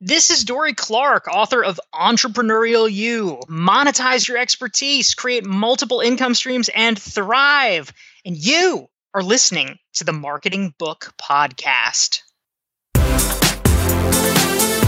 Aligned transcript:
This 0.00 0.30
is 0.30 0.44
Dorie 0.44 0.74
Clark, 0.74 1.26
author 1.26 1.64
of 1.64 1.80
Entrepreneurial 1.92 2.88
You. 2.88 3.40
Monetize 3.48 4.28
your 4.28 4.38
expertise, 4.38 5.12
create 5.14 5.44
multiple 5.44 5.98
income 5.98 6.34
streams, 6.34 6.70
and 6.72 6.96
thrive. 6.96 7.92
And 8.24 8.36
you 8.36 8.88
are 9.12 9.24
listening 9.24 9.80
to 9.94 10.04
the 10.04 10.12
Marketing 10.12 10.72
Book 10.78 11.14
Podcast. 11.20 12.22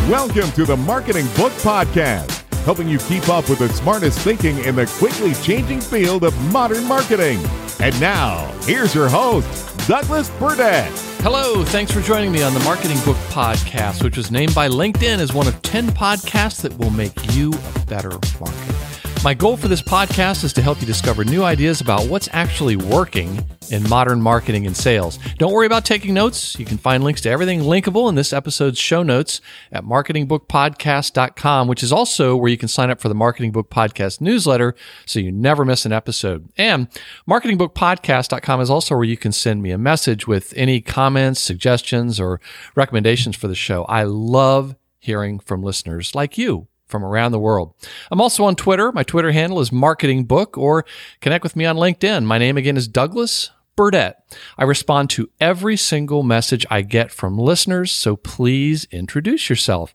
Welcome 0.08 0.52
to 0.52 0.64
the 0.64 0.76
Marketing 0.76 1.26
Book 1.36 1.54
Podcast, 1.54 2.30
helping 2.62 2.88
you 2.88 2.98
keep 2.98 3.28
up 3.28 3.48
with 3.50 3.58
the 3.58 3.68
smartest 3.70 4.20
thinking 4.20 4.58
in 4.58 4.76
the 4.76 4.86
quickly 4.86 5.34
changing 5.42 5.80
field 5.80 6.22
of 6.22 6.52
modern 6.52 6.84
marketing. 6.84 7.40
And 7.80 8.00
now, 8.00 8.46
here's 8.60 8.94
your 8.94 9.08
host, 9.08 9.88
Douglas 9.88 10.30
Burdett. 10.38 11.09
Hello, 11.22 11.62
thanks 11.64 11.92
for 11.92 12.00
joining 12.00 12.32
me 12.32 12.42
on 12.42 12.54
the 12.54 12.60
Marketing 12.60 12.96
Book 13.04 13.18
Podcast, 13.28 14.02
which 14.02 14.16
was 14.16 14.30
named 14.30 14.54
by 14.54 14.70
LinkedIn 14.70 15.18
as 15.18 15.34
one 15.34 15.46
of 15.46 15.60
10 15.60 15.88
podcasts 15.88 16.62
that 16.62 16.74
will 16.78 16.88
make 16.88 17.34
you 17.34 17.52
a 17.74 17.78
better 17.80 18.08
marketer. 18.08 18.89
My 19.22 19.34
goal 19.34 19.58
for 19.58 19.68
this 19.68 19.82
podcast 19.82 20.44
is 20.44 20.54
to 20.54 20.62
help 20.62 20.80
you 20.80 20.86
discover 20.86 21.24
new 21.24 21.42
ideas 21.42 21.82
about 21.82 22.06
what's 22.06 22.30
actually 22.32 22.76
working 22.76 23.46
in 23.70 23.86
modern 23.86 24.22
marketing 24.22 24.66
and 24.66 24.74
sales. 24.74 25.18
Don't 25.36 25.52
worry 25.52 25.66
about 25.66 25.84
taking 25.84 26.14
notes. 26.14 26.58
You 26.58 26.64
can 26.64 26.78
find 26.78 27.04
links 27.04 27.20
to 27.22 27.28
everything 27.28 27.60
linkable 27.60 28.08
in 28.08 28.14
this 28.14 28.32
episode's 28.32 28.78
show 28.78 29.02
notes 29.02 29.42
at 29.72 29.84
marketingbookpodcast.com, 29.84 31.68
which 31.68 31.82
is 31.82 31.92
also 31.92 32.34
where 32.34 32.50
you 32.50 32.56
can 32.56 32.68
sign 32.68 32.88
up 32.88 32.98
for 32.98 33.10
the 33.10 33.14
Marketing 33.14 33.52
Book 33.52 33.68
Podcast 33.68 34.22
newsletter 34.22 34.74
so 35.04 35.20
you 35.20 35.30
never 35.30 35.66
miss 35.66 35.84
an 35.84 35.92
episode. 35.92 36.48
And 36.56 36.88
marketingbookpodcast.com 37.28 38.60
is 38.62 38.70
also 38.70 38.96
where 38.96 39.04
you 39.04 39.18
can 39.18 39.32
send 39.32 39.62
me 39.62 39.70
a 39.70 39.76
message 39.76 40.26
with 40.26 40.54
any 40.56 40.80
comments, 40.80 41.40
suggestions, 41.40 42.18
or 42.18 42.40
recommendations 42.74 43.36
for 43.36 43.48
the 43.48 43.54
show. 43.54 43.84
I 43.84 44.04
love 44.04 44.76
hearing 44.98 45.40
from 45.40 45.62
listeners 45.62 46.14
like 46.14 46.38
you 46.38 46.68
from 46.90 47.04
around 47.04 47.32
the 47.32 47.38
world. 47.38 47.74
I'm 48.10 48.20
also 48.20 48.44
on 48.44 48.56
Twitter. 48.56 48.92
My 48.92 49.02
Twitter 49.02 49.32
handle 49.32 49.60
is 49.60 49.72
Marketing 49.72 50.24
Book, 50.24 50.58
or 50.58 50.84
connect 51.20 51.44
with 51.44 51.56
me 51.56 51.64
on 51.64 51.76
LinkedIn. 51.76 52.24
My 52.24 52.38
name 52.38 52.56
again 52.56 52.76
is 52.76 52.88
Douglas 52.88 53.50
Burdett. 53.76 54.16
I 54.58 54.64
respond 54.64 55.08
to 55.10 55.30
every 55.40 55.76
single 55.76 56.22
message 56.22 56.66
I 56.70 56.82
get 56.82 57.10
from 57.10 57.38
listeners, 57.38 57.92
so 57.92 58.16
please 58.16 58.86
introduce 58.90 59.48
yourself. 59.48 59.94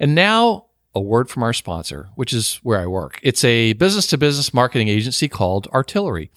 And 0.00 0.14
now, 0.14 0.66
a 0.94 1.00
word 1.00 1.28
from 1.28 1.42
our 1.42 1.52
sponsor, 1.52 2.08
which 2.14 2.32
is 2.32 2.56
where 2.62 2.80
I 2.80 2.86
work. 2.86 3.20
It's 3.22 3.44
a 3.44 3.74
business 3.74 4.06
to 4.06 4.16
business 4.16 4.54
marketing 4.54 4.88
agency 4.88 5.28
called 5.28 5.66
Artillery. 5.66 6.30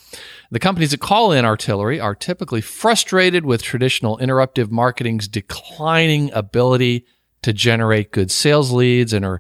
The 0.52 0.60
companies 0.60 0.92
that 0.92 1.00
call 1.00 1.32
in 1.32 1.46
Artillery 1.46 1.98
are 1.98 2.14
typically 2.14 2.60
frustrated 2.60 3.46
with 3.46 3.64
traditional 3.64 4.18
interruptive 4.18 4.70
marketing's 4.70 5.30
declining 5.30 6.30
ability 6.34 7.06
to 7.42 7.54
generate 7.54 8.12
good 8.12 8.32
sales 8.32 8.74
leads 8.74 9.14
and 9.14 9.24
are 9.24 9.40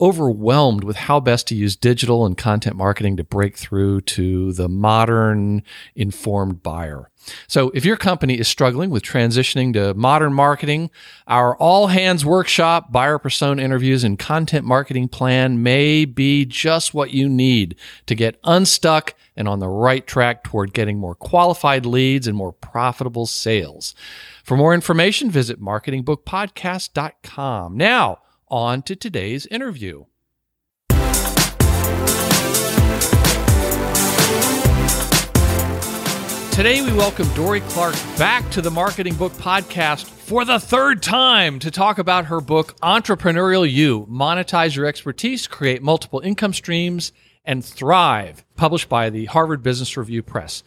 overwhelmed 0.00 0.84
with 0.84 0.96
how 0.96 1.20
best 1.20 1.46
to 1.48 1.54
use 1.54 1.76
digital 1.76 2.24
and 2.24 2.36
content 2.36 2.76
marketing 2.76 3.16
to 3.16 3.24
break 3.24 3.56
through 3.56 4.00
to 4.02 4.52
the 4.52 4.68
modern 4.68 5.62
informed 5.94 6.62
buyer. 6.62 7.10
So 7.46 7.70
if 7.74 7.84
your 7.84 7.96
company 7.96 8.38
is 8.38 8.48
struggling 8.48 8.90
with 8.90 9.02
transitioning 9.02 9.74
to 9.74 9.92
modern 9.94 10.32
marketing, 10.32 10.90
our 11.26 11.54
all 11.56 11.88
hands 11.88 12.24
workshop, 12.24 12.90
buyer 12.90 13.18
persona 13.18 13.62
interviews 13.62 14.04
and 14.04 14.18
content 14.18 14.64
marketing 14.64 15.08
plan 15.08 15.62
may 15.62 16.06
be 16.06 16.46
just 16.46 16.94
what 16.94 17.10
you 17.10 17.28
need 17.28 17.76
to 18.06 18.14
get 18.14 18.40
unstuck 18.44 19.14
and 19.36 19.46
on 19.48 19.58
the 19.58 19.68
right 19.68 20.06
track 20.06 20.44
toward 20.44 20.72
getting 20.72 20.98
more 20.98 21.14
qualified 21.14 21.84
leads 21.86 22.26
and 22.26 22.36
more 22.36 22.52
profitable 22.52 23.26
sales. 23.26 23.94
For 24.44 24.56
more 24.56 24.74
information, 24.74 25.30
visit 25.30 25.60
marketingbookpodcast.com. 25.60 27.76
Now, 27.76 28.18
on 28.50 28.82
to 28.82 28.96
today's 28.96 29.46
interview. 29.46 30.04
Today, 36.52 36.82
we 36.82 36.92
welcome 36.92 37.26
Dorie 37.34 37.60
Clark 37.60 37.94
back 38.18 38.50
to 38.50 38.60
the 38.60 38.70
Marketing 38.70 39.14
Book 39.14 39.32
Podcast 39.32 40.04
for 40.04 40.44
the 40.44 40.60
third 40.60 41.02
time 41.02 41.58
to 41.60 41.70
talk 41.70 41.98
about 41.98 42.26
her 42.26 42.42
book, 42.42 42.78
Entrepreneurial 42.80 43.70
You 43.70 44.06
Monetize 44.10 44.76
Your 44.76 44.84
Expertise, 44.84 45.46
Create 45.46 45.82
Multiple 45.82 46.20
Income 46.20 46.52
Streams, 46.52 47.12
and 47.46 47.64
Thrive, 47.64 48.44
published 48.56 48.90
by 48.90 49.08
the 49.08 49.24
Harvard 49.24 49.62
Business 49.62 49.96
Review 49.96 50.22
Press. 50.22 50.62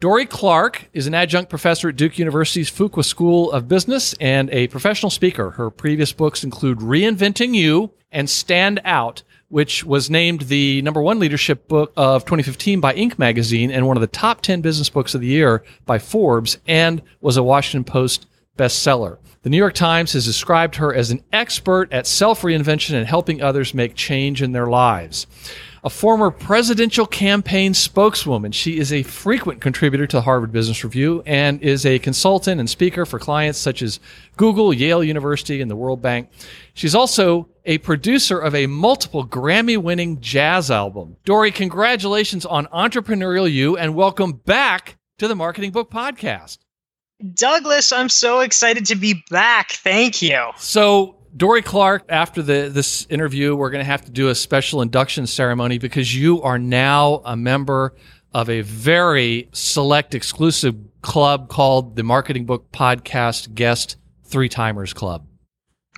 Dorie 0.00 0.24
Clark 0.24 0.88
is 0.94 1.06
an 1.06 1.12
adjunct 1.12 1.50
professor 1.50 1.90
at 1.90 1.96
Duke 1.96 2.18
University's 2.18 2.70
Fuqua 2.70 3.04
School 3.04 3.52
of 3.52 3.68
Business 3.68 4.14
and 4.18 4.48
a 4.48 4.66
professional 4.68 5.10
speaker. 5.10 5.50
Her 5.50 5.68
previous 5.68 6.10
books 6.10 6.42
include 6.42 6.78
Reinventing 6.78 7.54
You 7.54 7.92
and 8.10 8.30
Stand 8.30 8.80
Out, 8.86 9.22
which 9.48 9.84
was 9.84 10.08
named 10.08 10.42
the 10.42 10.80
number 10.80 11.02
one 11.02 11.18
leadership 11.18 11.68
book 11.68 11.92
of 11.98 12.24
2015 12.24 12.80
by 12.80 12.94
Inc. 12.94 13.18
magazine 13.18 13.70
and 13.70 13.86
one 13.86 13.98
of 13.98 14.00
the 14.00 14.06
top 14.06 14.40
10 14.40 14.62
business 14.62 14.88
books 14.88 15.14
of 15.14 15.20
the 15.20 15.26
year 15.26 15.62
by 15.84 15.98
Forbes 15.98 16.56
and 16.66 17.02
was 17.20 17.36
a 17.36 17.42
Washington 17.42 17.84
Post 17.84 18.26
bestseller. 18.56 19.18
The 19.42 19.50
New 19.50 19.58
York 19.58 19.74
Times 19.74 20.14
has 20.14 20.24
described 20.24 20.76
her 20.76 20.94
as 20.94 21.10
an 21.10 21.22
expert 21.30 21.92
at 21.92 22.06
self 22.06 22.40
reinvention 22.40 22.94
and 22.94 23.06
helping 23.06 23.42
others 23.42 23.74
make 23.74 23.96
change 23.96 24.40
in 24.40 24.52
their 24.52 24.66
lives 24.66 25.26
a 25.82 25.90
former 25.90 26.30
presidential 26.30 27.06
campaign 27.06 27.72
spokeswoman. 27.72 28.52
She 28.52 28.78
is 28.78 28.92
a 28.92 29.02
frequent 29.02 29.60
contributor 29.60 30.06
to 30.06 30.16
the 30.16 30.22
Harvard 30.22 30.52
Business 30.52 30.84
Review 30.84 31.22
and 31.24 31.60
is 31.62 31.86
a 31.86 31.98
consultant 31.98 32.60
and 32.60 32.68
speaker 32.68 33.06
for 33.06 33.18
clients 33.18 33.58
such 33.58 33.82
as 33.82 34.00
Google, 34.36 34.74
Yale 34.74 35.02
University, 35.02 35.60
and 35.60 35.70
the 35.70 35.76
World 35.76 36.02
Bank. 36.02 36.28
She's 36.74 36.94
also 36.94 37.48
a 37.64 37.78
producer 37.78 38.38
of 38.38 38.54
a 38.54 38.66
multiple 38.66 39.26
Grammy 39.26 39.78
winning 39.78 40.20
jazz 40.20 40.70
album. 40.70 41.16
Dorie, 41.24 41.50
congratulations 41.50 42.44
on 42.44 42.66
Entrepreneurial 42.66 43.50
You 43.50 43.76
and 43.76 43.94
welcome 43.94 44.32
back 44.32 44.98
to 45.18 45.28
the 45.28 45.36
Marketing 45.36 45.70
Book 45.70 45.90
Podcast. 45.90 46.58
Douglas, 47.34 47.92
I'm 47.92 48.08
so 48.08 48.40
excited 48.40 48.86
to 48.86 48.96
be 48.96 49.22
back. 49.30 49.72
Thank 49.72 50.22
you. 50.22 50.52
So, 50.56 51.16
Dorie 51.36 51.62
Clark, 51.62 52.04
after 52.08 52.42
the, 52.42 52.70
this 52.72 53.06
interview, 53.08 53.54
we're 53.54 53.70
going 53.70 53.84
to 53.84 53.90
have 53.90 54.04
to 54.04 54.10
do 54.10 54.28
a 54.28 54.34
special 54.34 54.82
induction 54.82 55.26
ceremony 55.26 55.78
because 55.78 56.14
you 56.14 56.42
are 56.42 56.58
now 56.58 57.22
a 57.24 57.36
member 57.36 57.94
of 58.34 58.50
a 58.50 58.62
very 58.62 59.48
select 59.52 60.14
exclusive 60.14 60.76
club 61.02 61.48
called 61.48 61.96
the 61.96 62.02
Marketing 62.02 62.46
Book 62.46 62.70
Podcast 62.72 63.54
Guest 63.54 63.96
Three 64.24 64.48
Timers 64.48 64.92
Club. 64.92 65.26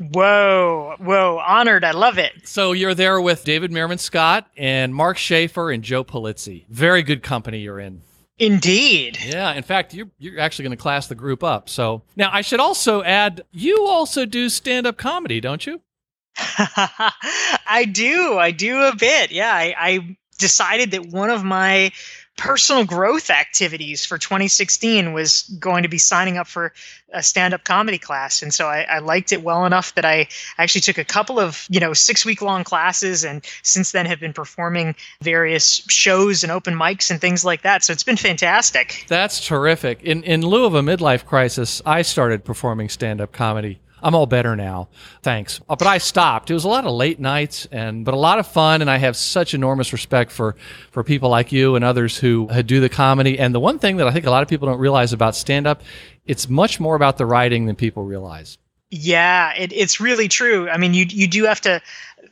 Whoa, 0.00 0.96
whoa, 0.98 1.42
honored. 1.46 1.84
I 1.84 1.92
love 1.92 2.18
it. 2.18 2.32
So 2.44 2.72
you're 2.72 2.94
there 2.94 3.20
with 3.20 3.44
David 3.44 3.70
Meerman 3.70 3.98
Scott 3.98 4.48
and 4.56 4.94
Mark 4.94 5.18
Schaefer 5.18 5.70
and 5.70 5.82
Joe 5.82 6.02
Pulizzi. 6.02 6.66
Very 6.68 7.02
good 7.02 7.22
company 7.22 7.60
you're 7.60 7.80
in. 7.80 8.02
Indeed. 8.42 9.18
Yeah. 9.24 9.52
In 9.52 9.62
fact, 9.62 9.94
you're, 9.94 10.10
you're 10.18 10.40
actually 10.40 10.64
going 10.64 10.76
to 10.76 10.82
class 10.82 11.06
the 11.06 11.14
group 11.14 11.44
up. 11.44 11.68
So 11.68 12.02
now 12.16 12.28
I 12.32 12.40
should 12.40 12.58
also 12.58 13.04
add, 13.04 13.42
you 13.52 13.86
also 13.86 14.26
do 14.26 14.48
stand 14.48 14.84
up 14.84 14.96
comedy, 14.96 15.40
don't 15.40 15.64
you? 15.64 15.80
I 16.36 17.88
do. 17.92 18.38
I 18.38 18.50
do 18.50 18.80
a 18.82 18.96
bit. 18.96 19.30
Yeah. 19.30 19.52
I, 19.54 19.74
I 19.78 20.16
decided 20.38 20.90
that 20.90 21.06
one 21.06 21.30
of 21.30 21.44
my 21.44 21.92
personal 22.36 22.84
growth 22.84 23.30
activities 23.30 24.06
for 24.06 24.16
2016 24.16 25.12
was 25.12 25.42
going 25.60 25.82
to 25.82 25.88
be 25.88 25.98
signing 25.98 26.38
up 26.38 26.46
for 26.46 26.72
a 27.12 27.22
stand-up 27.22 27.62
comedy 27.64 27.98
class. 27.98 28.42
And 28.42 28.54
so 28.54 28.66
I, 28.66 28.82
I, 28.82 28.98
liked 29.00 29.32
it 29.32 29.42
well 29.42 29.66
enough 29.66 29.94
that 29.96 30.04
i 30.04 30.26
actually 30.56 30.80
took 30.80 30.96
a 30.96 31.04
couple 31.04 31.38
of 31.38 31.66
you 31.68 31.78
know 31.78 31.92
six 31.92 32.24
week 32.24 32.40
long 32.40 32.64
classes 32.64 33.24
and 33.24 33.44
since 33.62 33.92
then 33.92 34.06
have 34.06 34.18
been 34.18 34.32
performing 34.32 34.94
various 35.20 35.84
shows 35.88 36.42
and 36.42 36.50
open 36.50 36.74
mics 36.74 37.10
and 37.10 37.20
things 37.20 37.44
like 37.44 37.62
that. 37.62 37.84
So 37.84 37.92
it's 37.92 38.04
been 38.04 38.16
fantastic. 38.16 39.04
That's 39.08 39.46
terrific. 39.46 40.02
In 40.02 40.22
in 40.24 40.40
lieu 40.42 40.64
of 40.64 40.74
a 40.74 40.80
midlife 40.80 41.26
crisis 41.26 41.82
i 41.84 42.02
started 42.02 42.44
performing 42.44 42.88
stand-up 42.88 43.32
comedy 43.32 43.78
I'm 44.02 44.14
all 44.14 44.26
better 44.26 44.56
now. 44.56 44.88
Thanks. 45.22 45.60
Uh, 45.68 45.76
but 45.76 45.86
I 45.86 45.98
stopped. 45.98 46.50
It 46.50 46.54
was 46.54 46.64
a 46.64 46.68
lot 46.68 46.84
of 46.84 46.92
late 46.92 47.20
nights 47.20 47.66
and 47.70 48.04
but 48.04 48.14
a 48.14 48.18
lot 48.18 48.38
of 48.38 48.46
fun 48.46 48.80
and 48.80 48.90
I 48.90 48.98
have 48.98 49.16
such 49.16 49.54
enormous 49.54 49.92
respect 49.92 50.32
for 50.32 50.56
for 50.90 51.04
people 51.04 51.28
like 51.28 51.52
you 51.52 51.76
and 51.76 51.84
others 51.84 52.18
who 52.18 52.48
do 52.62 52.80
the 52.80 52.88
comedy. 52.88 53.38
And 53.38 53.54
the 53.54 53.60
one 53.60 53.78
thing 53.78 53.96
that 53.98 54.06
I 54.06 54.10
think 54.10 54.26
a 54.26 54.30
lot 54.30 54.42
of 54.42 54.48
people 54.48 54.68
don't 54.68 54.78
realize 54.78 55.12
about 55.12 55.36
stand 55.36 55.66
up, 55.66 55.82
it's 56.26 56.48
much 56.48 56.80
more 56.80 56.94
about 56.94 57.18
the 57.18 57.26
writing 57.26 57.66
than 57.66 57.76
people 57.76 58.04
realize. 58.04 58.58
Yeah, 58.90 59.54
it, 59.54 59.72
it's 59.72 60.00
really 60.00 60.28
true. 60.28 60.68
I 60.68 60.76
mean, 60.76 60.92
you 60.92 61.06
you 61.08 61.26
do 61.26 61.44
have 61.44 61.62
to 61.62 61.80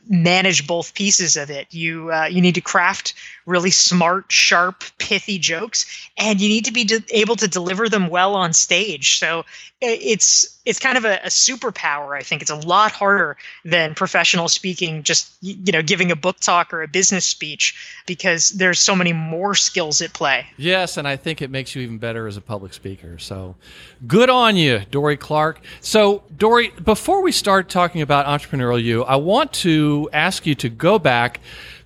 manage 0.07 0.67
both 0.67 0.93
pieces 0.93 1.37
of 1.37 1.49
it. 1.49 1.73
You 1.73 2.11
uh, 2.11 2.25
you 2.25 2.41
need 2.41 2.55
to 2.55 2.61
craft 2.61 3.13
really 3.45 3.71
smart, 3.71 4.31
sharp, 4.31 4.83
pithy 4.97 5.39
jokes, 5.39 5.85
and 6.17 6.39
you 6.39 6.49
need 6.49 6.65
to 6.65 6.71
be 6.71 6.83
de- 6.83 7.03
able 7.09 7.35
to 7.35 7.47
deliver 7.47 7.89
them 7.89 8.07
well 8.07 8.35
on 8.35 8.53
stage. 8.53 9.17
So 9.17 9.43
it's 9.81 10.59
it's 10.63 10.79
kind 10.79 10.95
of 10.95 11.05
a, 11.05 11.15
a, 11.23 11.27
superpower. 11.27 12.15
I 12.15 12.21
think 12.21 12.43
it's 12.43 12.51
a 12.51 12.55
lot 12.55 12.91
harder 12.91 13.35
than 13.65 13.95
professional 13.95 14.47
speaking, 14.47 15.01
just 15.01 15.31
you 15.41 15.71
know, 15.71 15.81
giving 15.81 16.11
a 16.11 16.15
book 16.15 16.39
talk 16.39 16.71
or 16.71 16.83
a 16.83 16.87
business 16.87 17.25
speech, 17.25 18.03
because 18.05 18.49
there's 18.49 18.79
so 18.79 18.95
many 18.95 19.11
more 19.11 19.55
skills 19.55 20.01
at 20.01 20.13
play. 20.13 20.45
Yes, 20.57 20.97
and 20.97 21.07
I 21.07 21.15
think 21.15 21.41
it 21.41 21.49
makes 21.49 21.75
you 21.75 21.81
even 21.81 21.97
better 21.97 22.27
as 22.27 22.37
a 22.37 22.41
public 22.41 22.73
speaker. 22.73 23.17
So, 23.17 23.55
good 24.05 24.29
on 24.29 24.55
you, 24.55 24.81
Dorie 24.91 25.17
Clark. 25.17 25.61
So, 25.79 26.23
Dorie, 26.37 26.71
before 26.83 27.23
we 27.23 27.31
start 27.31 27.67
talking 27.67 28.01
about 28.03 28.27
entrepreneurial 28.27 28.81
you, 28.81 29.03
I 29.03 29.15
want 29.15 29.51
to 29.53 30.09
ask 30.13 30.45
you 30.45 30.53
to 30.55 30.69
go 30.69 30.99
back 30.99 31.39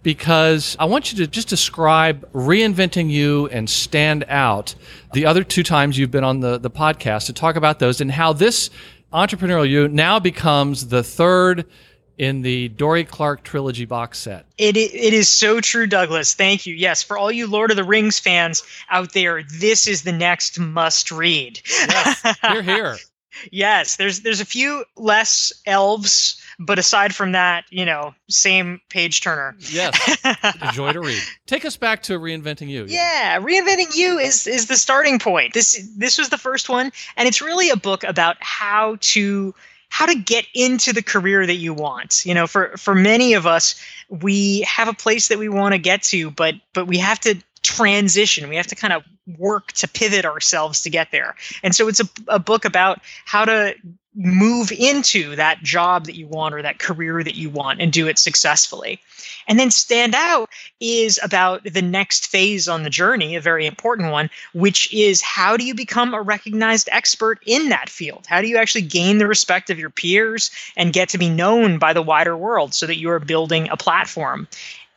because 0.05 0.77
I 0.79 0.85
want 0.85 1.11
you 1.11 1.17
to 1.25 1.27
just 1.27 1.47
describe 1.47 2.31
reinventing 2.31 3.09
you 3.09 3.47
and 3.47 3.67
stand 3.67 4.23
out 4.27 4.75
the 5.13 5.25
other 5.25 5.43
two 5.43 5.63
times 5.63 5.97
you've 5.97 6.11
been 6.11 6.23
on 6.23 6.41
the, 6.41 6.59
the 6.59 6.69
podcast 6.69 7.25
to 7.25 7.33
talk 7.33 7.55
about 7.55 7.79
those 7.79 8.01
and 8.01 8.11
how 8.11 8.31
this 8.31 8.69
entrepreneurial 9.11 9.67
you 9.67 9.87
now 9.87 10.19
becomes 10.19 10.89
the 10.89 11.01
third 11.01 11.65
in 12.19 12.43
the 12.43 12.69
Dorie 12.69 13.03
Clark 13.03 13.41
trilogy 13.41 13.85
box 13.85 14.19
set. 14.19 14.45
It, 14.59 14.77
it 14.77 15.13
is 15.13 15.27
so 15.27 15.59
true, 15.59 15.87
Douglas. 15.87 16.35
Thank 16.35 16.67
you. 16.67 16.75
Yes, 16.75 17.01
for 17.01 17.17
all 17.17 17.31
you 17.31 17.47
Lord 17.47 17.71
of 17.71 17.77
the 17.77 17.83
Rings 17.83 18.19
fans 18.19 18.61
out 18.91 19.13
there, 19.13 19.41
this 19.59 19.87
is 19.87 20.03
the 20.03 20.11
next 20.11 20.59
must 20.59 21.11
read. 21.11 21.59
Yes, 21.65 22.35
here, 22.43 22.61
here. 22.61 22.97
yes, 23.51 23.95
there's 23.95 24.19
there's 24.19 24.39
a 24.39 24.45
few 24.45 24.85
less 24.95 25.51
elves 25.65 26.39
but 26.59 26.79
aside 26.79 27.13
from 27.13 27.33
that, 27.33 27.65
you 27.69 27.85
know, 27.85 28.13
same 28.29 28.81
page 28.89 29.21
turner. 29.21 29.55
Yes. 29.59 30.17
a 30.23 30.71
joy 30.73 30.93
to 30.93 30.99
read. 30.99 31.21
Take 31.45 31.65
us 31.65 31.77
back 31.77 32.03
to 32.03 32.19
reinventing 32.19 32.69
you. 32.69 32.85
Yeah, 32.87 33.39
reinventing 33.39 33.95
you 33.95 34.17
is 34.17 34.47
is 34.47 34.67
the 34.67 34.77
starting 34.77 35.19
point. 35.19 35.53
This 35.53 35.87
this 35.97 36.17
was 36.17 36.29
the 36.29 36.37
first 36.37 36.69
one, 36.69 36.91
and 37.17 37.27
it's 37.27 37.41
really 37.41 37.69
a 37.69 37.77
book 37.77 38.03
about 38.03 38.37
how 38.39 38.97
to 39.01 39.53
how 39.89 40.05
to 40.05 40.15
get 40.15 40.45
into 40.53 40.91
the 40.93 41.03
career 41.03 41.45
that 41.45 41.55
you 41.55 41.73
want. 41.73 42.25
You 42.25 42.33
know, 42.33 42.47
for 42.47 42.75
for 42.77 42.95
many 42.95 43.33
of 43.33 43.45
us, 43.45 43.75
we 44.09 44.61
have 44.61 44.87
a 44.87 44.93
place 44.93 45.27
that 45.29 45.37
we 45.37 45.49
want 45.49 45.73
to 45.73 45.77
get 45.77 46.03
to, 46.03 46.31
but 46.31 46.55
but 46.73 46.87
we 46.87 46.97
have 46.97 47.19
to 47.21 47.35
transition. 47.63 48.47
We 48.47 48.57
have 48.57 48.67
to 48.67 48.75
kind 48.75 48.93
of 48.93 49.03
work 49.37 49.71
to 49.73 49.87
pivot 49.87 50.23
ourselves 50.23 50.81
to 50.83 50.89
get 50.89 51.11
there. 51.11 51.35
And 51.63 51.73
so 51.73 51.87
it's 51.87 51.99
a, 51.99 52.07
a 52.27 52.39
book 52.39 52.63
about 52.63 52.99
how 53.25 53.45
to 53.45 53.75
move 54.15 54.71
into 54.71 55.35
that 55.35 55.61
job 55.61 56.05
that 56.05 56.15
you 56.15 56.27
want 56.27 56.55
or 56.55 56.61
that 56.61 56.79
career 56.79 57.23
that 57.23 57.35
you 57.35 57.49
want 57.49 57.81
and 57.81 57.91
do 57.91 58.07
it 58.07 58.17
successfully. 58.17 58.99
And 59.47 59.59
then 59.59 59.71
stand 59.71 60.15
out 60.15 60.49
is 60.79 61.19
about 61.21 61.63
the 61.63 61.81
next 61.81 62.27
phase 62.27 62.67
on 62.67 62.83
the 62.83 62.89
journey, 62.89 63.35
a 63.35 63.41
very 63.41 63.65
important 63.65 64.11
one, 64.11 64.29
which 64.53 64.91
is 64.93 65.21
how 65.21 65.57
do 65.57 65.65
you 65.65 65.75
become 65.75 66.13
a 66.13 66.21
recognized 66.21 66.89
expert 66.91 67.39
in 67.45 67.69
that 67.69 67.89
field? 67.89 68.25
How 68.27 68.41
do 68.41 68.47
you 68.47 68.57
actually 68.57 68.83
gain 68.83 69.17
the 69.17 69.27
respect 69.27 69.69
of 69.69 69.79
your 69.79 69.89
peers 69.89 70.49
and 70.77 70.93
get 70.93 71.09
to 71.09 71.17
be 71.17 71.29
known 71.29 71.77
by 71.77 71.93
the 71.93 72.01
wider 72.01 72.37
world 72.37 72.73
so 72.73 72.85
that 72.85 72.97
you 72.97 73.09
are 73.09 73.19
building 73.19 73.69
a 73.69 73.77
platform? 73.77 74.47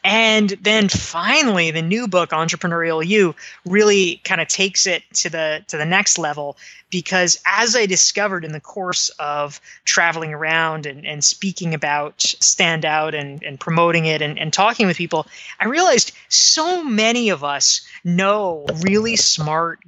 And 0.08 0.48
then 0.62 0.88
finally, 0.88 1.70
the 1.70 1.82
new 1.82 2.08
book, 2.08 2.30
Entrepreneurial 2.30 3.06
You, 3.06 3.34
really 3.66 4.22
kind 4.24 4.40
of 4.40 4.48
takes 4.48 4.86
it 4.86 5.02
to 5.16 5.28
the 5.28 5.62
to 5.68 5.76
the 5.76 5.84
next 5.84 6.16
level 6.16 6.56
because 6.88 7.38
as 7.44 7.76
I 7.76 7.84
discovered 7.84 8.42
in 8.42 8.52
the 8.52 8.60
course 8.60 9.10
of 9.18 9.60
traveling 9.84 10.32
around 10.32 10.86
and, 10.86 11.04
and 11.04 11.22
speaking 11.22 11.74
about 11.74 12.22
stand 12.22 12.86
out 12.86 13.14
and, 13.14 13.42
and 13.42 13.60
promoting 13.60 14.06
it 14.06 14.22
and, 14.22 14.38
and 14.38 14.50
talking 14.50 14.86
with 14.86 14.96
people, 14.96 15.26
I 15.60 15.66
realized 15.66 16.12
so 16.30 16.82
many 16.82 17.28
of 17.28 17.44
us 17.44 17.86
know 18.02 18.64
really 18.80 19.16
smart, 19.16 19.80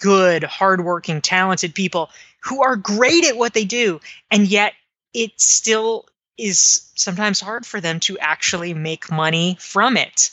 good, 0.00 0.42
hardworking, 0.42 1.20
talented 1.20 1.72
people 1.72 2.10
who 2.40 2.64
are 2.64 2.74
great 2.74 3.24
at 3.24 3.36
what 3.36 3.54
they 3.54 3.64
do, 3.64 4.00
and 4.28 4.48
yet 4.48 4.72
it 5.14 5.40
still 5.40 6.06
is 6.38 6.90
sometimes 6.94 7.40
hard 7.40 7.66
for 7.66 7.80
them 7.80 8.00
to 8.00 8.18
actually 8.18 8.74
make 8.74 9.10
money 9.10 9.56
from 9.60 9.96
it. 9.96 10.30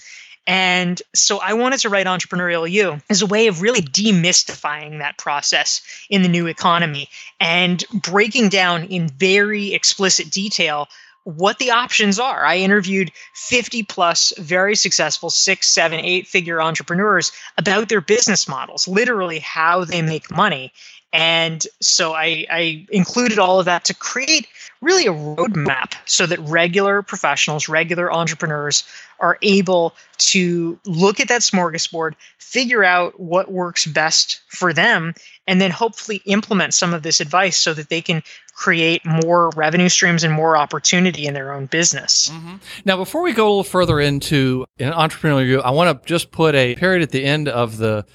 And 0.47 1.01
so 1.13 1.39
I 1.39 1.53
wanted 1.53 1.79
to 1.79 1.89
write 1.89 2.05
Entrepreneurial 2.05 2.69
You 2.69 3.01
as 3.09 3.21
a 3.21 3.25
way 3.25 3.47
of 3.47 3.61
really 3.61 3.81
demystifying 3.81 4.99
that 4.99 5.17
process 5.17 5.81
in 6.09 6.21
the 6.21 6.29
new 6.29 6.45
economy 6.45 7.09
and 7.39 7.83
breaking 7.91 8.49
down 8.49 8.83
in 8.83 9.09
very 9.09 9.73
explicit 9.73 10.29
detail 10.29 10.87
what 11.23 11.57
the 11.57 11.71
options 11.71 12.19
are. 12.19 12.45
I 12.45 12.57
interviewed 12.57 13.11
50 13.33 13.81
plus 13.83 14.31
very 14.37 14.75
successful 14.75 15.31
six, 15.31 15.67
seven, 15.67 15.99
eight 15.99 16.27
figure 16.27 16.61
entrepreneurs 16.61 17.31
about 17.57 17.89
their 17.89 18.01
business 18.01 18.47
models, 18.47 18.87
literally 18.87 19.39
how 19.39 19.83
they 19.83 20.03
make 20.03 20.29
money. 20.29 20.71
And 21.15 21.65
so 21.79 22.13
I, 22.13 22.45
I 22.51 22.85
included 22.91 23.39
all 23.39 23.57
of 23.57 23.65
that 23.65 23.85
to 23.85 23.93
create 23.93 24.47
really 24.81 25.07
a 25.07 25.13
roadmap 25.13 25.93
so 26.03 26.25
that 26.25 26.39
regular 26.39 27.01
professionals, 27.01 27.69
regular 27.69 28.11
entrepreneurs 28.11 28.83
are 29.21 29.37
able 29.41 29.95
to 30.17 30.77
look 30.85 31.21
at 31.21 31.29
that 31.29 31.39
smorgasbord, 31.39 32.15
figure 32.37 32.83
out 32.83 33.17
what 33.17 33.49
works 33.49 33.85
best 33.85 34.41
for 34.49 34.73
them, 34.73 35.13
and 35.47 35.61
then 35.61 35.71
hopefully 35.71 36.21
implement 36.25 36.73
some 36.73 36.93
of 36.93 37.03
this 37.03 37.21
advice 37.21 37.57
so 37.57 37.73
that 37.73 37.87
they 37.87 38.01
can 38.01 38.21
create 38.53 39.05
more 39.05 39.51
revenue 39.55 39.89
streams 39.89 40.21
and 40.21 40.33
more 40.33 40.57
opportunity 40.57 41.25
in 41.25 41.33
their 41.33 41.53
own 41.53 41.65
business. 41.67 42.29
Mm-hmm. 42.29 42.55
Now, 42.83 42.97
before 42.97 43.21
we 43.21 43.31
go 43.31 43.47
a 43.47 43.49
little 43.49 43.63
further 43.63 44.01
into 44.01 44.65
an 44.79 44.91
entrepreneurial, 44.91 45.45
view, 45.45 45.61
I 45.61 45.71
want 45.71 46.01
to 46.01 46.07
just 46.07 46.31
put 46.31 46.55
a 46.55 46.75
period 46.75 47.03
at 47.03 47.11
the 47.11 47.23
end 47.23 47.47
of 47.47 47.77
the 47.77 48.05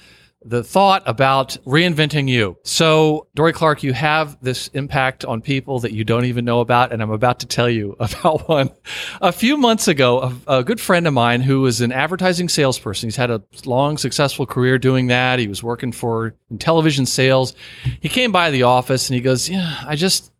the 0.43 0.63
thought 0.63 1.03
about 1.05 1.57
reinventing 1.65 2.27
you. 2.27 2.57
So, 2.63 3.27
Dorie 3.35 3.53
Clark, 3.53 3.83
you 3.83 3.93
have 3.93 4.37
this 4.41 4.69
impact 4.69 5.23
on 5.23 5.41
people 5.41 5.79
that 5.81 5.91
you 5.91 6.03
don't 6.03 6.25
even 6.25 6.45
know 6.45 6.61
about, 6.61 6.91
and 6.91 7.01
I'm 7.01 7.11
about 7.11 7.39
to 7.41 7.45
tell 7.45 7.69
you 7.69 7.95
about 7.99 8.49
one. 8.49 8.71
A 9.21 9.31
few 9.31 9.55
months 9.55 9.87
ago, 9.87 10.33
a, 10.47 10.59
a, 10.59 10.63
good 10.63 10.81
friend 10.81 11.05
of 11.05 11.13
mine 11.13 11.41
who 11.41 11.61
was 11.61 11.81
an 11.81 11.91
advertising 11.91 12.49
salesperson, 12.49 13.07
he's 13.07 13.15
had 13.15 13.29
a 13.29 13.43
long, 13.65 13.97
successful 13.97 14.45
career 14.45 14.79
doing 14.79 15.07
that. 15.07 15.37
He 15.37 15.47
was 15.47 15.61
working 15.61 15.91
for 15.91 16.33
television 16.57 17.05
sales. 17.05 17.53
He 17.99 18.09
came 18.09 18.31
by 18.31 18.49
the 18.49 18.63
office 18.63 19.09
and 19.09 19.15
he 19.15 19.21
goes, 19.21 19.47
Yeah, 19.47 19.75
I 19.85 19.95
just, 19.95 20.31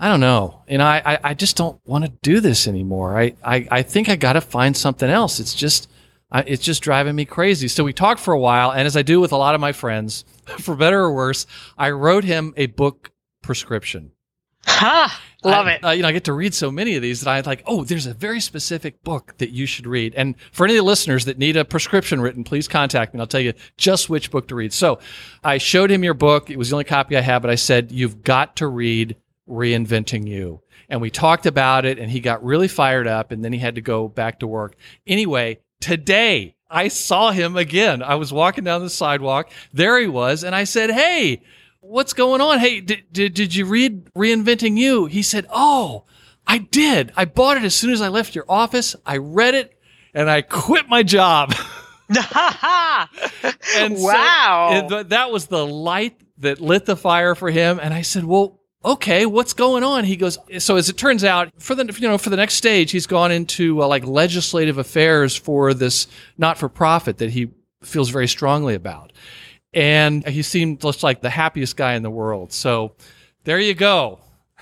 I 0.00 0.08
don't 0.08 0.20
know. 0.20 0.62
And 0.66 0.82
I, 0.82 1.02
I, 1.04 1.18
I 1.24 1.34
just 1.34 1.56
don't 1.56 1.80
want 1.86 2.04
to 2.04 2.12
do 2.22 2.40
this 2.40 2.66
anymore. 2.66 3.16
I, 3.16 3.34
I, 3.44 3.68
I 3.70 3.82
think 3.82 4.08
I 4.08 4.16
got 4.16 4.32
to 4.32 4.40
find 4.40 4.76
something 4.76 5.08
else. 5.08 5.38
It's 5.38 5.54
just, 5.54 5.88
I, 6.30 6.42
it's 6.42 6.64
just 6.64 6.82
driving 6.82 7.16
me 7.16 7.24
crazy. 7.24 7.68
So 7.68 7.84
we 7.84 7.92
talked 7.92 8.20
for 8.20 8.34
a 8.34 8.38
while, 8.38 8.70
and 8.70 8.86
as 8.86 8.96
I 8.96 9.02
do 9.02 9.20
with 9.20 9.32
a 9.32 9.36
lot 9.36 9.54
of 9.54 9.60
my 9.60 9.72
friends, 9.72 10.24
for 10.58 10.76
better 10.76 11.00
or 11.00 11.12
worse, 11.12 11.46
I 11.76 11.90
wrote 11.90 12.24
him 12.24 12.54
a 12.56 12.66
book 12.66 13.12
prescription. 13.42 14.12
Ha! 14.66 15.22
Love 15.44 15.66
I, 15.66 15.72
it. 15.72 15.84
Uh, 15.84 15.90
you 15.90 16.02
know, 16.02 16.08
I 16.08 16.12
get 16.12 16.24
to 16.24 16.32
read 16.32 16.52
so 16.52 16.70
many 16.70 16.96
of 16.96 17.02
these 17.02 17.20
that 17.20 17.30
I 17.30 17.40
like. 17.40 17.62
Oh, 17.66 17.84
there's 17.84 18.06
a 18.06 18.12
very 18.12 18.40
specific 18.40 19.02
book 19.04 19.34
that 19.38 19.50
you 19.50 19.66
should 19.66 19.86
read. 19.86 20.14
And 20.16 20.34
for 20.52 20.66
any 20.66 20.74
of 20.74 20.84
the 20.84 20.88
listeners 20.88 21.24
that 21.26 21.38
need 21.38 21.56
a 21.56 21.64
prescription 21.64 22.20
written, 22.20 22.44
please 22.44 22.68
contact 22.68 23.14
me. 23.14 23.20
I'll 23.20 23.26
tell 23.26 23.40
you 23.40 23.54
just 23.76 24.10
which 24.10 24.30
book 24.30 24.48
to 24.48 24.54
read. 24.54 24.72
So, 24.72 24.98
I 25.42 25.58
showed 25.58 25.90
him 25.90 26.04
your 26.04 26.14
book. 26.14 26.50
It 26.50 26.58
was 26.58 26.70
the 26.70 26.74
only 26.74 26.84
copy 26.84 27.16
I 27.16 27.20
had, 27.20 27.38
but 27.40 27.50
I 27.50 27.54
said 27.54 27.92
you've 27.92 28.22
got 28.22 28.56
to 28.56 28.66
read 28.66 29.16
Reinventing 29.48 30.26
You. 30.26 30.60
And 30.88 31.00
we 31.00 31.10
talked 31.10 31.46
about 31.46 31.84
it, 31.84 31.98
and 31.98 32.10
he 32.10 32.20
got 32.20 32.44
really 32.44 32.68
fired 32.68 33.06
up, 33.06 33.30
and 33.30 33.44
then 33.44 33.52
he 33.52 33.58
had 33.58 33.74
to 33.76 33.80
go 33.80 34.08
back 34.08 34.40
to 34.40 34.46
work. 34.46 34.74
Anyway, 35.06 35.58
today 35.80 36.54
I 36.70 36.88
saw 36.88 37.30
him 37.30 37.56
again. 37.56 38.02
I 38.02 38.16
was 38.16 38.32
walking 38.32 38.64
down 38.64 38.82
the 38.82 38.90
sidewalk. 38.90 39.50
There 39.72 39.98
he 39.98 40.06
was. 40.06 40.44
And 40.44 40.54
I 40.54 40.64
said, 40.64 40.90
Hey, 40.90 41.42
what's 41.80 42.12
going 42.12 42.40
on? 42.40 42.58
Hey, 42.58 42.80
did, 42.80 43.04
did, 43.10 43.34
did 43.34 43.54
you 43.54 43.64
read 43.66 44.12
Reinventing 44.14 44.76
You? 44.76 45.06
He 45.06 45.22
said, 45.22 45.46
Oh, 45.50 46.04
I 46.46 46.58
did. 46.58 47.12
I 47.16 47.24
bought 47.24 47.56
it 47.56 47.64
as 47.64 47.74
soon 47.74 47.90
as 47.90 48.00
I 48.00 48.08
left 48.08 48.34
your 48.34 48.44
office. 48.48 48.96
I 49.06 49.16
read 49.18 49.54
it 49.54 49.78
and 50.14 50.30
I 50.30 50.42
quit 50.42 50.88
my 50.88 51.02
job. 51.02 51.54
and 52.08 52.18
wow. 53.98 54.86
So 54.88 54.98
it, 54.98 55.08
that 55.10 55.30
was 55.30 55.46
the 55.46 55.66
light 55.66 56.18
that 56.38 56.58
lit 56.60 56.86
the 56.86 56.96
fire 56.96 57.34
for 57.34 57.50
him. 57.50 57.78
And 57.82 57.92
I 57.92 58.00
said, 58.02 58.24
Well, 58.24 58.57
okay, 58.88 59.26
what's 59.26 59.52
going 59.52 59.84
on? 59.84 60.04
He 60.04 60.16
goes, 60.16 60.38
so 60.58 60.76
as 60.76 60.88
it 60.88 60.96
turns 60.96 61.22
out, 61.22 61.52
for 61.58 61.74
the 61.74 61.84
you 62.00 62.08
know 62.08 62.18
for 62.18 62.30
the 62.30 62.36
next 62.36 62.54
stage, 62.54 62.90
he's 62.90 63.06
gone 63.06 63.30
into 63.30 63.82
uh, 63.82 63.86
like 63.86 64.04
legislative 64.06 64.78
affairs 64.78 65.36
for 65.36 65.74
this 65.74 66.08
not 66.38 66.58
for 66.58 66.68
profit 66.68 67.18
that 67.18 67.30
he 67.30 67.50
feels 67.82 68.08
very 68.08 68.26
strongly 68.26 68.74
about, 68.74 69.12
and 69.72 70.26
he 70.26 70.42
seemed 70.42 70.80
just 70.80 71.02
like 71.02 71.20
the 71.20 71.30
happiest 71.30 71.76
guy 71.76 71.94
in 71.94 72.02
the 72.02 72.10
world. 72.10 72.52
So 72.52 72.94
there 73.44 73.60
you 73.60 73.74
go. 73.74 74.20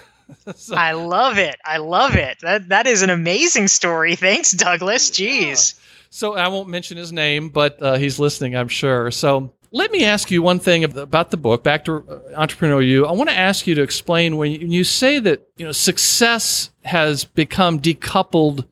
so, 0.56 0.74
I 0.74 0.92
love 0.92 1.38
it. 1.38 1.56
I 1.64 1.78
love 1.78 2.16
it. 2.16 2.38
That 2.42 2.68
that 2.68 2.86
is 2.86 3.02
an 3.02 3.10
amazing 3.10 3.68
story. 3.68 4.16
Thanks, 4.16 4.50
Douglas. 4.50 5.10
Jeez. 5.10 5.74
Yeah. 5.74 5.82
So 6.10 6.34
I 6.34 6.48
won't 6.48 6.68
mention 6.68 6.96
his 6.96 7.12
name, 7.12 7.50
but 7.50 7.80
uh, 7.82 7.96
he's 7.96 8.18
listening, 8.18 8.56
I'm 8.56 8.68
sure. 8.68 9.10
So 9.10 9.52
let 9.76 9.92
me 9.92 10.04
ask 10.04 10.30
you 10.30 10.40
one 10.40 10.58
thing 10.58 10.84
about 10.84 11.30
the 11.30 11.36
book. 11.36 11.62
Back 11.62 11.84
to 11.84 11.96
uh, 12.08 12.18
Entrepreneur 12.34 12.80
You, 12.80 13.04
I 13.04 13.12
want 13.12 13.28
to 13.28 13.36
ask 13.36 13.66
you 13.66 13.74
to 13.74 13.82
explain 13.82 14.38
when 14.38 14.52
you 14.52 14.84
say 14.84 15.18
that 15.18 15.46
you 15.58 15.66
know 15.66 15.72
success 15.72 16.70
has 16.82 17.24
become 17.24 17.78
decoupled 17.78 18.66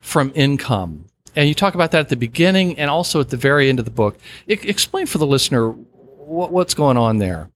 from 0.00 0.32
income, 0.34 1.06
and 1.34 1.48
you 1.48 1.54
talk 1.54 1.74
about 1.74 1.92
that 1.92 2.00
at 2.00 2.08
the 2.10 2.16
beginning 2.16 2.78
and 2.78 2.90
also 2.90 3.20
at 3.20 3.30
the 3.30 3.38
very 3.38 3.70
end 3.70 3.78
of 3.78 3.86
the 3.86 3.90
book. 3.90 4.18
I- 4.50 4.58
explain 4.62 5.06
for 5.06 5.16
the 5.16 5.26
listener 5.26 5.70
what, 5.70 6.52
what's 6.52 6.74
going 6.74 6.98
on 6.98 7.18
there. 7.18 7.50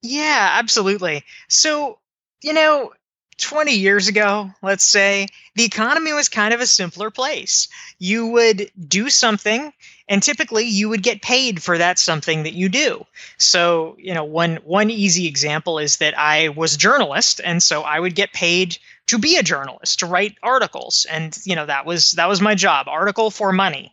Yeah, 0.00 0.48
absolutely. 0.52 1.22
So 1.48 1.98
you 2.42 2.54
know, 2.54 2.94
20 3.40 3.72
years 3.72 4.08
ago, 4.08 4.50
let's 4.62 4.84
say, 4.84 5.26
the 5.54 5.64
economy 5.64 6.12
was 6.12 6.28
kind 6.28 6.54
of 6.54 6.60
a 6.60 6.66
simpler 6.66 7.10
place. 7.10 7.68
You 7.98 8.26
would 8.28 8.70
do 8.88 9.10
something 9.10 9.72
and 10.08 10.22
typically 10.22 10.64
you 10.64 10.88
would 10.88 11.02
get 11.02 11.22
paid 11.22 11.62
for 11.62 11.78
that 11.78 11.98
something 11.98 12.42
that 12.42 12.54
you 12.54 12.68
do. 12.68 13.06
So, 13.38 13.96
you 13.98 14.12
know, 14.12 14.24
one 14.24 14.56
one 14.64 14.90
easy 14.90 15.26
example 15.26 15.78
is 15.78 15.98
that 15.98 16.18
I 16.18 16.48
was 16.50 16.74
a 16.74 16.78
journalist 16.78 17.40
and 17.44 17.62
so 17.62 17.82
I 17.82 17.98
would 17.98 18.14
get 18.14 18.32
paid 18.32 18.78
to 19.06 19.18
be 19.18 19.36
a 19.36 19.42
journalist, 19.42 20.00
to 20.00 20.06
write 20.06 20.36
articles 20.42 21.06
and, 21.10 21.38
you 21.44 21.56
know, 21.56 21.66
that 21.66 21.86
was 21.86 22.12
that 22.12 22.28
was 22.28 22.40
my 22.40 22.54
job, 22.54 22.88
article 22.88 23.30
for 23.30 23.52
money. 23.52 23.92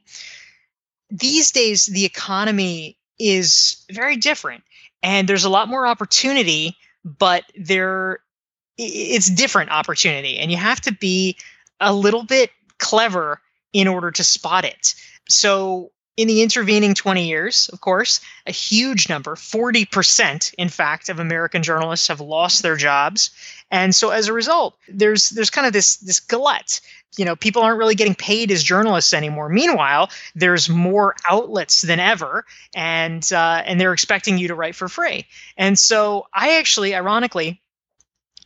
These 1.10 1.52
days 1.52 1.86
the 1.86 2.06
economy 2.06 2.98
is 3.20 3.84
very 3.92 4.18
different 4.18 4.64
and 5.04 5.28
there's 5.28 5.46
a 5.46 5.50
lot 5.50 5.70
more 5.70 5.88
opportunity, 5.88 6.76
but 7.04 7.44
there 7.56 8.20
it's 8.78 9.30
different 9.30 9.72
opportunity 9.72 10.38
and 10.38 10.52
you 10.52 10.58
have 10.58 10.82
to 10.82 10.94
be 10.94 11.38
a 11.80 11.94
little 11.94 12.24
bit 12.24 12.52
clever 12.78 13.42
in 13.74 13.88
order 13.88 14.12
to 14.12 14.24
spot 14.24 14.66
it. 14.66 14.96
So 15.28 15.92
in 16.16 16.28
the 16.28 16.42
intervening 16.42 16.96
20 16.96 17.28
years 17.28 17.70
of 17.72 17.80
course 17.80 18.20
a 18.48 18.52
huge 18.52 19.08
number 19.08 19.36
40% 19.36 20.54
in 20.58 20.68
fact 20.68 21.10
of 21.10 21.20
american 21.20 21.62
journalists 21.62 22.08
have 22.08 22.20
lost 22.20 22.64
their 22.64 22.76
jobs. 22.76 23.30
And 23.70 23.96
so 23.96 24.10
as 24.10 24.28
a 24.28 24.34
result 24.34 24.76
there's 24.90 25.30
there's 25.30 25.52
kind 25.52 25.68
of 25.68 25.74
this 25.74 25.98
this 25.98 26.20
glut. 26.20 26.82
You 27.18 27.26
know 27.26 27.36
people 27.36 27.62
aren't 27.62 27.78
really 27.78 27.96
getting 27.96 28.16
paid 28.16 28.52
as 28.52 28.64
journalists 28.64 29.14
anymore. 29.14 29.50
Meanwhile 29.50 30.10
there's 30.36 30.70
more 30.70 31.16
outlets 31.30 31.82
than 31.82 32.00
ever 32.00 32.46
and 32.76 33.32
uh, 33.32 33.62
and 33.66 33.80
they're 33.80 33.94
expecting 33.94 34.38
you 34.38 34.48
to 34.48 34.56
write 34.56 34.76
for 34.76 34.88
free. 34.88 35.26
And 35.56 35.78
so 35.78 36.26
i 36.34 36.58
actually 36.58 36.96
ironically 36.96 37.62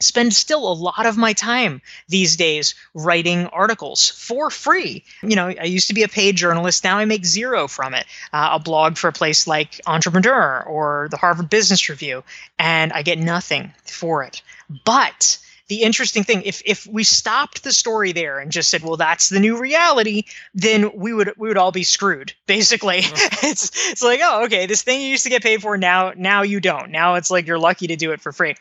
spend 0.03 0.33
still 0.33 0.71
a 0.71 0.73
lot 0.73 1.05
of 1.05 1.17
my 1.17 1.33
time 1.33 1.81
these 2.07 2.35
days 2.35 2.75
writing 2.93 3.47
articles 3.47 4.09
for 4.09 4.49
free. 4.49 5.03
You 5.21 5.35
know, 5.35 5.47
I 5.47 5.65
used 5.65 5.87
to 5.87 5.93
be 5.93 6.03
a 6.03 6.07
paid 6.07 6.35
journalist. 6.35 6.83
Now 6.83 6.97
I 6.97 7.05
make 7.05 7.25
zero 7.25 7.67
from 7.67 7.93
it. 7.93 8.05
Uh, 8.33 8.59
blog 8.59 8.97
for 8.97 9.07
a 9.07 9.13
place 9.13 9.47
like 9.47 9.81
Entrepreneur 9.85 10.63
or 10.63 11.07
the 11.11 11.17
Harvard 11.17 11.49
Business 11.49 11.89
Review, 11.89 12.23
and 12.57 12.93
I 12.93 13.01
get 13.01 13.19
nothing 13.19 13.73
for 13.83 14.23
it. 14.23 14.41
But 14.85 15.37
the 15.71 15.83
interesting 15.83 16.25
thing 16.25 16.41
if 16.43 16.61
if 16.65 16.85
we 16.85 17.01
stopped 17.01 17.63
the 17.63 17.71
story 17.71 18.11
there 18.11 18.39
and 18.39 18.51
just 18.51 18.69
said 18.69 18.83
well 18.83 18.97
that's 18.97 19.29
the 19.29 19.39
new 19.39 19.57
reality 19.57 20.23
then 20.53 20.91
we 20.93 21.13
would 21.13 21.31
we 21.37 21.47
would 21.47 21.55
all 21.55 21.71
be 21.71 21.83
screwed 21.83 22.33
basically. 22.45 23.03
Mm-hmm. 23.03 23.47
It's 23.47 23.71
it's 23.89 24.03
like 24.03 24.19
oh 24.21 24.43
okay 24.43 24.65
this 24.65 24.81
thing 24.81 24.99
you 24.99 25.07
used 25.07 25.23
to 25.23 25.29
get 25.29 25.41
paid 25.41 25.61
for 25.61 25.77
now 25.77 26.11
now 26.17 26.41
you 26.41 26.59
don't. 26.59 26.91
Now 26.91 27.15
it's 27.15 27.31
like 27.31 27.47
you're 27.47 27.57
lucky 27.57 27.87
to 27.87 27.95
do 27.95 28.11
it 28.11 28.19
for 28.19 28.33
free. 28.33 28.55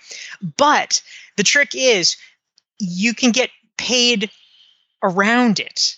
But 0.56 1.02
the 1.36 1.42
trick 1.42 1.70
is 1.74 2.16
you 2.78 3.12
can 3.12 3.32
get 3.32 3.50
paid 3.76 4.30
around 5.02 5.58
it. 5.58 5.96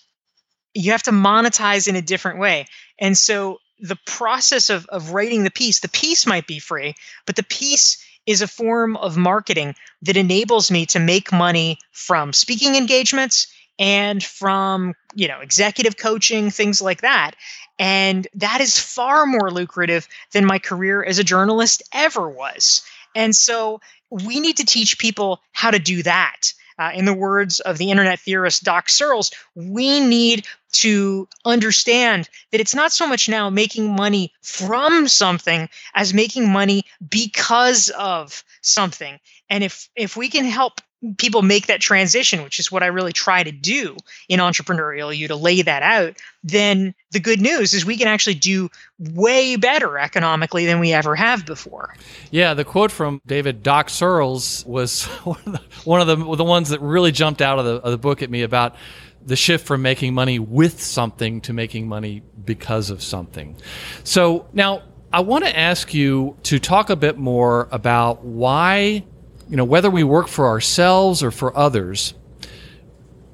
You 0.72 0.92
have 0.92 1.02
to 1.02 1.10
monetize 1.10 1.88
in 1.88 1.94
a 1.94 2.00
different 2.00 2.38
way. 2.38 2.64
And 2.98 3.18
so 3.18 3.58
the 3.80 3.98
process 4.06 4.70
of, 4.70 4.86
of 4.86 5.10
writing 5.10 5.44
the 5.44 5.50
piece 5.50 5.80
the 5.80 5.90
piece 5.90 6.26
might 6.26 6.46
be 6.46 6.58
free 6.58 6.94
but 7.26 7.36
the 7.36 7.42
piece 7.42 8.02
is 8.26 8.42
a 8.42 8.48
form 8.48 8.96
of 8.96 9.16
marketing 9.16 9.74
that 10.02 10.16
enables 10.16 10.70
me 10.70 10.86
to 10.86 10.98
make 10.98 11.32
money 11.32 11.78
from 11.92 12.32
speaking 12.32 12.76
engagements 12.76 13.48
and 13.78 14.22
from 14.22 14.94
you 15.14 15.28
know 15.28 15.40
executive 15.40 15.96
coaching 15.96 16.50
things 16.50 16.80
like 16.80 17.00
that. 17.00 17.32
And 17.78 18.28
that 18.34 18.60
is 18.60 18.78
far 18.78 19.26
more 19.26 19.50
lucrative 19.50 20.06
than 20.32 20.44
my 20.44 20.58
career 20.58 21.02
as 21.02 21.18
a 21.18 21.24
journalist 21.24 21.82
ever 21.92 22.28
was. 22.28 22.82
And 23.14 23.34
so 23.34 23.80
we 24.10 24.40
need 24.40 24.58
to 24.58 24.64
teach 24.64 24.98
people 24.98 25.40
how 25.52 25.70
to 25.70 25.78
do 25.78 26.02
that 26.02 26.52
uh, 26.78 26.90
in 26.94 27.04
the 27.04 27.14
words 27.14 27.60
of 27.60 27.78
the 27.78 27.90
internet 27.90 28.20
theorist 28.20 28.64
Doc 28.64 28.88
Searls, 28.88 29.30
we 29.54 30.00
need 30.00 30.46
to 30.72 31.28
understand 31.44 32.28
that 32.50 32.60
it's 32.60 32.74
not 32.74 32.92
so 32.92 33.06
much 33.06 33.28
now 33.28 33.50
making 33.50 33.94
money 33.94 34.32
from 34.42 35.06
something 35.06 35.68
as 35.94 36.14
making 36.14 36.50
money 36.50 36.84
because 37.08 37.90
of 37.90 38.42
something. 38.62 39.18
And 39.50 39.62
if 39.62 39.88
if 39.94 40.16
we 40.16 40.28
can 40.28 40.44
help 40.44 40.80
people 41.18 41.42
make 41.42 41.66
that 41.66 41.80
transition, 41.80 42.42
which 42.42 42.58
is 42.58 42.70
what 42.70 42.82
I 42.82 42.86
really 42.86 43.12
try 43.12 43.42
to 43.42 43.50
do 43.50 43.96
in 44.28 44.40
entrepreneurial 44.40 45.16
you 45.16 45.28
to 45.28 45.36
lay 45.36 45.62
that 45.62 45.82
out, 45.82 46.16
then 46.44 46.94
the 47.10 47.20
good 47.20 47.40
news 47.40 47.74
is 47.74 47.84
we 47.84 47.96
can 47.96 48.08
actually 48.08 48.34
do 48.34 48.70
way 48.98 49.56
better 49.56 49.98
economically 49.98 50.66
than 50.66 50.78
we 50.78 50.92
ever 50.92 51.16
have 51.16 51.44
before. 51.44 51.94
Yeah, 52.30 52.54
the 52.54 52.64
quote 52.64 52.92
from 52.92 53.20
David 53.26 53.62
Doc 53.62 53.90
Searls 53.90 54.64
was 54.64 55.04
one 55.84 56.00
of 56.00 56.06
the 56.06 56.16
the 56.36 56.44
ones 56.44 56.68
that 56.68 56.80
really 56.80 57.12
jumped 57.12 57.42
out 57.42 57.58
of 57.58 57.64
the, 57.64 57.74
of 57.76 57.90
the 57.90 57.98
book 57.98 58.22
at 58.22 58.30
me 58.30 58.42
about 58.42 58.76
the 59.24 59.36
shift 59.36 59.66
from 59.66 59.82
making 59.82 60.14
money 60.14 60.38
with 60.38 60.82
something 60.82 61.40
to 61.42 61.52
making 61.52 61.88
money 61.88 62.22
because 62.44 62.90
of 62.90 63.02
something. 63.02 63.56
So 64.04 64.46
now 64.52 64.82
I 65.12 65.20
want 65.20 65.44
to 65.44 65.56
ask 65.56 65.94
you 65.94 66.36
to 66.44 66.58
talk 66.58 66.90
a 66.90 66.96
bit 66.96 67.18
more 67.18 67.68
about 67.70 68.24
why 68.24 69.04
you 69.52 69.58
know, 69.58 69.66
whether 69.66 69.90
we 69.90 70.02
work 70.02 70.28
for 70.28 70.46
ourselves 70.46 71.22
or 71.22 71.30
for 71.30 71.54
others, 71.54 72.14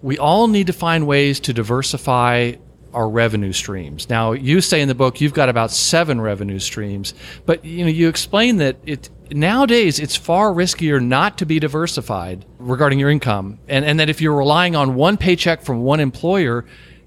we 0.03 0.19
all 0.19 0.49
need 0.49 0.67
to 0.67 0.73
find 0.73 1.07
ways 1.07 1.39
to 1.39 1.53
diversify 1.53 2.55
our 2.93 3.09
revenue 3.09 3.53
streams. 3.53 4.11
Now, 4.11 4.33
you 4.33 4.61
say 4.61 4.81
in 4.81 4.89
the 4.89 4.97
book 4.97 5.21
you've 5.21 5.33
got 5.33 5.49
about 5.49 5.71
seven 5.71 6.21
revenue 6.21 6.59
streams, 6.59 7.15
but 7.47 7.65
you 7.65 7.85
know 7.85 7.91
you 7.91 8.09
explain 8.09 8.57
that 8.57 8.79
it 8.85 9.09
nowadays 9.31 10.01
it's 10.01 10.17
far 10.17 10.51
riskier 10.51 11.01
not 11.01 11.39
to 11.39 11.47
be 11.47 11.61
diversified 11.61 12.45
regarding 12.59 12.99
your 12.99 13.11
income, 13.11 13.61
and 13.69 13.85
and 13.85 14.01
that 14.01 14.11
if 14.11 14.21
you're 14.21 14.35
relying 14.35 14.75
on 14.75 14.97
one 14.97 15.19
paycheck 15.19 15.63
from 15.63 15.83
one 15.83 16.01
employer, 16.01 16.65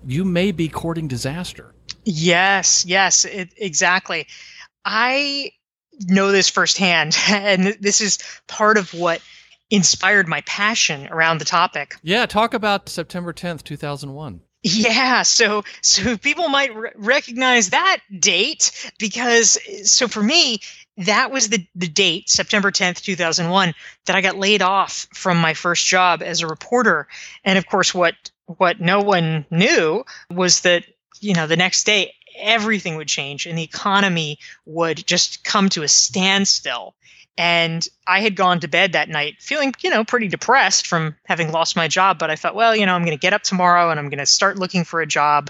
you 0.07 0.23
may 0.23 0.53
be 0.53 0.69
courting 0.69 1.09
disaster. 1.09 1.75
Yes, 2.05 2.85
yes, 2.85 3.25
it, 3.25 3.49
exactly. 3.57 4.25
I 4.85 5.51
know 5.99 6.31
this 6.31 6.49
firsthand, 6.49 7.17
and 7.27 7.77
this 7.79 8.01
is 8.01 8.19
part 8.47 8.77
of 8.77 8.93
what 8.93 9.21
inspired 9.69 10.27
my 10.27 10.41
passion 10.41 11.07
around 11.07 11.39
the 11.39 11.45
topic. 11.45 11.95
Yeah, 12.03 12.25
talk 12.25 12.53
about 12.53 12.89
September 12.89 13.33
10th, 13.33 13.63
2001. 13.63 14.41
Yeah, 14.63 15.23
so 15.23 15.63
so 15.81 16.17
people 16.17 16.47
might 16.47 16.75
re- 16.75 16.91
recognize 16.95 17.71
that 17.71 17.97
date 18.19 18.91
because 18.99 19.57
so 19.89 20.07
for 20.07 20.21
me 20.21 20.59
that 20.97 21.31
was 21.31 21.49
the 21.49 21.65
the 21.73 21.87
date 21.87 22.29
September 22.29 22.69
10th 22.69 23.01
2001 23.01 23.73
that 24.05 24.15
I 24.15 24.21
got 24.21 24.37
laid 24.37 24.61
off 24.61 25.07
from 25.15 25.37
my 25.39 25.55
first 25.55 25.87
job 25.87 26.21
as 26.21 26.41
a 26.41 26.47
reporter 26.47 27.07
and 27.43 27.57
of 27.57 27.65
course 27.65 27.95
what 27.95 28.13
what 28.45 28.79
no 28.79 29.01
one 29.01 29.47
knew 29.49 30.03
was 30.29 30.61
that 30.61 30.85
you 31.21 31.33
know 31.33 31.47
the 31.47 31.57
next 31.57 31.85
day 31.85 32.13
everything 32.37 32.95
would 32.95 33.07
change 33.07 33.45
and 33.45 33.57
the 33.57 33.63
economy 33.63 34.39
would 34.65 35.05
just 35.05 35.43
come 35.43 35.69
to 35.69 35.83
a 35.83 35.87
standstill. 35.87 36.95
And 37.37 37.87
I 38.05 38.21
had 38.21 38.35
gone 38.35 38.59
to 38.59 38.67
bed 38.67 38.93
that 38.93 39.09
night 39.09 39.37
feeling, 39.39 39.73
you 39.81 39.89
know, 39.89 40.03
pretty 40.03 40.27
depressed 40.27 40.85
from 40.85 41.15
having 41.25 41.51
lost 41.51 41.75
my 41.75 41.87
job. 41.87 42.19
But 42.19 42.29
I 42.29 42.35
thought, 42.35 42.55
well, 42.55 42.75
you 42.75 42.85
know, 42.85 42.93
I'm 42.93 43.03
going 43.03 43.17
to 43.17 43.21
get 43.21 43.33
up 43.33 43.43
tomorrow 43.43 43.89
and 43.89 43.99
I'm 43.99 44.09
going 44.09 44.19
to 44.19 44.25
start 44.25 44.59
looking 44.59 44.83
for 44.83 45.01
a 45.01 45.07
job. 45.07 45.49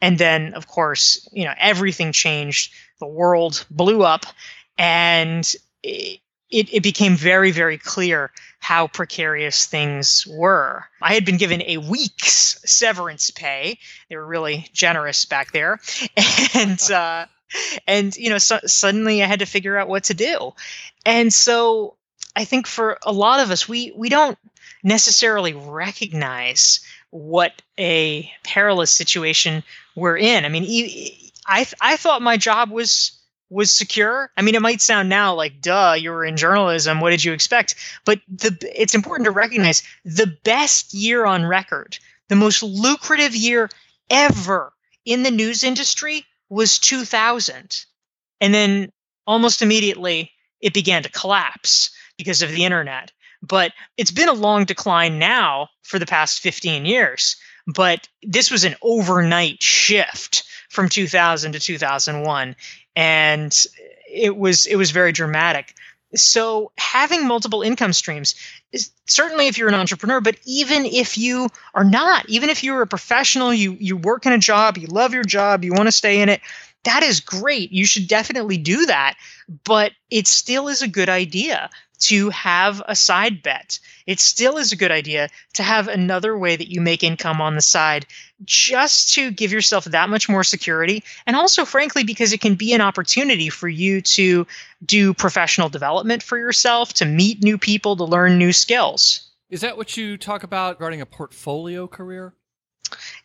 And 0.00 0.18
then, 0.18 0.54
of 0.54 0.66
course, 0.66 1.28
you 1.32 1.44
know, 1.44 1.54
everything 1.58 2.12
changed. 2.12 2.72
The 3.00 3.06
world 3.06 3.64
blew 3.70 4.02
up. 4.02 4.26
And 4.76 5.50
it, 5.82 6.20
it, 6.50 6.82
became 6.82 7.16
very, 7.16 7.50
very 7.50 7.78
clear 7.78 8.30
how 8.62 8.86
precarious 8.86 9.66
things 9.66 10.24
were. 10.24 10.84
I 11.02 11.14
had 11.14 11.24
been 11.24 11.36
given 11.36 11.62
a 11.66 11.78
week's 11.78 12.60
severance 12.64 13.28
pay. 13.32 13.80
They 14.08 14.14
were 14.14 14.24
really 14.24 14.68
generous 14.72 15.24
back 15.24 15.50
there, 15.50 15.80
and 16.54 16.80
uh, 16.90 17.26
and 17.88 18.16
you 18.16 18.30
know 18.30 18.38
so, 18.38 18.60
suddenly 18.64 19.20
I 19.20 19.26
had 19.26 19.40
to 19.40 19.46
figure 19.46 19.76
out 19.76 19.88
what 19.88 20.04
to 20.04 20.14
do, 20.14 20.52
and 21.04 21.32
so 21.32 21.96
I 22.36 22.44
think 22.44 22.68
for 22.68 22.98
a 23.02 23.12
lot 23.12 23.40
of 23.40 23.50
us 23.50 23.68
we 23.68 23.92
we 23.96 24.08
don't 24.08 24.38
necessarily 24.84 25.54
recognize 25.54 26.86
what 27.10 27.60
a 27.80 28.30
perilous 28.44 28.92
situation 28.92 29.64
we're 29.96 30.18
in. 30.18 30.44
I 30.44 30.48
mean, 30.48 31.10
I 31.44 31.66
I 31.80 31.96
thought 31.96 32.22
my 32.22 32.36
job 32.36 32.70
was 32.70 33.10
was 33.52 33.70
secure. 33.70 34.30
I 34.36 34.42
mean, 34.42 34.54
it 34.54 34.62
might 34.62 34.80
sound 34.80 35.08
now 35.08 35.34
like, 35.34 35.60
duh, 35.60 35.94
you 35.98 36.10
were 36.10 36.24
in 36.24 36.36
journalism. 36.36 37.00
What 37.00 37.10
did 37.10 37.22
you 37.22 37.32
expect? 37.32 37.74
But 38.04 38.20
the, 38.28 38.56
it's 38.74 38.94
important 38.94 39.26
to 39.26 39.30
recognize 39.30 39.82
the 40.04 40.34
best 40.42 40.94
year 40.94 41.26
on 41.26 41.44
record, 41.44 41.98
the 42.28 42.36
most 42.36 42.62
lucrative 42.62 43.36
year 43.36 43.68
ever 44.10 44.72
in 45.04 45.22
the 45.22 45.30
news 45.30 45.62
industry 45.62 46.24
was 46.48 46.78
2000. 46.78 47.84
And 48.40 48.54
then 48.54 48.90
almost 49.26 49.62
immediately, 49.62 50.32
it 50.60 50.74
began 50.74 51.02
to 51.02 51.10
collapse 51.10 51.90
because 52.16 52.42
of 52.42 52.50
the 52.50 52.64
internet. 52.64 53.12
But 53.42 53.72
it's 53.96 54.10
been 54.10 54.28
a 54.28 54.34
long 54.34 54.64
decline 54.64 55.18
now 55.18 55.68
for 55.82 55.98
the 55.98 56.06
past 56.06 56.40
15 56.40 56.86
years. 56.86 57.36
But 57.66 58.08
this 58.22 58.50
was 58.50 58.64
an 58.64 58.76
overnight 58.82 59.62
shift 59.62 60.44
from 60.70 60.88
2000 60.88 61.52
to 61.52 61.60
2001. 61.60 62.56
And 62.96 63.56
it 64.12 64.36
was 64.36 64.66
it 64.66 64.76
was 64.76 64.90
very 64.90 65.12
dramatic. 65.12 65.74
So 66.14 66.72
having 66.76 67.26
multiple 67.26 67.62
income 67.62 67.94
streams 67.94 68.34
is 68.70 68.90
certainly 69.06 69.46
if 69.46 69.56
you're 69.56 69.68
an 69.68 69.74
entrepreneur, 69.74 70.20
but 70.20 70.36
even 70.44 70.84
if 70.84 71.16
you 71.16 71.48
are 71.74 71.84
not, 71.84 72.28
even 72.28 72.50
if 72.50 72.62
you're 72.62 72.82
a 72.82 72.86
professional, 72.86 73.54
you 73.54 73.76
you 73.80 73.96
work 73.96 74.26
in 74.26 74.32
a 74.32 74.38
job, 74.38 74.76
you 74.76 74.88
love 74.88 75.14
your 75.14 75.24
job, 75.24 75.64
you 75.64 75.72
want 75.72 75.86
to 75.86 75.92
stay 75.92 76.20
in 76.20 76.28
it, 76.28 76.42
that 76.84 77.02
is 77.02 77.20
great. 77.20 77.72
You 77.72 77.86
should 77.86 78.08
definitely 78.08 78.58
do 78.58 78.86
that, 78.86 79.14
but 79.64 79.92
it 80.10 80.26
still 80.26 80.68
is 80.68 80.82
a 80.82 80.88
good 80.88 81.08
idea 81.08 81.70
to 82.02 82.30
have 82.30 82.82
a 82.86 82.96
side 82.96 83.42
bet. 83.42 83.78
It 84.06 84.20
still 84.20 84.58
is 84.58 84.72
a 84.72 84.76
good 84.76 84.90
idea 84.90 85.28
to 85.54 85.62
have 85.62 85.88
another 85.88 86.36
way 86.36 86.56
that 86.56 86.70
you 86.70 86.80
make 86.80 87.02
income 87.02 87.40
on 87.40 87.54
the 87.54 87.60
side 87.60 88.06
just 88.44 89.14
to 89.14 89.30
give 89.30 89.52
yourself 89.52 89.84
that 89.84 90.08
much 90.08 90.28
more 90.28 90.44
security. 90.44 91.04
And 91.26 91.36
also, 91.36 91.64
frankly, 91.64 92.04
because 92.04 92.32
it 92.32 92.40
can 92.40 92.54
be 92.54 92.72
an 92.72 92.80
opportunity 92.80 93.48
for 93.48 93.68
you 93.68 94.00
to 94.00 94.46
do 94.84 95.14
professional 95.14 95.68
development 95.68 96.22
for 96.22 96.38
yourself, 96.38 96.92
to 96.94 97.04
meet 97.04 97.42
new 97.42 97.58
people, 97.58 97.96
to 97.96 98.04
learn 98.04 98.38
new 98.38 98.52
skills. 98.52 99.28
Is 99.50 99.60
that 99.60 99.76
what 99.76 99.96
you 99.96 100.16
talk 100.16 100.42
about 100.42 100.76
regarding 100.76 101.00
a 101.00 101.06
portfolio 101.06 101.86
career? 101.86 102.34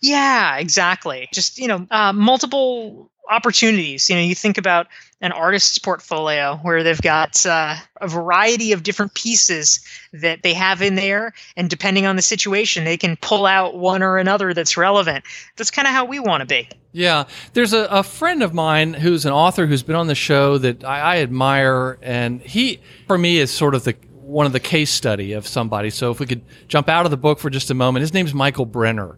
Yeah, 0.01 0.57
exactly. 0.57 1.29
Just, 1.34 1.57
you 1.57 1.67
know, 1.67 1.88
uh, 1.89 2.13
multiple 2.13 3.10
opportunities. 3.29 4.10
You 4.10 4.15
know, 4.15 4.22
you 4.22 4.36
think 4.36 4.57
about 4.57 4.88
an 5.20 5.32
artist's 5.32 5.80
portfolio 5.80 6.60
where 6.62 6.84
they've 6.84 7.02
got 7.02 7.44
uh, 7.46 7.76
a 8.00 8.08
variety 8.08 8.72
of 8.72 8.84
different 8.84 9.14
pieces 9.16 9.80
that 10.14 10.44
they 10.44 10.54
have 10.54 10.82
in 10.82 10.96
there, 10.96 11.34
and 11.56 11.70
depending 11.70 12.06
on 12.06 12.16
the 12.16 12.22
situation, 12.22 12.84
they 12.84 12.98
can 12.98 13.18
pull 13.18 13.46
out 13.46 13.76
one 13.78 14.04
or 14.04 14.18
another 14.18 14.54
that's 14.54 14.78
relevant. 14.78 15.26
That's 15.56 15.72
kind 15.72 15.88
of 15.88 15.94
how 15.94 16.06
we 16.06 16.20
want 16.20 16.42
to 16.42 16.46
be. 16.46 16.70
Yeah, 16.92 17.26
there's 17.54 17.74
a, 17.74 17.86
a, 17.86 18.04
friend 18.04 18.42
of 18.42 18.54
mine 18.54 18.94
who's 18.94 19.26
an 19.26 19.32
author 19.32 19.68
who's 19.68 19.84
been 19.84 19.96
on 19.96 20.08
the 20.08 20.16
show 20.16 20.58
that 20.58 20.84
I, 20.84 21.00
I 21.00 21.18
admire, 21.18 22.00
and 22.02 22.42
he, 22.42 22.80
for 23.08 23.18
me, 23.18 23.38
is 23.38 23.52
sort 23.52 23.76
of 23.76 23.84
the 23.84 23.94
one 24.27 24.46
of 24.46 24.51
the 24.51 24.60
case 24.60 24.91
study 24.91 25.31
of 25.31 25.48
somebody. 25.48 25.89
So 25.89 26.12
if 26.12 26.19
we 26.19 26.25
could 26.25 26.41
jump 26.67 26.89
out 26.89 27.05
of 27.05 27.12
the 27.12 27.17
book 27.17 27.39
for 27.39 27.50
just 27.50 27.72
a 27.72 27.74
moment, 27.74 28.01
his 28.01 28.13
name's 28.13 28.34
Michael 28.34 28.65
Brenner. 28.65 29.17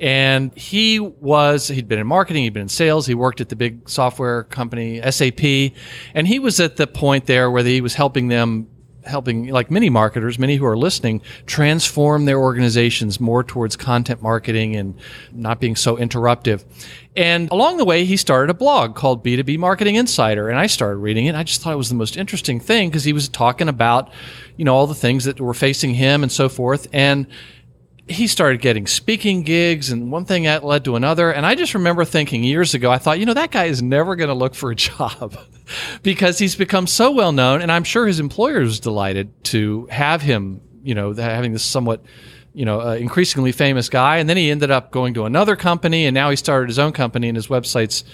And 0.00 0.56
he 0.58 0.98
was, 0.98 1.68
he'd 1.68 1.86
been 1.86 2.00
in 2.00 2.06
marketing, 2.06 2.42
he'd 2.42 2.54
been 2.54 2.62
in 2.62 2.68
sales, 2.68 3.06
he 3.06 3.14
worked 3.14 3.40
at 3.40 3.48
the 3.48 3.56
big 3.56 3.88
software 3.88 4.42
company, 4.44 5.00
SAP. 5.10 5.72
And 6.12 6.26
he 6.26 6.40
was 6.40 6.58
at 6.58 6.76
the 6.76 6.88
point 6.88 7.26
there 7.26 7.50
where 7.50 7.62
he 7.62 7.80
was 7.80 7.94
helping 7.94 8.28
them 8.28 8.68
helping 9.08 9.48
like 9.48 9.70
many 9.70 9.90
marketers, 9.90 10.38
many 10.38 10.56
who 10.56 10.66
are 10.66 10.76
listening, 10.76 11.22
transform 11.46 12.24
their 12.24 12.38
organizations 12.38 13.18
more 13.18 13.42
towards 13.42 13.76
content 13.76 14.22
marketing 14.22 14.76
and 14.76 14.94
not 15.32 15.60
being 15.60 15.74
so 15.74 15.96
interruptive. 15.96 16.64
And 17.16 17.50
along 17.50 17.78
the 17.78 17.84
way, 17.84 18.04
he 18.04 18.16
started 18.16 18.50
a 18.50 18.54
blog 18.54 18.94
called 18.94 19.24
B2B 19.24 19.58
Marketing 19.58 19.96
Insider. 19.96 20.48
And 20.48 20.58
I 20.58 20.68
started 20.68 20.98
reading 20.98 21.26
it. 21.26 21.34
I 21.34 21.42
just 21.42 21.60
thought 21.60 21.72
it 21.72 21.76
was 21.76 21.88
the 21.88 21.96
most 21.96 22.16
interesting 22.16 22.60
thing 22.60 22.90
because 22.90 23.04
he 23.04 23.12
was 23.12 23.28
talking 23.28 23.68
about, 23.68 24.12
you 24.56 24.64
know, 24.64 24.74
all 24.74 24.86
the 24.86 24.94
things 24.94 25.24
that 25.24 25.40
were 25.40 25.54
facing 25.54 25.94
him 25.94 26.22
and 26.22 26.30
so 26.30 26.48
forth. 26.48 26.86
And 26.92 27.26
he 28.08 28.26
started 28.26 28.60
getting 28.60 28.86
speaking 28.86 29.42
gigs 29.42 29.90
and 29.90 30.10
one 30.10 30.24
thing 30.24 30.44
that 30.44 30.64
led 30.64 30.84
to 30.84 30.96
another. 30.96 31.30
And 31.30 31.44
I 31.44 31.54
just 31.54 31.74
remember 31.74 32.04
thinking 32.04 32.42
years 32.42 32.74
ago, 32.74 32.90
I 32.90 32.98
thought, 32.98 33.18
you 33.18 33.26
know, 33.26 33.34
that 33.34 33.50
guy 33.50 33.64
is 33.64 33.82
never 33.82 34.16
going 34.16 34.28
to 34.28 34.34
look 34.34 34.54
for 34.54 34.70
a 34.70 34.74
job 34.76 35.36
because 36.02 36.38
he's 36.38 36.54
become 36.54 36.86
so 36.86 37.10
well 37.10 37.32
known. 37.32 37.60
And 37.60 37.70
I'm 37.70 37.84
sure 37.84 38.06
his 38.06 38.20
employer 38.20 38.62
is 38.62 38.80
delighted 38.80 39.44
to 39.44 39.86
have 39.90 40.22
him, 40.22 40.60
you 40.82 40.94
know, 40.94 41.12
having 41.12 41.52
this 41.52 41.62
somewhat, 41.62 42.02
you 42.54 42.64
know, 42.64 42.80
uh, 42.80 42.94
increasingly 42.94 43.52
famous 43.52 43.88
guy. 43.88 44.18
And 44.18 44.28
then 44.28 44.36
he 44.36 44.50
ended 44.50 44.70
up 44.70 44.90
going 44.90 45.14
to 45.14 45.24
another 45.24 45.56
company 45.56 46.06
and 46.06 46.14
now 46.14 46.30
he 46.30 46.36
started 46.36 46.68
his 46.68 46.78
own 46.78 46.92
company 46.92 47.28
and 47.28 47.36
his 47.36 47.48
website's 47.48 48.04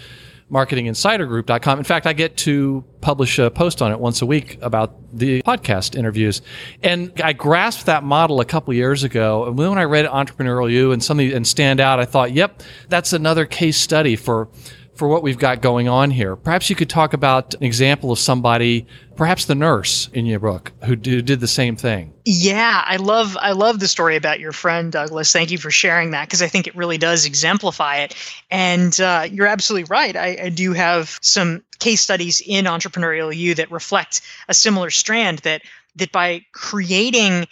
marketinginsidergroup.com. 0.51 1.79
In 1.79 1.85
fact, 1.85 2.07
I 2.07 2.13
get 2.13 2.37
to 2.39 2.85
publish 3.01 3.39
a 3.39 3.51
post 3.51 3.83
on 3.83 3.93
it 3.93 3.99
once 3.99 4.23
a 4.23 4.27
week 4.27 4.59
about 4.63 4.95
the 5.17 5.43
podcast 5.43 5.97
interviews. 5.97 6.43
And 6.83 7.13
I 7.23 7.33
grasped 7.33 7.87
that 7.87 8.05
model 8.05 8.41
a 8.41 8.45
couple 8.45 8.75
years 8.75 9.05
ago. 9.05 9.47
And 9.47 9.57
when 9.57 9.79
I 9.79 9.85
read 9.85 10.07
Entrepreneurial 10.07 10.71
You 10.71 10.93
and 10.93 11.03
something 11.03 11.33
and 11.33 11.47
Stand 11.47 11.81
Out, 11.81 11.99
I 11.99 12.05
thought, 12.05 12.33
yep, 12.33 12.63
that's 12.89 13.13
another 13.13 13.47
case 13.47 13.77
study 13.77 14.17
for 14.17 14.49
for 14.95 15.09
what 15.09 15.23
we've 15.23 15.39
got 15.39 15.61
going 15.61 15.89
on 15.89 16.11
here. 16.11 16.37
Perhaps 16.37 16.71
you 16.71 16.77
could 16.77 16.89
talk 16.89 17.13
about 17.13 17.55
an 17.55 17.65
example 17.65 18.13
of 18.13 18.19
somebody, 18.19 18.87
perhaps 19.17 19.47
the 19.47 19.55
nurse 19.55 20.09
in 20.13 20.27
your 20.27 20.41
book, 20.41 20.73
who 20.85 20.97
did 20.97 21.41
the 21.41 21.49
same 21.49 21.77
thing. 21.77 22.13
Yeah, 22.25 22.83
I 22.85 22.97
love 22.97 23.37
I 23.37 23.53
love 23.53 23.81
the 23.81 23.89
story 23.89 24.17
about 24.17 24.41
your 24.41 24.53
friend 24.53 24.93
Douglas. 24.93 25.33
Thank 25.33 25.51
you 25.51 25.59
for 25.59 25.71
sharing 25.71 26.13
that 26.13 26.29
because 26.29 26.43
I 26.43 26.49
think 26.49 26.67
it 26.67 26.77
really 26.77 26.99
does 26.99 27.27
exemplify 27.27 27.99
it. 27.99 28.15
And 28.51 28.99
uh, 29.01 29.27
you're 29.31 29.47
absolutely 29.47 29.85
right. 29.85 30.17
I, 30.17 30.39
I 30.45 30.49
do 30.49 30.73
have 30.73 31.19
some 31.21 31.63
case 31.79 32.01
studies 32.01 32.41
in 32.45 32.65
Entrepreneurial 32.67 33.35
You 33.35 33.55
that 33.57 33.71
reflect 33.71 34.21
a 34.49 34.55
similar 34.55 34.91
strand 34.91 35.41
that 35.41 35.63
that 35.97 36.13
by 36.13 36.45
creating 36.53 37.47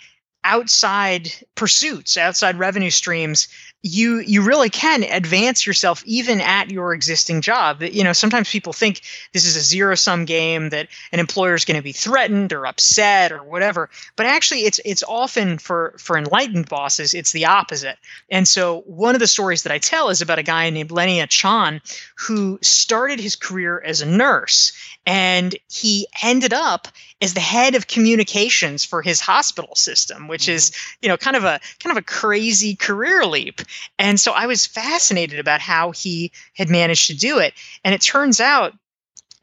outside 0.44 1.30
pursuits, 1.54 2.16
outside 2.16 2.58
revenue 2.58 2.90
streams, 2.90 3.48
you 3.82 4.20
you 4.20 4.42
really 4.42 4.70
can 4.70 5.02
advance 5.02 5.66
yourself 5.66 6.04
even 6.06 6.40
at 6.40 6.70
your 6.70 6.94
existing 6.94 7.40
job. 7.40 7.82
You 7.82 8.04
know, 8.04 8.12
sometimes 8.12 8.48
people 8.48 8.72
think 8.72 9.00
this 9.32 9.44
is 9.44 9.56
a 9.56 9.60
zero 9.60 9.96
sum 9.96 10.24
game 10.24 10.68
that 10.70 10.86
an 11.10 11.18
employer 11.18 11.54
is 11.54 11.64
going 11.64 11.76
to 11.76 11.82
be 11.82 11.92
threatened 11.92 12.52
or 12.52 12.66
upset 12.66 13.32
or 13.32 13.42
whatever, 13.42 13.90
but 14.14 14.26
actually 14.26 14.60
it's 14.60 14.80
it's 14.84 15.02
often 15.02 15.58
for 15.58 15.94
for 15.98 16.16
enlightened 16.16 16.68
bosses 16.68 17.12
it's 17.12 17.32
the 17.32 17.46
opposite. 17.46 17.98
And 18.30 18.46
so 18.46 18.82
one 18.82 19.16
of 19.16 19.20
the 19.20 19.26
stories 19.26 19.64
that 19.64 19.72
I 19.72 19.78
tell 19.78 20.10
is 20.10 20.22
about 20.22 20.38
a 20.38 20.44
guy 20.44 20.70
named 20.70 20.92
Lenny 20.92 21.24
Chan 21.26 21.80
who 22.14 22.58
started 22.62 23.18
his 23.18 23.34
career 23.34 23.82
as 23.84 24.00
a 24.00 24.06
nurse 24.06 24.72
and 25.06 25.56
he 25.68 26.06
ended 26.22 26.52
up 26.52 26.88
as 27.20 27.34
the 27.34 27.40
head 27.40 27.74
of 27.74 27.86
communications 27.86 28.84
for 28.84 29.02
his 29.02 29.20
hospital 29.20 29.74
system 29.74 30.28
which 30.28 30.42
mm-hmm. 30.42 30.52
is 30.52 30.72
you 31.00 31.08
know 31.08 31.16
kind 31.16 31.36
of 31.36 31.44
a 31.44 31.60
kind 31.80 31.96
of 31.96 31.96
a 31.96 32.02
crazy 32.02 32.76
career 32.76 33.24
leap 33.26 33.60
and 33.98 34.18
so 34.18 34.32
i 34.32 34.46
was 34.46 34.66
fascinated 34.66 35.38
about 35.38 35.60
how 35.60 35.90
he 35.90 36.32
had 36.54 36.68
managed 36.70 37.06
to 37.06 37.16
do 37.16 37.38
it. 37.38 37.54
And 37.84 37.94
it 37.94 38.00
turns 38.00 38.40
out 38.40 38.74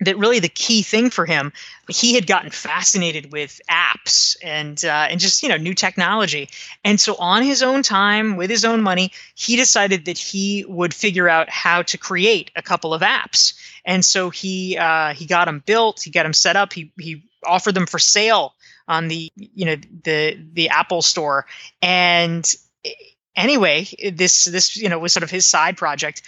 that 0.02 0.18
really 0.18 0.40
the 0.40 0.48
key 0.48 0.82
thing 0.82 1.10
for 1.10 1.26
him 1.26 1.52
he 1.90 2.16
had 2.16 2.26
gotten 2.26 2.50
fascinated 2.50 3.34
with 3.34 3.60
apps 3.70 4.38
and 4.42 4.86
uh, 4.86 5.08
and 5.10 5.20
just 5.20 5.44
you 5.44 5.50
know 5.50 5.58
new 5.58 5.74
technology. 5.74 6.50
And 6.86 7.00
so 7.00 7.16
on 7.16 7.44
his 7.44 7.62
own 7.62 7.84
time 7.84 8.38
with 8.38 8.50
his 8.50 8.64
own 8.64 8.82
money 8.82 9.12
he 9.36 9.56
decided 9.56 10.06
that 10.06 10.18
he 10.18 10.66
would 10.68 10.94
figure 10.94 11.28
out 11.28 11.50
how 11.50 11.82
to 11.84 11.98
create 11.98 12.52
a 12.56 12.62
couple 12.62 12.94
of 12.94 13.02
apps. 13.02 13.54
And 13.86 14.06
so 14.06 14.30
he 14.30 14.78
uh, 14.78 15.14
he 15.14 15.26
got 15.26 15.46
them 15.46 15.64
built 15.66 16.02
he 16.02 16.12
got 16.12 16.24
them 16.24 16.34
set 16.34 16.56
up 16.56 16.74
he 16.74 16.92
he 17.00 17.24
offered 17.46 17.76
them 17.76 17.88
for 17.88 18.00
sale 18.00 18.54
on 18.88 19.08
the 19.08 19.32
you 19.36 19.66
know 19.66 19.76
the 20.04 20.40
the 20.54 20.70
apple 20.70 21.02
store. 21.02 21.46
And 21.82 22.46
anyway 23.40 23.88
this 24.12 24.46
this 24.46 24.78
you 24.78 24.90
know 24.90 25.00
was 25.00 25.14
sort 25.14 25.24
of 25.24 25.32
his 25.32 25.46
side 25.46 25.78
project 25.78 26.22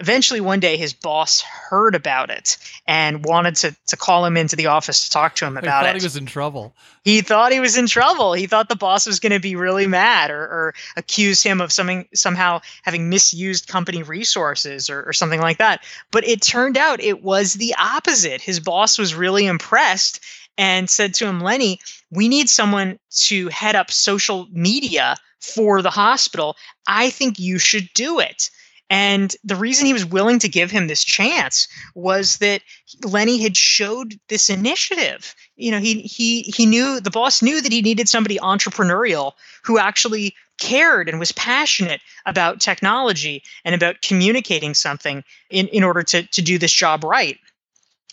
eventually 0.00 0.40
one 0.40 0.60
day 0.60 0.76
his 0.76 0.94
boss 0.94 1.42
heard 1.42 1.94
about 1.94 2.30
it 2.30 2.56
and 2.86 3.24
wanted 3.24 3.54
to, 3.54 3.76
to 3.86 3.96
call 3.96 4.24
him 4.24 4.36
into 4.36 4.56
the 4.56 4.66
office 4.66 5.04
to 5.04 5.10
talk 5.10 5.34
to 5.36 5.44
him 5.44 5.56
about 5.56 5.64
he 5.64 5.70
thought 5.70 5.96
it. 5.96 6.00
He 6.00 6.06
was 6.06 6.16
in 6.16 6.26
trouble. 6.26 6.74
He 7.04 7.20
thought 7.20 7.52
he 7.52 7.60
was 7.60 7.76
in 7.76 7.86
trouble. 7.86 8.32
He 8.32 8.46
thought 8.46 8.70
the 8.70 8.76
boss 8.76 9.06
was 9.06 9.20
going 9.20 9.32
to 9.32 9.40
be 9.40 9.56
really 9.56 9.86
mad 9.86 10.30
or, 10.30 10.40
or, 10.40 10.74
accuse 10.96 11.42
him 11.42 11.60
of 11.60 11.70
something 11.70 12.08
somehow 12.14 12.60
having 12.82 13.10
misused 13.10 13.68
company 13.68 14.02
resources 14.02 14.88
or, 14.88 15.02
or 15.02 15.12
something 15.12 15.40
like 15.40 15.58
that. 15.58 15.84
But 16.10 16.26
it 16.26 16.40
turned 16.40 16.76
out 16.76 17.00
it 17.00 17.22
was 17.22 17.54
the 17.54 17.74
opposite. 17.78 18.40
His 18.40 18.58
boss 18.58 18.98
was 18.98 19.14
really 19.14 19.46
impressed 19.46 20.20
and 20.56 20.88
said 20.88 21.14
to 21.14 21.26
him, 21.26 21.40
Lenny, 21.40 21.78
we 22.10 22.28
need 22.28 22.48
someone 22.48 22.98
to 23.10 23.48
head 23.48 23.76
up 23.76 23.90
social 23.90 24.48
media 24.50 25.16
for 25.40 25.82
the 25.82 25.90
hospital. 25.90 26.56
I 26.86 27.10
think 27.10 27.38
you 27.38 27.58
should 27.58 27.88
do 27.94 28.20
it. 28.20 28.50
And 28.90 29.36
the 29.44 29.54
reason 29.54 29.86
he 29.86 29.92
was 29.92 30.04
willing 30.04 30.40
to 30.40 30.48
give 30.48 30.72
him 30.72 30.88
this 30.88 31.04
chance 31.04 31.68
was 31.94 32.38
that 32.38 32.62
Lenny 33.04 33.40
had 33.40 33.56
showed 33.56 34.18
this 34.28 34.50
initiative. 34.50 35.34
You 35.56 35.70
know, 35.70 35.78
he 35.78 36.00
he 36.02 36.42
he 36.42 36.66
knew 36.66 36.98
the 36.98 37.10
boss 37.10 37.40
knew 37.40 37.60
that 37.62 37.70
he 37.70 37.82
needed 37.82 38.08
somebody 38.08 38.38
entrepreneurial 38.38 39.32
who 39.62 39.78
actually 39.78 40.34
cared 40.58 41.08
and 41.08 41.18
was 41.18 41.32
passionate 41.32 42.00
about 42.26 42.60
technology 42.60 43.42
and 43.64 43.74
about 43.74 44.02
communicating 44.02 44.74
something 44.74 45.24
in, 45.50 45.66
in 45.68 45.82
order 45.82 46.02
to, 46.02 46.22
to 46.24 46.42
do 46.42 46.58
this 46.58 46.72
job 46.72 47.02
right. 47.02 47.38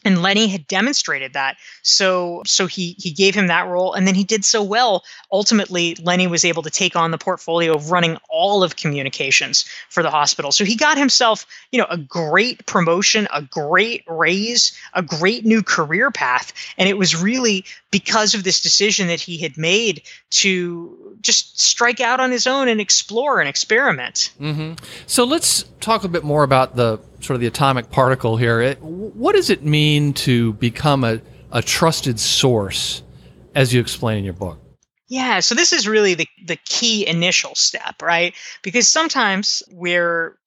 And 0.04 0.22
Lenny 0.22 0.48
had 0.48 0.68
demonstrated 0.68 1.34
that. 1.34 1.58
So 1.82 2.44
so 2.46 2.68
he 2.68 2.96
he 3.00 3.12
gave 3.12 3.36
him 3.36 3.48
that 3.48 3.68
role 3.68 3.94
and 3.94 4.08
then 4.08 4.16
he 4.16 4.24
did 4.24 4.46
so 4.46 4.64
well. 4.64 5.04
Ultimately, 5.32 5.96
Lenny 6.02 6.28
was 6.28 6.46
able 6.46 6.64
to 6.64 6.70
take 6.70 6.96
on 6.96 7.12
the 7.12 7.18
portfolio 7.18 7.74
of 7.74 7.92
running 7.92 8.18
all 8.30 8.64
of 8.64 8.76
communications 8.76 9.66
for 9.90 10.04
the 10.04 10.12
hospital. 10.12 10.52
So 10.52 10.66
he 10.66 10.76
got 10.76 10.98
himself, 10.98 11.46
you 11.72 11.80
know, 11.80 11.88
a 11.90 11.98
great 11.98 12.66
promotion, 12.66 13.28
a 13.34 13.42
great 13.42 14.04
raise, 14.08 14.78
a 14.94 15.02
great 15.02 15.46
new 15.46 15.64
career 15.64 16.12
path, 16.12 16.54
and 16.78 16.88
it 16.88 16.98
was 16.98 17.16
really 17.16 17.66
because 17.92 18.34
of 18.34 18.44
this 18.44 18.62
decision 18.62 19.08
that 19.08 19.20
he 19.20 19.38
had 19.38 19.58
made 19.58 20.02
to 20.30 21.16
just 21.22 21.60
strike 21.60 22.00
out 22.00 22.20
on 22.20 22.32
his 22.32 22.46
own 22.46 22.68
and 22.68 22.80
explore 22.80 23.40
and 23.40 23.50
experiment. 23.50 24.32
Mm-hmm. 24.40 24.74
So 25.06 25.24
let's 25.24 25.64
talk 25.80 26.04
a 26.04 26.08
bit 26.08 26.24
more 26.24 26.44
about 26.44 26.76
the 26.76 27.00
sort 27.20 27.36
of 27.36 27.42
the 27.42 27.48
atomic 27.48 27.90
particle 27.90 28.38
here. 28.38 28.62
It, 28.62 28.82
what 28.82 29.36
does 29.36 29.50
it 29.50 29.64
mean 29.64 30.14
to 30.14 30.54
become 30.54 31.04
a, 31.04 31.22
a 31.52 31.62
trusted 31.62 32.20
source, 32.20 33.04
as 33.56 33.74
you 33.74 33.82
explain 33.82 34.20
in 34.20 34.24
your 34.24 34.34
book? 34.34 34.60
Yeah, 35.10 35.40
so 35.40 35.56
this 35.56 35.72
is 35.72 35.88
really 35.88 36.16
the, 36.16 36.28
the 36.46 36.58
key 36.66 37.08
initial 37.08 37.56
step, 37.56 38.02
right? 38.02 38.34
Because 38.62 38.88
sometimes 38.88 39.64
where 39.72 40.38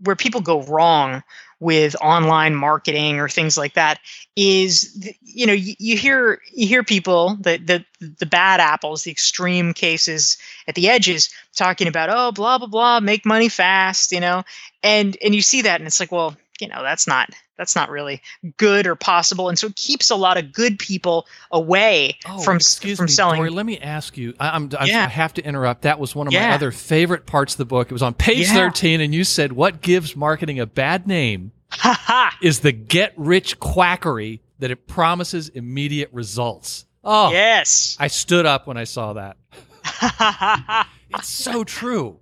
where 0.00 0.16
people 0.16 0.40
go 0.40 0.62
wrong 0.62 1.22
with 1.58 1.96
online 2.02 2.54
marketing 2.54 3.18
or 3.18 3.28
things 3.28 3.56
like 3.56 3.74
that 3.74 3.98
is 4.36 5.14
you 5.22 5.46
know 5.46 5.52
you, 5.54 5.74
you 5.78 5.96
hear 5.96 6.40
you 6.52 6.66
hear 6.66 6.82
people 6.82 7.36
the, 7.40 7.56
the 7.56 7.84
the 8.18 8.26
bad 8.26 8.60
apples 8.60 9.04
the 9.04 9.10
extreme 9.10 9.72
cases 9.72 10.36
at 10.68 10.74
the 10.74 10.88
edges 10.88 11.30
talking 11.54 11.88
about 11.88 12.10
oh 12.10 12.30
blah 12.32 12.58
blah 12.58 12.66
blah 12.66 13.00
make 13.00 13.24
money 13.24 13.48
fast 13.48 14.12
you 14.12 14.20
know? 14.20 14.42
And 14.82 15.16
and 15.24 15.34
you 15.34 15.42
see 15.42 15.62
that 15.62 15.80
and 15.80 15.86
it's 15.86 16.00
like 16.00 16.12
well 16.12 16.36
you 16.60 16.68
know 16.68 16.82
that's 16.82 17.06
not 17.06 17.30
that's 17.56 17.74
not 17.74 17.90
really 17.90 18.22
good 18.56 18.86
or 18.86 18.94
possible. 18.94 19.48
And 19.48 19.58
so 19.58 19.68
it 19.68 19.76
keeps 19.76 20.10
a 20.10 20.16
lot 20.16 20.36
of 20.36 20.52
good 20.52 20.78
people 20.78 21.26
away 21.50 22.18
oh, 22.26 22.42
from 22.42 22.56
excuse 22.56 22.98
from 22.98 23.06
me, 23.06 23.12
selling 23.12 23.52
let 23.52 23.66
me 23.66 23.78
ask 23.78 24.16
you 24.16 24.34
I, 24.38 24.50
I'm, 24.50 24.70
I, 24.78 24.86
Yeah. 24.86 25.04
I 25.04 25.08
have 25.08 25.34
to 25.34 25.44
interrupt. 25.44 25.82
That 25.82 25.98
was 25.98 26.14
one 26.14 26.26
of 26.26 26.32
my 26.32 26.50
other 26.50 26.70
favorite 26.70 27.26
parts 27.26 27.54
of 27.54 27.58
the 27.58 27.64
book. 27.64 27.88
It 27.88 27.92
was 27.92 28.02
on 28.02 28.14
page 28.14 28.48
Yeah. 28.48 28.54
13 28.54 29.00
and 29.00 29.14
you 29.14 29.24
said 29.24 29.52
what 29.52 29.80
gives 29.80 30.14
marketing 30.14 30.60
a 30.60 30.66
bad 30.66 31.06
name 31.06 31.52
ha 31.70 31.98
ha. 32.00 32.38
is 32.42 32.60
the 32.60 32.72
get 32.72 33.12
rich 33.16 33.58
quackery 33.58 34.42
that 34.58 34.70
it 34.70 34.86
promises 34.86 35.48
immediate 35.48 36.10
results. 36.12 36.86
Oh 37.04 37.30
yes. 37.30 37.96
I 37.98 38.08
stood 38.08 38.46
up 38.46 38.66
when 38.66 38.76
i 38.76 38.84
saw 38.84 39.14
that. 39.14 39.36
Ha 39.84 40.14
ha 40.18 40.64
ha 40.66 40.90
it's 41.10 41.28
so 41.28 41.64
true. 41.64 42.18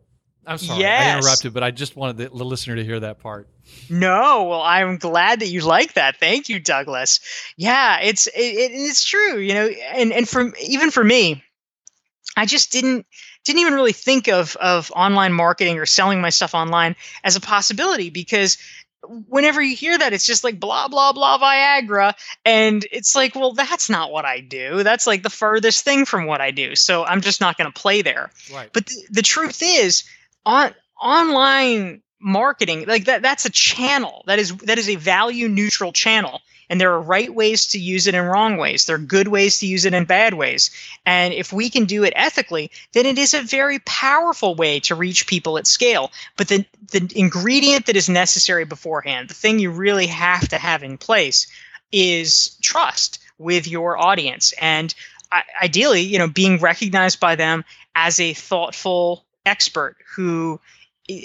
I'm 0.47 0.59
sorry 0.59 0.85
i 0.85 1.17
interrupted 1.17 1.55
but 1.55 1.63
i 1.63 1.71
just 1.71 1.97
wanted 1.97 2.19
the 2.19 2.29
listener 2.29 2.77
to 2.77 2.85
hear 2.85 3.01
that 3.01 3.19
part 3.19 3.49
No, 3.91 4.45
well, 4.45 4.63
I'm 4.63 4.97
glad 4.97 5.41
that 5.41 5.49
you 5.49 5.61
like 5.61 5.95
that. 5.95 6.17
Thank 6.19 6.49
you, 6.49 6.59
Douglas. 6.59 7.21
Yeah, 7.57 8.01
it's 8.01 8.27
it, 8.29 8.33
it, 8.41 8.73
it's 8.73 9.05
true, 9.05 9.39
you 9.39 9.55
know, 9.55 9.67
and 9.67 10.13
and 10.13 10.29
for 10.29 10.53
even 10.63 10.91
for 10.91 11.05
me, 11.05 11.43
I 12.37 12.47
just 12.47 12.73
didn't 12.73 13.07
didn't 13.45 13.61
even 13.61 13.75
really 13.75 13.93
think 13.93 14.29
of 14.29 14.57
of 14.57 14.91
online 14.95 15.33
marketing 15.33 15.79
or 15.79 15.87
selling 15.87 16.21
my 16.21 16.31
stuff 16.31 16.55
online 16.55 16.97
as 17.23 17.37
a 17.37 17.41
possibility 17.41 18.11
because 18.11 18.59
whenever 19.29 19.61
you 19.61 19.77
hear 19.77 19.97
that 19.99 20.15
it's 20.15 20.25
just 20.25 20.45
like 20.45 20.59
blah 20.59 20.89
blah 20.89 21.13
blah 21.13 21.39
viagra. 21.39 22.15
And 22.45 22.87
it's 22.91 23.15
like 23.15 23.35
well 23.35 23.53
that's 23.53 23.91
not 23.91 24.11
what 24.11 24.25
i 24.25 24.41
do. 24.41 24.83
That's 24.83 25.07
like 25.07 25.23
the 25.23 25.31
furthest 25.31 25.85
thing 25.85 26.05
from 26.05 26.27
what 26.27 26.41
i 26.41 26.51
do. 26.51 26.75
So 26.75 27.05
i'm 27.05 27.21
just 27.21 27.41
not 27.41 27.57
going 27.59 27.71
to 27.71 27.81
play 27.81 28.03
there. 28.03 28.31
Right. 28.53 28.71
But 28.73 28.87
the, 28.87 29.07
the 29.11 29.23
truth 29.23 29.63
is, 29.63 30.05
on 30.47 30.75
online 31.01 32.03
marketing, 32.25 32.87
like 32.87 33.05
that, 33.05 33.23
that's 33.23 33.45
a 33.45 33.51
channel. 33.51 34.25
That 34.27 34.39
is 34.39 34.57
that 34.59 34.79
is 34.79 34.89
a 34.89 34.97
value 34.97 35.49
neutral 35.49 35.93
channel. 35.93 36.41
And 36.71 36.81
there 36.81 36.95
are 36.95 37.01
right 37.01 37.33
ways 37.33 37.67
to 37.69 37.79
use 37.79 38.07
it 38.07 38.15
and 38.15 38.27
wrong 38.27 38.57
ways. 38.57 38.87
There 38.87 38.97
are 38.97 38.99
good 38.99 39.29
ways 39.29 39.59
to 39.59 39.67
use 39.67 39.85
it 39.85 39.93
and 39.93 40.07
bad 40.07 40.33
ways. 40.33 40.71
And 41.05 41.35
if 41.35 41.53
we 41.53 41.69
can 41.69 41.85
do 41.85 42.05
it 42.05 42.15
ethically, 42.17 42.71
then 42.93 43.05
it 43.05 43.19
is 43.19 43.35
a 43.35 43.43
very 43.43 43.81
powerful 43.81 44.55
way 44.55 44.81
to 44.81 44.95
reach 44.95 45.27
people 45.27 45.59
at 45.59 45.67
scale. 45.67 46.11
But 46.37 46.49
the 46.49 46.65
the 46.91 47.13
ingredient 47.15 47.87
that 47.87 47.97
is 47.97 48.09
necessary 48.09 48.65
beforehand, 48.65 49.29
the 49.29 49.35
thing 49.35 49.59
you 49.59 49.71
really 49.71 50.07
have 50.07 50.49
to 50.49 50.59
have 50.59 50.83
in 50.83 50.97
place 50.97 51.47
is 51.93 52.57
trust 52.63 53.19
with 53.39 53.69
your 53.69 53.99
audience 53.99 54.55
and 54.61 54.95
ideally 55.61 56.01
you 56.01 56.19
know 56.19 56.29
being 56.29 56.59
recognized 56.59 57.19
by 57.19 57.35
them 57.35 57.65
as 57.97 58.21
a 58.21 58.35
thoughtful 58.35 59.25
expert 59.45 59.97
who 60.15 60.61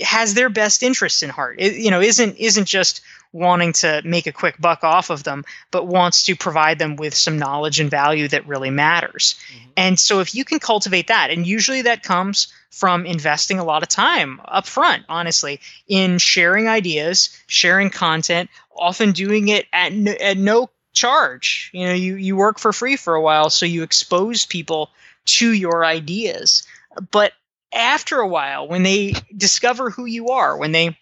has 0.01 0.33
their 0.33 0.49
best 0.49 0.83
interests 0.83 1.23
in 1.23 1.29
heart. 1.29 1.57
It, 1.59 1.75
you 1.75 1.91
know 1.91 2.01
isn't 2.01 2.37
isn't 2.37 2.65
just 2.65 3.01
wanting 3.31 3.73
to 3.73 4.01
make 4.03 4.25
a 4.25 4.31
quick 4.31 4.59
buck 4.59 4.83
off 4.83 5.11
of 5.11 5.23
them 5.23 5.45
but 5.69 5.85
wants 5.85 6.25
to 6.25 6.35
provide 6.35 6.79
them 6.79 6.95
with 6.95 7.13
some 7.13 7.37
knowledge 7.37 7.79
and 7.79 7.89
value 7.89 8.27
that 8.27 8.47
really 8.47 8.71
matters. 8.71 9.35
Mm-hmm. 9.53 9.69
And 9.77 9.99
so 9.99 10.19
if 10.19 10.33
you 10.33 10.43
can 10.43 10.59
cultivate 10.59 11.07
that 11.07 11.29
and 11.29 11.45
usually 11.45 11.83
that 11.83 12.03
comes 12.03 12.47
from 12.71 13.05
investing 13.05 13.59
a 13.59 13.63
lot 13.63 13.83
of 13.83 13.89
time 13.89 14.41
up 14.45 14.65
front 14.65 15.03
honestly 15.09 15.59
in 15.87 16.17
sharing 16.17 16.67
ideas 16.67 17.29
sharing 17.47 17.89
content 17.89 18.49
often 18.75 19.11
doing 19.11 19.47
it 19.49 19.67
at 19.73 19.93
no, 19.93 20.11
at 20.13 20.37
no 20.37 20.69
charge. 20.93 21.69
You 21.73 21.87
know 21.87 21.93
you 21.93 22.15
you 22.15 22.35
work 22.35 22.59
for 22.59 22.73
free 22.73 22.95
for 22.95 23.15
a 23.15 23.21
while 23.21 23.49
so 23.49 23.65
you 23.65 23.83
expose 23.83 24.45
people 24.45 24.89
to 25.25 25.53
your 25.53 25.85
ideas. 25.85 26.63
But 27.11 27.33
after 27.73 28.19
a 28.19 28.27
while 28.27 28.67
when 28.67 28.83
they 28.83 29.13
discover 29.35 29.89
who 29.89 30.05
you 30.05 30.29
are 30.29 30.57
when 30.57 30.71
they 30.71 30.97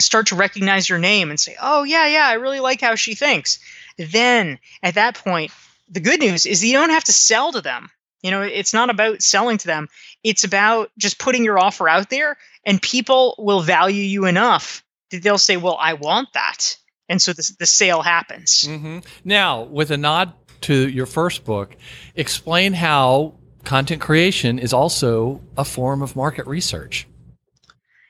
start 0.00 0.26
to 0.26 0.34
recognize 0.34 0.88
your 0.88 0.98
name 0.98 1.30
and 1.30 1.38
say 1.38 1.56
oh 1.60 1.84
yeah 1.84 2.06
yeah 2.08 2.26
i 2.26 2.34
really 2.34 2.60
like 2.60 2.80
how 2.80 2.96
she 2.96 3.14
thinks 3.14 3.60
then 3.96 4.58
at 4.82 4.94
that 4.94 5.14
point 5.14 5.52
the 5.88 6.00
good 6.00 6.20
news 6.20 6.46
is 6.46 6.64
you 6.64 6.72
don't 6.72 6.90
have 6.90 7.04
to 7.04 7.12
sell 7.12 7.52
to 7.52 7.60
them. 7.60 7.90
You 8.22 8.30
know 8.30 8.42
it's 8.42 8.72
not 8.72 8.90
about 8.90 9.22
selling 9.22 9.58
to 9.58 9.66
them. 9.66 9.88
It's 10.22 10.44
about 10.44 10.90
just 10.96 11.18
putting 11.18 11.44
your 11.44 11.58
offer 11.58 11.88
out 11.88 12.08
there 12.10 12.38
and 12.64 12.80
people 12.80 13.34
will 13.38 13.60
value 13.60 14.02
you 14.02 14.24
enough 14.24 14.82
that 15.10 15.22
they'll 15.22 15.38
say 15.38 15.56
well 15.56 15.76
i 15.78 15.94
want 15.94 16.32
that. 16.32 16.76
And 17.08 17.20
so 17.20 17.34
the, 17.34 17.54
the 17.58 17.66
sale 17.66 18.00
happens. 18.00 18.66
Mm-hmm. 18.66 19.00
Now, 19.26 19.64
with 19.64 19.90
a 19.90 19.98
nod 19.98 20.32
to 20.62 20.88
your 20.88 21.04
first 21.04 21.44
book, 21.44 21.76
explain 22.14 22.72
how 22.72 23.34
content 23.64 24.00
creation 24.00 24.58
is 24.58 24.72
also 24.72 25.40
a 25.56 25.64
form 25.64 26.02
of 26.02 26.16
market 26.16 26.46
research. 26.46 27.06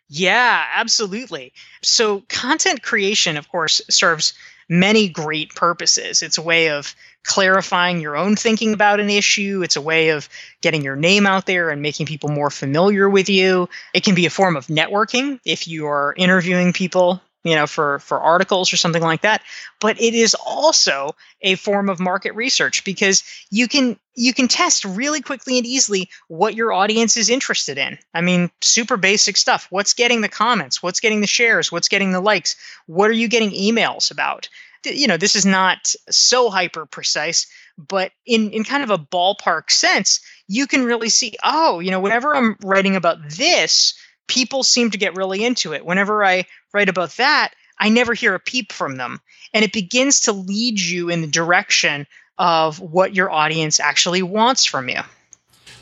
Yeah, 0.09 0.65
absolutely. 0.75 1.53
So, 1.83 2.21
content 2.29 2.83
creation, 2.83 3.37
of 3.37 3.49
course, 3.49 3.81
serves 3.89 4.35
many 4.69 5.09
great 5.09 5.55
purposes. 5.55 6.23
It's 6.23 6.39
a 6.39 6.43
way 6.43 6.71
of 6.71 6.95
clarifying 7.25 8.01
your 8.01 8.17
own 8.17 8.37
thinking 8.37 8.75
about 8.75 9.01
an 9.01 9.11
issue, 9.11 9.63
it's 9.65 9.77
a 9.77 9.81
way 9.81 10.11
of 10.11 10.29
getting 10.61 10.83
your 10.83 10.97
name 10.97 11.27
out 11.27 11.47
there 11.47 11.71
and 11.71 11.81
making 11.81 12.07
people 12.07 12.29
more 12.29 12.51
familiar 12.51 13.09
with 13.09 13.29
you. 13.29 13.69
It 13.95 14.05
can 14.05 14.15
be 14.15 14.27
a 14.27 14.31
form 14.31 14.57
of 14.57 14.67
networking 14.67 15.41
if 15.45 15.67
you 15.67 15.87
are 15.87 16.15
interviewing 16.17 16.73
people. 16.73 17.21
You 17.45 17.55
know, 17.55 17.67
for 17.67 17.99
for 17.99 18.21
articles 18.21 18.73
or 18.73 18.79
something 18.79 19.03
like 19.03 19.21
that, 19.21 19.43
but 19.79 20.01
it 20.01 20.15
is 20.15 20.35
also 20.35 21.15
a 21.43 21.57
form 21.57 21.91
of 21.91 22.01
market 22.01 22.35
research 22.35 22.85
because 22.85 23.23
you 23.51 23.69
can 23.69 23.99
you 24.15 24.33
can 24.33 24.49
test 24.49 24.85
really 24.85 25.21
quickly 25.21 25.59
and 25.59 25.67
easily 25.67 26.09
what 26.29 26.55
your 26.55 26.73
audience 26.73 27.19
is 27.19 27.29
interested 27.29 27.77
in. 27.77 27.99
I 28.15 28.23
mean, 28.23 28.51
super 28.63 28.97
basic 28.97 29.37
stuff. 29.37 29.67
What's 29.69 29.93
getting 29.93 30.23
the 30.23 30.29
comments? 30.29 30.83
What's 30.83 31.01
getting 31.01 31.21
the 31.21 31.27
shares? 31.27 31.71
What's 31.71 31.89
getting 31.89 32.13
the 32.13 32.21
likes? 32.21 32.57
What 32.87 33.11
are 33.11 33.15
you 33.15 33.29
getting 33.29 33.51
emails 33.51 34.11
about? 34.11 34.49
You 34.85 35.07
know, 35.07 35.19
this 35.19 35.37
is 35.37 35.45
not 35.45 35.95
so 36.11 36.49
hyper 36.49 36.87
precise, 36.87 37.47
but 37.77 38.13
in 38.25 38.51
in 38.53 38.65
kind 38.65 38.83
of 38.83 38.91
a 38.91 38.99
ballpark 38.99 39.71
sense, 39.71 40.21
you 40.49 40.67
can 40.67 40.85
really 40.85 41.09
see, 41.09 41.35
oh, 41.45 41.81
you 41.81 41.91
know, 41.91 42.01
whenever 42.01 42.35
I'm 42.35 42.57
writing 42.63 42.97
about 42.97 43.19
this, 43.29 43.95
people 44.27 44.63
seem 44.63 44.91
to 44.91 44.99
get 44.99 45.17
really 45.17 45.45
into 45.45 45.73
it. 45.73 45.85
Whenever 45.85 46.25
I 46.25 46.47
write 46.75 46.89
about 46.89 47.11
that, 47.13 47.55
I 47.79 47.89
never 47.89 48.13
hear 48.13 48.35
a 48.35 48.41
peep 48.41 48.73
from 48.73 48.97
them. 48.97 49.21
And 49.53 49.65
it 49.65 49.73
begins 49.73 50.21
to 50.21 50.33
lead 50.33 50.81
you 50.81 51.09
in 51.09 51.21
the 51.21 51.27
direction 51.27 52.07
of 52.37 52.81
what 52.81 53.15
your 53.15 53.31
audience 53.31 53.81
actually 53.81 54.23
wants 54.23 54.65
from 54.65 54.89
you. 54.89 55.01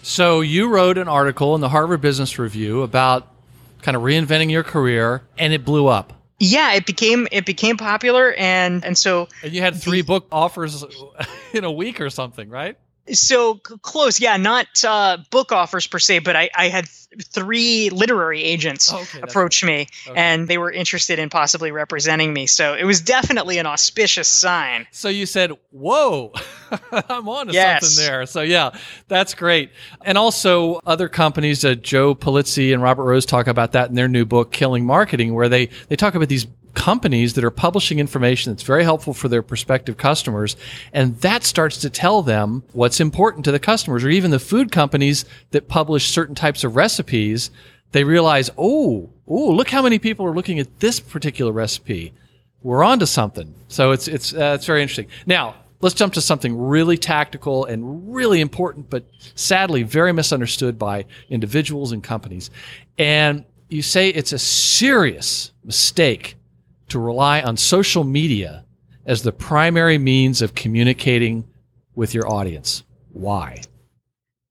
So, 0.02 0.40
you 0.40 0.68
wrote 0.68 0.98
an 0.98 1.08
article 1.08 1.54
in 1.54 1.60
the 1.60 1.68
Harvard 1.68 2.00
Business 2.00 2.38
Review 2.38 2.82
about 2.82 3.28
kind 3.82 3.96
of 3.96 4.02
reinventing 4.02 4.50
your 4.50 4.64
career, 4.64 5.22
and 5.38 5.52
it 5.52 5.64
blew 5.64 5.86
up. 5.86 6.12
Yeah, 6.40 6.74
it 6.74 6.86
became 6.86 7.28
it 7.30 7.46
became 7.46 7.76
popular 7.76 8.32
and 8.32 8.84
and 8.84 8.98
so 8.98 9.28
And 9.44 9.52
you 9.52 9.60
had 9.60 9.76
three 9.76 10.02
book 10.02 10.26
offers 10.32 10.84
in 11.52 11.62
a 11.62 11.70
week 11.70 12.00
or 12.00 12.10
something, 12.10 12.48
right? 12.48 12.76
So 13.12 13.60
c- 13.66 13.74
close. 13.82 14.20
Yeah, 14.20 14.36
not 14.36 14.66
uh, 14.84 15.18
book 15.30 15.50
offers 15.52 15.86
per 15.86 15.98
se, 15.98 16.20
but 16.20 16.36
I, 16.36 16.50
I 16.56 16.68
had 16.68 16.84
th- 16.86 17.26
three 17.26 17.90
literary 17.90 18.42
agents 18.42 18.92
Oh, 18.92 19.00
okay, 19.00 19.20
approach 19.22 19.64
me 19.64 19.88
okay. 20.06 20.18
and 20.18 20.46
they 20.46 20.56
were 20.56 20.70
interested 20.70 21.18
in 21.18 21.28
possibly 21.28 21.72
representing 21.72 22.32
me. 22.32 22.46
So 22.46 22.74
it 22.74 22.84
was 22.84 23.00
definitely 23.00 23.58
an 23.58 23.66
auspicious 23.66 24.28
sign. 24.28 24.86
So 24.92 25.08
you 25.08 25.26
said, 25.26 25.50
"Whoa, 25.70 26.32
I'm 26.92 27.28
on 27.28 27.48
to 27.48 27.52
Yes. 27.52 27.82
something 27.86 28.04
there." 28.06 28.24
So 28.26 28.42
yeah, 28.42 28.70
that's 29.08 29.34
great. 29.34 29.70
And 30.04 30.16
also, 30.16 30.80
other 30.86 31.08
companies, 31.08 31.64
uh, 31.64 31.74
Joe 31.74 32.14
Pulizzi 32.14 32.72
and 32.72 32.82
Robert 32.82 33.04
Rose, 33.04 33.26
talk 33.26 33.46
about 33.48 33.72
that 33.72 33.88
in 33.88 33.94
their 33.96 34.08
new 34.08 34.24
book, 34.24 34.52
"Killing 34.52 34.86
Marketing," 34.86 35.34
where 35.34 35.48
they 35.48 35.66
they 35.88 35.96
talk 35.96 36.14
about 36.14 36.28
these 36.28 36.46
companies 36.74 37.34
that 37.34 37.44
are 37.44 37.50
publishing 37.50 37.98
information 37.98 38.52
that's 38.52 38.62
very 38.62 38.84
helpful 38.84 39.14
for 39.14 39.28
their 39.28 39.42
prospective 39.42 39.96
customers. 39.96 40.56
And 40.92 41.18
that 41.20 41.44
starts 41.44 41.78
to 41.78 41.90
tell 41.90 42.22
them 42.22 42.62
what's 42.72 43.00
important 43.00 43.44
to 43.44 43.52
the 43.52 43.58
customers 43.58 44.04
or 44.04 44.08
even 44.08 44.30
the 44.30 44.38
food 44.38 44.72
companies 44.72 45.24
that 45.50 45.68
publish 45.68 46.08
certain 46.08 46.34
types 46.34 46.64
of 46.64 46.76
recipes. 46.76 47.50
They 47.92 48.04
realize, 48.04 48.50
oh, 48.56 49.10
oh, 49.26 49.50
look 49.50 49.70
how 49.70 49.82
many 49.82 49.98
people 49.98 50.26
are 50.26 50.34
looking 50.34 50.58
at 50.58 50.80
this 50.80 50.98
particular 51.00 51.52
recipe. 51.52 52.14
We're 52.62 52.84
on 52.84 53.00
to 53.00 53.06
something. 53.06 53.54
So 53.68 53.90
it's, 53.90 54.08
it's, 54.08 54.32
uh, 54.32 54.54
it's 54.56 54.66
very 54.66 54.82
interesting. 54.82 55.08
Now, 55.26 55.56
let's 55.80 55.94
jump 55.94 56.14
to 56.14 56.20
something 56.20 56.56
really 56.56 56.96
tactical 56.96 57.64
and 57.66 58.14
really 58.14 58.40
important, 58.40 58.88
but 58.88 59.04
sadly 59.34 59.82
very 59.82 60.12
misunderstood 60.12 60.78
by 60.78 61.04
individuals 61.28 61.92
and 61.92 62.02
companies. 62.02 62.50
And 62.96 63.44
you 63.68 63.82
say 63.82 64.08
it's 64.10 64.32
a 64.32 64.38
serious 64.38 65.52
mistake 65.64 66.36
to 66.92 66.98
rely 66.98 67.40
on 67.40 67.56
social 67.56 68.04
media 68.04 68.64
as 69.04 69.22
the 69.22 69.32
primary 69.32 69.98
means 69.98 70.42
of 70.42 70.54
communicating 70.54 71.44
with 71.94 72.14
your 72.14 72.30
audience. 72.30 72.84
Why? 73.10 73.62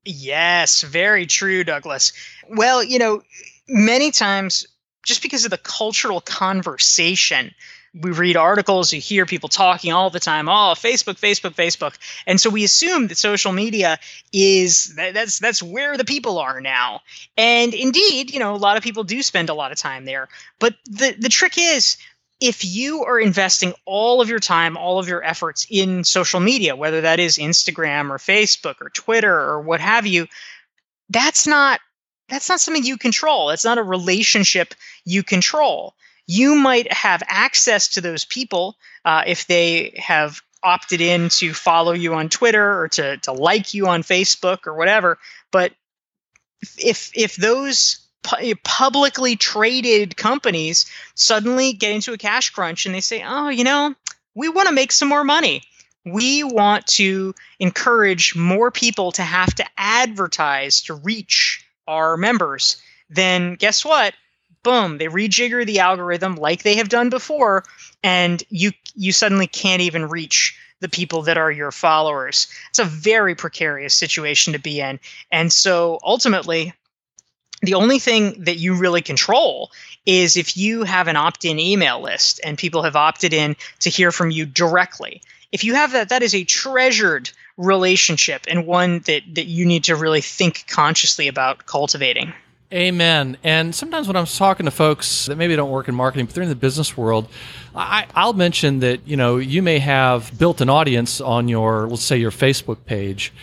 Yes, 0.04 0.82
very 0.82 1.28
true, 1.28 1.64
Douglas. 1.64 2.14
Well, 2.50 2.84
you 2.84 3.00
know, 3.00 3.22
many 3.68 4.12
times 4.12 4.66
just 5.06 5.22
because 5.22 5.46
of 5.46 5.52
the 5.52 5.58
cultural 5.58 6.20
conversation, 6.20 7.54
we 7.94 8.12
read 8.12 8.38
articles, 8.38 8.94
you 8.94 9.02
hear 9.02 9.26
people 9.26 9.50
talking 9.50 9.92
all 9.92 10.10
the 10.10 10.20
time, 10.20 10.48
oh, 10.48 10.74
Facebook, 10.76 11.20
Facebook, 11.20 11.56
Facebook. 11.56 11.98
And 12.26 12.40
so 12.40 12.50
we 12.50 12.64
assume 12.64 13.08
that 13.08 13.18
social 13.18 13.52
media 13.52 14.00
is 14.32 14.96
that's 14.96 15.40
that's 15.40 15.62
where 15.62 15.98
the 15.98 16.06
people 16.06 16.40
are 16.40 16.62
now. 16.62 17.02
And 17.38 17.74
indeed, 17.74 18.32
you 18.32 18.40
know, 18.40 18.56
a 18.56 18.58
lot 18.58 18.78
of 18.78 18.84
people 18.84 19.04
do 19.04 19.22
spend 19.22 19.50
a 19.50 19.54
lot 19.54 19.72
of 19.72 19.78
time 19.78 20.06
there. 20.06 20.30
But 20.58 20.76
the 20.86 21.16
the 21.20 21.30
trick 21.30 21.56
is 21.58 21.98
if 22.42 22.66
you 22.66 23.06
are 23.06 23.20
investing 23.20 23.74
all 23.86 24.20
of 24.20 24.28
your 24.28 24.40
time, 24.40 24.76
all 24.76 24.98
of 24.98 25.08
your 25.08 25.24
efforts 25.24 25.68
in 25.70 26.04
social 26.04 26.40
media, 26.40 26.76
whether 26.76 27.02
that 27.02 27.20
is 27.20 27.38
Instagram 27.38 28.10
or 28.10 28.18
Facebook 28.18 28.82
or 28.82 28.90
Twitter 28.90 29.34
or 29.34 29.62
what 29.62 29.80
have 29.80 30.08
you, 30.08 30.28
that's 31.10 31.46
not 31.46 31.80
that's 32.28 32.50
not 32.50 32.60
something 32.60 32.84
you 32.84 32.98
control. 32.98 33.52
It's 33.52 33.66
not 33.66 33.78
a 33.78 33.84
relationship 33.84 34.74
you 35.06 35.22
control. 35.22 35.94
You 36.26 36.56
might 36.56 36.92
have 36.92 37.22
access 37.28 37.90
to 37.90 38.02
those 38.02 38.26
people 38.26 38.76
uh, 39.06 39.24
if 39.28 39.46
they 39.48 39.94
have 39.98 40.42
opted 40.64 41.02
in 41.02 41.30
to 41.30 41.54
follow 41.54 41.92
you 41.92 42.16
on 42.16 42.30
Twitter 42.30 42.82
or 42.82 42.88
to 42.90 43.18
to 43.18 43.34
like 43.34 43.76
you 43.76 43.88
on 43.88 44.02
Facebook 44.02 44.66
or 44.66 44.74
whatever. 44.74 45.20
But 45.52 45.74
if 46.80 47.12
if 47.14 47.36
those 47.36 48.00
pu- 48.24 48.56
publicly 48.64 49.36
traded 49.36 50.18
companies 50.18 50.86
suddenly 51.16 51.74
get 51.74 51.92
into 51.92 52.14
a 52.14 52.18
cash 52.18 52.50
crunch 52.50 52.86
and 52.86 52.96
they 52.96 53.02
say, 53.02 53.24
oh, 53.26 53.50
you 53.50 53.64
know, 53.64 53.96
we 54.36 54.50
want 54.50 54.68
to 54.68 54.74
make 54.74 54.92
some 54.92 55.10
more 55.10 55.24
money. 55.24 55.64
We 56.06 56.44
want 56.44 56.88
to 56.88 57.36
encourage 57.60 58.36
more 58.36 58.72
people 58.72 59.12
to 59.14 59.22
have 59.22 59.54
to 59.56 59.66
advertise 59.78 60.82
to 60.84 60.96
reach 60.96 61.66
our 61.88 62.18
members. 62.18 62.82
Then 63.10 63.56
guess 63.56 63.86
what? 63.86 64.14
Boom, 64.64 64.98
they 64.98 65.08
rejigger 65.08 65.66
the 65.66 65.80
algorithm 65.80 66.36
like 66.36 66.64
they 66.64 66.76
have 66.76 66.90
done 66.90 67.10
before, 67.10 67.64
and 68.04 68.44
you 68.50 68.72
you 68.96 69.12
suddenly 69.12 69.48
can't 69.48 69.82
even 69.82 70.08
reach 70.08 70.56
the 70.82 70.90
people 70.90 71.24
that 71.24 71.38
are 71.38 71.52
your 71.52 71.72
followers. 71.72 72.48
It's 72.70 72.80
a 72.80 72.84
very 72.84 73.36
precarious 73.36 73.96
situation 73.96 74.54
to 74.54 74.60
be 74.60 74.82
in. 74.82 75.00
And 75.32 75.52
so 75.52 76.00
ultimately, 76.04 76.74
the 77.62 77.76
only 77.76 78.00
thing 78.00 78.44
that 78.44 78.58
you 78.58 78.76
really 78.76 79.02
control 79.02 79.72
is 80.06 80.36
if 80.36 80.58
you 80.58 80.84
have 80.84 81.08
an 81.08 81.16
opt-in 81.16 81.60
email 81.60 82.02
list 82.02 82.40
and 82.44 82.58
people 82.58 82.84
have 82.84 82.96
opted 82.96 83.34
in 83.34 83.56
to 83.80 83.90
hear 83.90 84.12
from 84.12 84.32
you 84.32 84.46
directly. 84.46 85.22
If 85.52 85.64
you 85.64 85.76
have 85.76 85.92
that 85.92 86.10
that 86.10 86.24
is 86.24 86.34
a 86.34 86.44
treasured 86.44 87.30
relationship 87.58 88.44
and 88.48 88.66
one 88.66 89.00
that 89.00 89.22
that 89.36 89.46
you 89.46 89.66
need 89.66 89.84
to 89.86 89.96
really 89.96 90.22
think 90.22 90.66
consciously 90.68 91.28
about 91.28 91.66
cultivating. 91.66 92.34
Amen. 92.74 93.38
And 93.44 93.76
sometimes 93.76 94.08
when 94.08 94.16
I'm 94.16 94.26
talking 94.26 94.66
to 94.66 94.72
folks 94.72 95.26
that 95.26 95.36
maybe 95.36 95.58
don't 95.58 95.70
work 95.70 95.90
in 95.90 95.96
marketing, 95.96 96.26
but 96.26 96.34
they're 96.34 96.44
in 96.44 96.50
the 96.50 96.56
business 96.56 96.96
world, 96.96 97.28
I, 97.76 98.08
will 98.16 98.32
mention 98.32 98.80
that 98.80 99.06
you 99.06 99.18
know 99.18 99.38
you 99.38 99.62
may 99.62 99.80
have 99.80 100.38
built 100.40 100.62
an 100.62 100.70
audience 100.70 101.20
on 101.20 101.50
your, 101.50 101.88
let's 101.90 102.04
say, 102.04 102.18
your 102.18 102.32
Facebook 102.32 102.86
page, 102.86 103.34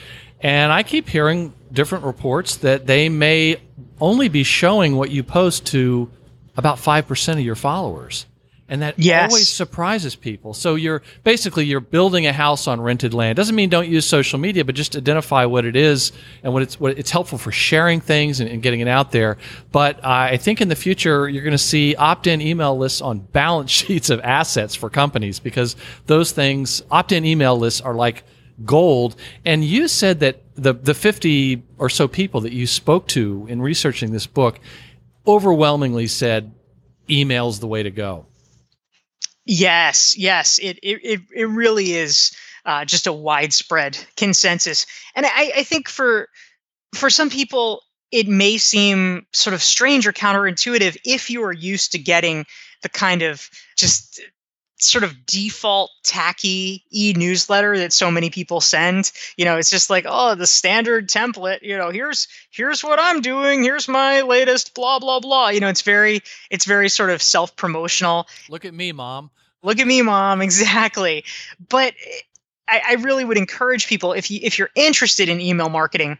and 0.40 0.72
I 0.72 0.82
keep 0.82 1.08
hearing 1.08 1.52
different 1.70 2.04
reports 2.04 2.56
that 2.58 2.86
they 2.86 3.10
may 3.10 3.60
only 4.00 4.28
be 4.28 4.42
showing 4.42 4.96
what 4.96 5.10
you 5.10 5.22
post 5.22 5.66
to 5.66 6.10
about 6.56 6.78
5% 6.78 7.32
of 7.32 7.40
your 7.40 7.54
followers. 7.54 8.26
And 8.70 8.82
that 8.82 8.98
yes. 8.98 9.30
always 9.30 9.48
surprises 9.48 10.14
people. 10.14 10.52
So 10.52 10.74
you're 10.74 11.02
basically 11.24 11.64
you're 11.64 11.80
building 11.80 12.26
a 12.26 12.34
house 12.34 12.68
on 12.68 12.82
rented 12.82 13.14
land. 13.14 13.36
Doesn't 13.36 13.56
mean 13.56 13.70
don't 13.70 13.88
use 13.88 14.04
social 14.04 14.38
media, 14.38 14.62
but 14.62 14.74
just 14.74 14.94
identify 14.94 15.46
what 15.46 15.64
it 15.64 15.74
is 15.74 16.12
and 16.42 16.52
what 16.52 16.62
it's 16.62 16.78
what 16.78 16.98
it's 16.98 17.10
helpful 17.10 17.38
for 17.38 17.50
sharing 17.50 18.02
things 18.02 18.40
and, 18.40 18.50
and 18.50 18.62
getting 18.62 18.80
it 18.80 18.88
out 18.88 19.10
there. 19.10 19.38
But 19.72 20.04
uh, 20.04 20.08
I 20.08 20.36
think 20.36 20.60
in 20.60 20.68
the 20.68 20.76
future 20.76 21.30
you're 21.30 21.44
going 21.44 21.52
to 21.52 21.56
see 21.56 21.94
opt-in 21.96 22.42
email 22.42 22.76
lists 22.76 23.00
on 23.00 23.18
balance 23.32 23.70
sheets 23.70 24.10
of 24.10 24.20
assets 24.20 24.74
for 24.74 24.90
companies 24.90 25.40
because 25.40 25.74
those 26.04 26.32
things 26.32 26.82
opt-in 26.90 27.24
email 27.24 27.58
lists 27.58 27.80
are 27.80 27.94
like 27.94 28.22
gold. 28.66 29.16
And 29.46 29.64
you 29.64 29.88
said 29.88 30.20
that 30.20 30.42
the 30.58 30.74
the 30.74 30.94
50 30.94 31.62
or 31.78 31.88
so 31.88 32.08
people 32.08 32.40
that 32.42 32.52
you 32.52 32.66
spoke 32.66 33.06
to 33.08 33.46
in 33.48 33.62
researching 33.62 34.12
this 34.12 34.26
book 34.26 34.58
overwhelmingly 35.26 36.06
said 36.06 36.52
email's 37.08 37.60
the 37.60 37.66
way 37.66 37.82
to 37.82 37.90
go. 37.90 38.26
Yes, 39.44 40.16
yes, 40.18 40.58
it 40.58 40.78
it 40.82 41.22
it, 41.34 41.44
really 41.48 41.94
is 41.94 42.36
uh, 42.66 42.84
just 42.84 43.06
a 43.06 43.12
widespread 43.12 43.96
consensus, 44.16 44.84
and 45.14 45.24
I, 45.24 45.52
I 45.56 45.62
think 45.62 45.88
for 45.88 46.28
for 46.94 47.08
some 47.08 47.30
people 47.30 47.82
it 48.10 48.28
may 48.28 48.58
seem 48.58 49.26
sort 49.32 49.54
of 49.54 49.62
strange 49.62 50.06
or 50.06 50.12
counterintuitive 50.12 50.98
if 51.04 51.30
you 51.30 51.42
are 51.44 51.52
used 51.52 51.92
to 51.92 51.98
getting 51.98 52.44
the 52.82 52.88
kind 52.88 53.22
of 53.22 53.48
just 53.76 54.20
sort 54.78 55.04
of 55.04 55.26
default 55.26 55.90
tacky 56.04 56.84
e-newsletter 56.92 57.78
that 57.78 57.92
so 57.92 58.10
many 58.10 58.30
people 58.30 58.60
send. 58.60 59.10
You 59.36 59.44
know 59.44 59.56
it's 59.56 59.70
just 59.70 59.90
like 59.90 60.04
oh 60.08 60.34
the 60.34 60.46
standard 60.46 61.08
template 61.08 61.62
you 61.62 61.76
know 61.76 61.90
here's 61.90 62.28
here's 62.50 62.82
what 62.82 62.98
i'm 63.00 63.20
doing 63.20 63.62
here's 63.62 63.88
my 63.88 64.22
latest 64.22 64.74
blah 64.74 64.98
blah 64.98 65.20
blah. 65.20 65.48
You 65.48 65.60
know 65.60 65.68
it's 65.68 65.82
very 65.82 66.20
it's 66.50 66.64
very 66.64 66.88
sort 66.88 67.10
of 67.10 67.22
self-promotional. 67.22 68.26
Look 68.48 68.64
at 68.64 68.74
me 68.74 68.92
mom. 68.92 69.30
Look 69.62 69.78
at 69.78 69.86
me 69.86 70.02
mom 70.02 70.40
exactly. 70.42 71.24
But 71.68 71.94
I, 72.68 72.82
I 72.88 72.94
really 72.94 73.24
would 73.24 73.38
encourage 73.38 73.86
people 73.86 74.12
if 74.12 74.30
you 74.30 74.40
if 74.42 74.58
you're 74.58 74.70
interested 74.74 75.28
in 75.28 75.40
email 75.40 75.68
marketing 75.68 76.18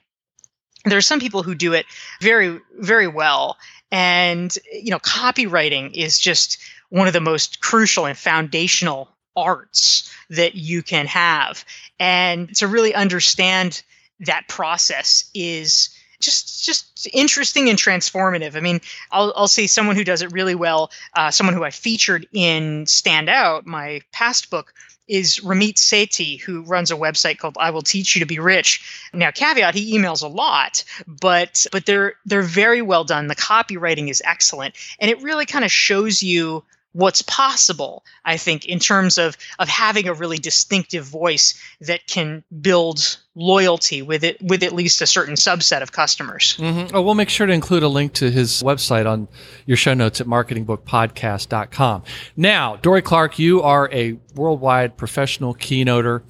there 0.84 0.98
are 0.98 1.02
some 1.02 1.20
people 1.20 1.42
who 1.42 1.54
do 1.54 1.72
it 1.72 1.86
very 2.20 2.60
very 2.78 3.08
well. 3.08 3.56
And 3.90 4.54
you 4.72 4.90
know 4.90 4.98
copywriting 4.98 5.92
is 5.94 6.18
just 6.18 6.58
one 6.90 7.06
of 7.06 7.12
the 7.12 7.20
most 7.20 7.60
crucial 7.60 8.06
and 8.06 8.16
foundational 8.16 9.08
arts 9.36 10.12
that 10.30 10.54
you 10.54 10.82
can 10.82 11.06
have. 11.06 11.64
And 11.98 12.54
to 12.56 12.66
really 12.66 12.94
understand 12.94 13.82
that 14.20 14.48
process 14.48 15.30
is 15.34 15.90
just 16.20 16.64
just 16.64 17.08
interesting 17.12 17.68
and 17.68 17.78
transformative. 17.78 18.56
I 18.56 18.60
mean, 18.60 18.80
I'll 19.12 19.32
I'll 19.36 19.48
say 19.48 19.66
someone 19.66 19.96
who 19.96 20.04
does 20.04 20.22
it 20.22 20.32
really 20.32 20.56
well, 20.56 20.90
uh, 21.14 21.30
someone 21.30 21.54
who 21.54 21.64
I 21.64 21.70
featured 21.70 22.26
in 22.32 22.86
Stand 22.86 23.28
Out, 23.28 23.66
my 23.66 24.00
past 24.10 24.50
book, 24.50 24.74
is 25.06 25.40
Ramit 25.40 25.74
Sethi, 25.74 26.40
who 26.40 26.62
runs 26.62 26.90
a 26.90 26.96
website 26.96 27.38
called 27.38 27.56
I 27.58 27.70
Will 27.70 27.82
Teach 27.82 28.14
You 28.14 28.20
to 28.20 28.26
Be 28.26 28.38
Rich. 28.38 29.08
Now, 29.12 29.30
caveat, 29.30 29.74
he 29.74 29.96
emails 29.96 30.22
a 30.22 30.28
lot, 30.28 30.84
but 31.06 31.66
but 31.70 31.86
they're 31.86 32.14
they're 32.26 32.42
very 32.42 32.82
well 32.82 33.04
done. 33.04 33.28
The 33.28 33.36
copywriting 33.36 34.08
is 34.10 34.22
excellent, 34.24 34.74
and 34.98 35.10
it 35.10 35.22
really 35.22 35.46
kind 35.46 35.64
of 35.64 35.70
shows 35.70 36.22
you 36.22 36.64
what's 36.92 37.22
possible 37.22 38.04
i 38.24 38.36
think 38.36 38.64
in 38.64 38.78
terms 38.78 39.18
of 39.18 39.36
of 39.58 39.68
having 39.68 40.08
a 40.08 40.14
really 40.14 40.38
distinctive 40.38 41.04
voice 41.04 41.60
that 41.80 42.06
can 42.06 42.42
build 42.60 43.18
loyalty 43.34 44.02
with 44.02 44.24
it 44.24 44.40
with 44.42 44.62
at 44.62 44.72
least 44.72 45.00
a 45.00 45.06
certain 45.06 45.36
subset 45.36 45.80
of 45.80 45.92
customers. 45.92 46.56
Mm-hmm. 46.58 46.96
oh, 46.96 47.02
we'll 47.02 47.14
make 47.14 47.28
sure 47.28 47.46
to 47.46 47.52
include 47.52 47.84
a 47.84 47.88
link 47.88 48.12
to 48.14 48.32
his 48.32 48.64
website 48.64 49.08
on 49.08 49.28
your 49.64 49.76
show 49.76 49.94
notes 49.94 50.20
at 50.20 50.26
marketingbookpodcast.com 50.26 52.02
now 52.36 52.76
dorie 52.76 53.02
clark 53.02 53.38
you 53.38 53.62
are 53.62 53.88
a 53.92 54.18
worldwide 54.34 54.96
professional 54.96 55.54
keynoter. 55.54 56.22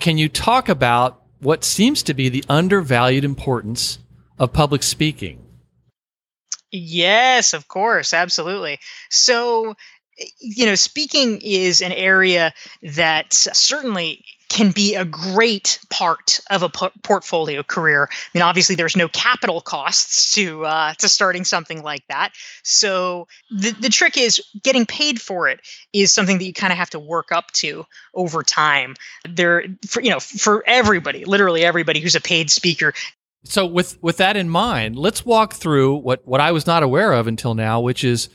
Can 0.00 0.18
you 0.18 0.28
talk 0.28 0.68
about 0.68 1.22
what 1.40 1.64
seems 1.64 2.02
to 2.04 2.14
be 2.14 2.28
the 2.28 2.44
undervalued 2.48 3.24
importance 3.24 3.98
of 4.38 4.52
public 4.52 4.82
speaking? 4.82 5.40
Yes, 6.70 7.52
of 7.52 7.68
course, 7.68 8.12
absolutely. 8.12 8.80
So, 9.08 9.74
you 10.38 10.66
know, 10.66 10.74
speaking 10.74 11.40
is 11.42 11.80
an 11.80 11.92
area 11.92 12.52
that 12.82 13.32
certainly 13.32 14.24
can 14.48 14.70
be 14.70 14.94
a 14.94 15.04
great 15.04 15.80
part 15.90 16.38
of 16.50 16.62
a 16.62 16.68
po- 16.68 16.92
portfolio 17.02 17.62
career. 17.64 18.08
I 18.10 18.16
mean, 18.34 18.42
obviously, 18.42 18.76
there's 18.76 18.96
no 18.96 19.08
capital 19.08 19.60
costs 19.60 20.32
to 20.34 20.64
uh, 20.64 20.94
to 20.94 21.08
starting 21.08 21.44
something 21.44 21.82
like 21.82 22.06
that. 22.08 22.32
So 22.62 23.26
the 23.50 23.72
the 23.72 23.88
trick 23.88 24.16
is 24.16 24.40
getting 24.62 24.86
paid 24.86 25.20
for 25.20 25.48
it 25.48 25.60
is 25.92 26.12
something 26.12 26.38
that 26.38 26.44
you 26.44 26.52
kind 26.52 26.72
of 26.72 26.78
have 26.78 26.90
to 26.90 27.00
work 27.00 27.32
up 27.32 27.50
to 27.52 27.84
over 28.14 28.42
time. 28.44 28.94
There, 29.28 29.64
for, 29.86 30.00
you 30.00 30.10
know, 30.10 30.20
for 30.20 30.62
everybody, 30.66 31.24
literally 31.24 31.64
everybody 31.64 32.00
who's 32.00 32.14
a 32.14 32.20
paid 32.20 32.50
speaker. 32.50 32.94
So 33.42 33.66
with 33.66 34.00
with 34.02 34.18
that 34.18 34.36
in 34.36 34.48
mind, 34.48 34.96
let's 34.96 35.26
walk 35.26 35.54
through 35.54 35.96
what 35.96 36.26
what 36.28 36.40
I 36.40 36.52
was 36.52 36.66
not 36.66 36.82
aware 36.84 37.12
of 37.12 37.26
until 37.26 37.54
now, 37.54 37.80
which 37.80 38.04
is 38.04 38.28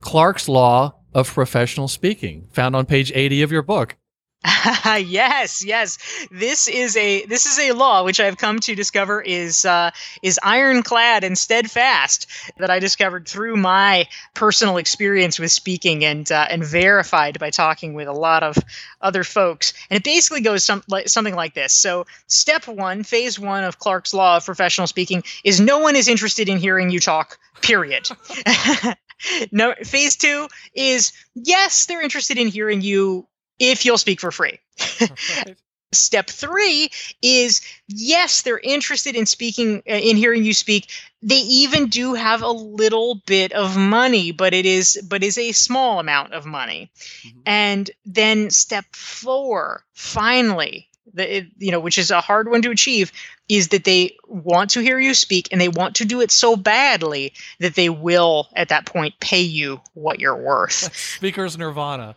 Clark's 0.00 0.48
law 0.48 0.94
of 1.14 1.32
professional 1.32 1.88
speaking, 1.88 2.48
found 2.50 2.74
on 2.76 2.86
page 2.86 3.12
80 3.14 3.42
of 3.42 3.52
your 3.52 3.62
book. 3.62 3.96
yes, 4.98 5.64
yes. 5.64 6.26
This 6.30 6.68
is 6.68 6.96
a 6.98 7.24
this 7.24 7.46
is 7.46 7.58
a 7.58 7.72
law 7.72 8.04
which 8.04 8.20
I've 8.20 8.36
come 8.36 8.60
to 8.60 8.74
discover 8.74 9.22
is 9.22 9.64
uh, 9.64 9.90
is 10.22 10.38
ironclad 10.42 11.24
and 11.24 11.36
steadfast 11.36 12.26
that 12.58 12.70
I 12.70 12.78
discovered 12.78 13.26
through 13.26 13.56
my 13.56 14.06
personal 14.34 14.76
experience 14.76 15.38
with 15.38 15.50
speaking 15.50 16.04
and 16.04 16.30
uh, 16.30 16.46
and 16.50 16.62
verified 16.62 17.38
by 17.38 17.50
talking 17.50 17.94
with 17.94 18.06
a 18.06 18.12
lot 18.12 18.42
of 18.42 18.58
other 19.00 19.24
folks. 19.24 19.72
And 19.88 19.96
it 19.96 20.04
basically 20.04 20.42
goes 20.42 20.62
some, 20.62 20.82
like, 20.88 21.08
something 21.08 21.34
like 21.34 21.54
this. 21.54 21.72
So, 21.72 22.06
step 22.26 22.68
one, 22.68 23.02
phase 23.02 23.38
one 23.38 23.64
of 23.64 23.78
Clark's 23.78 24.12
law 24.12 24.36
of 24.36 24.44
professional 24.44 24.86
speaking 24.86 25.24
is 25.42 25.60
no 25.60 25.78
one 25.78 25.96
is 25.96 26.08
interested 26.08 26.48
in 26.48 26.58
hearing 26.58 26.90
you 26.90 27.00
talk. 27.00 27.38
Period. 27.62 28.08
no, 29.52 29.74
phase 29.82 30.16
two 30.16 30.48
is 30.74 31.12
yes, 31.34 31.86
they're 31.86 32.02
interested 32.02 32.38
in 32.38 32.48
hearing 32.48 32.80
you 32.80 33.26
if 33.58 33.84
you'll 33.84 33.98
speak 33.98 34.20
for 34.20 34.30
free. 34.30 34.58
Step 35.92 36.26
three 36.28 36.90
is 37.22 37.60
yes, 37.86 38.42
they're 38.42 38.58
interested 38.58 39.14
in 39.14 39.26
speaking, 39.26 39.82
uh, 39.88 39.94
in 39.94 40.16
hearing 40.16 40.44
you 40.44 40.52
speak. 40.52 40.90
They 41.22 41.36
even 41.36 41.86
do 41.86 42.14
have 42.14 42.42
a 42.42 42.50
little 42.50 43.22
bit 43.26 43.52
of 43.52 43.76
money, 43.76 44.32
but 44.32 44.52
it 44.54 44.66
is, 44.66 45.00
but 45.08 45.22
is 45.22 45.38
a 45.38 45.52
small 45.52 46.00
amount 46.00 46.34
of 46.34 46.46
money. 46.46 46.90
Mm-hmm. 47.24 47.40
And 47.46 47.90
then 48.04 48.50
step 48.50 48.86
four, 48.92 49.84
finally, 49.92 50.88
the, 51.12 51.38
it, 51.38 51.46
you 51.58 51.70
know, 51.70 51.80
which 51.80 51.98
is 51.98 52.10
a 52.10 52.20
hard 52.20 52.50
one 52.50 52.62
to 52.62 52.70
achieve, 52.70 53.12
is 53.48 53.68
that 53.68 53.84
they 53.84 54.16
want 54.26 54.70
to 54.70 54.80
hear 54.80 54.98
you 54.98 55.14
speak 55.14 55.48
and 55.52 55.60
they 55.60 55.68
want 55.68 55.96
to 55.96 56.04
do 56.04 56.20
it 56.20 56.30
so 56.30 56.56
badly 56.56 57.32
that 57.60 57.74
they 57.74 57.88
will, 57.88 58.48
at 58.54 58.68
that 58.70 58.86
point, 58.86 59.14
pay 59.20 59.42
you 59.42 59.80
what 59.94 60.20
you're 60.20 60.36
worth. 60.36 60.94
Speaker's 61.16 61.58
nirvana. 61.58 62.14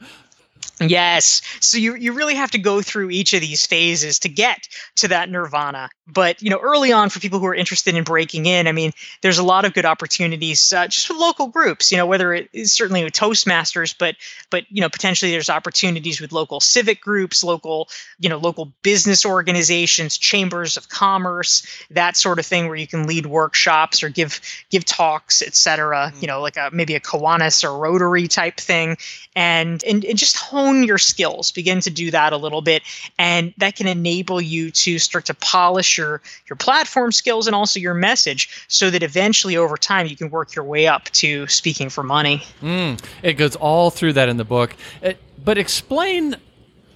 Yes. 0.80 1.42
So 1.60 1.78
you 1.78 1.96
you 1.96 2.14
really 2.14 2.36
have 2.36 2.52
to 2.52 2.60
go 2.60 2.82
through 2.82 3.10
each 3.10 3.34
of 3.34 3.42
these 3.42 3.66
phases 3.66 4.20
to 4.20 4.30
get 4.30 4.68
to 4.98 5.08
that 5.08 5.30
nirvana. 5.30 5.90
But 6.08 6.42
you 6.42 6.50
know, 6.50 6.60
early 6.60 6.92
on 6.92 7.10
for 7.10 7.20
people 7.20 7.40
who 7.40 7.48
are 7.48 7.56
interested 7.56 7.96
in 7.96 8.04
breaking 8.04 8.46
in, 8.46 8.68
I 8.68 8.72
mean, 8.72 8.92
there's 9.22 9.40
a 9.40 9.44
lot 9.44 9.66
of 9.66 9.74
good 9.74 9.86
opportunities 9.86 10.72
uh, 10.72 10.88
just 10.88 11.10
with 11.10 11.18
local 11.18 11.48
groups. 11.48 11.92
You 11.92 11.98
know, 11.98 12.06
whether 12.06 12.32
it 12.34 12.50
is 12.54 12.72
certainly 12.72 13.04
with 13.04 13.14
Toastmasters, 13.14 13.96
but 13.98 14.16
but 14.52 14.66
you 14.70 14.82
know, 14.82 14.90
potentially 14.90 15.32
there's 15.32 15.50
opportunities 15.50 16.22
with 16.22 16.32
local 16.32 16.60
civic 16.60 17.02
groups, 17.02 17.44
local 17.44 17.90
you 18.20 18.30
know, 18.30 18.38
local 18.38 18.72
business 18.84 19.26
organizations, 19.26 20.18
chambers 20.18 20.78
of 20.78 20.90
commerce, 20.90 21.66
that 21.90 22.16
sort 22.16 22.38
of 22.38 22.46
thing, 22.46 22.68
where 22.68 22.76
you 22.76 22.88
can 22.88 23.08
lead 23.08 23.26
workshops 23.26 24.04
or 24.04 24.10
give 24.10 24.40
give 24.70 24.86
talks, 24.86 25.42
etc. 25.42 26.12
Mm-hmm. 26.12 26.20
You 26.22 26.28
know, 26.28 26.42
like 26.42 26.58
a 26.58 26.70
maybe 26.72 26.94
a 26.94 27.00
Kiwanis 27.00 27.64
or 27.64 27.76
Rotary 27.78 28.28
type 28.28 28.58
thing, 28.58 28.98
and 29.36 29.84
and, 29.84 30.06
and 30.06 30.18
just 30.18 30.38
hone 30.38 30.67
hone 30.68 30.84
your 30.84 30.98
skills, 30.98 31.52
begin 31.52 31.80
to 31.82 31.90
do 31.90 32.12
that 32.12 32.34
a 32.34 32.38
little 32.38 32.62
bit, 32.62 32.84
and 33.18 33.54
that 33.58 33.76
can 33.76 33.88
enable 33.88 34.42
you 34.42 34.72
to 34.72 35.00
start 35.00 35.26
to 35.26 35.34
polish 35.34 35.98
your 35.98 36.22
your 36.50 36.58
platform 36.58 37.12
skills 37.12 37.48
and 37.48 37.56
also 37.56 37.80
your 37.80 37.94
message, 37.94 38.66
so 38.68 38.90
that 38.90 39.04
eventually 39.04 39.58
over 39.58 39.78
time 39.78 40.08
you 40.08 40.16
can 40.16 40.30
work 40.30 40.56
your 40.56 40.66
way 40.66 40.88
up 40.88 41.06
to 41.06 41.48
speaking 41.48 41.90
for 41.90 42.04
money. 42.04 42.44
Mm, 42.62 43.04
it 43.24 43.34
goes 43.34 43.56
all 43.56 43.90
through 43.90 44.14
that 44.14 44.30
in 44.30 44.38
the 44.38 44.46
book, 44.46 44.76
it, 45.02 45.16
uh, 45.16 45.20
but 45.44 45.58
explain, 45.58 46.36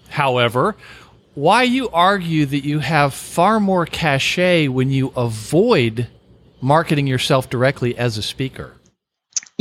however. 0.09 0.75
Why 1.33 1.63
you 1.63 1.89
argue 1.91 2.45
that 2.45 2.65
you 2.65 2.79
have 2.79 3.13
far 3.13 3.61
more 3.61 3.85
cachet 3.85 4.67
when 4.67 4.91
you 4.91 5.13
avoid 5.15 6.09
marketing 6.59 7.07
yourself 7.07 7.49
directly 7.49 7.97
as 7.97 8.17
a 8.17 8.21
speaker? 8.21 8.73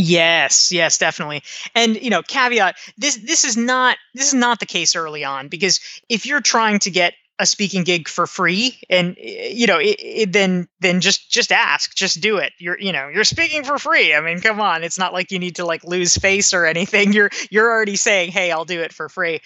Yes, 0.03 0.73
yes, 0.73 0.97
definitely. 0.97 1.43
And 1.75 2.01
you 2.01 2.09
know, 2.09 2.23
caveat, 2.23 2.77
this 2.97 3.17
this 3.17 3.45
is 3.45 3.57
not 3.57 3.99
this 4.15 4.29
is 4.29 4.35
not 4.35 4.59
the 4.59 4.67
case 4.67 4.97
early 4.97 5.25
on 5.25 5.49
because 5.49 5.79
if 6.09 6.25
you're 6.25 6.41
trying 6.41 6.79
to 6.81 6.91
get 6.91 7.13
a 7.39 7.45
speaking 7.47 7.85
gig 7.85 8.07
for 8.07 8.27
free 8.27 8.79
and 8.91 9.17
eh, 9.19 9.49
you 9.53 9.67
know 9.67 9.79
it, 9.79 9.97
it, 9.99 10.33
then 10.33 10.69
then 10.81 11.01
just 11.03 11.31
just 11.31 11.53
ask 11.53 11.95
just 11.95 12.23
do 12.23 12.39
it. 12.39 12.55
You're 12.59 12.79
you 12.79 12.93
know 12.93 13.09
you're 13.09 13.25
speaking 13.25 13.63
for 13.63 13.79
free. 13.79 14.15
I 14.15 14.21
mean 14.23 14.41
come 14.41 14.59
on. 14.61 14.85
It's 14.85 14.99
not 14.99 15.13
like 15.13 15.31
you 15.33 15.39
need 15.39 15.57
to 15.57 15.67
like 15.67 15.85
lose 15.85 16.17
face 16.17 16.55
or 16.55 16.65
anything. 16.65 17.13
You're 17.21 17.31
you're 17.51 17.71
already 17.71 17.97
saying 17.97 18.31
hey 18.31 18.51
i'll 18.53 18.65
do 18.65 18.81
it 18.81 18.93
for 18.95 19.09
free. 19.11 19.41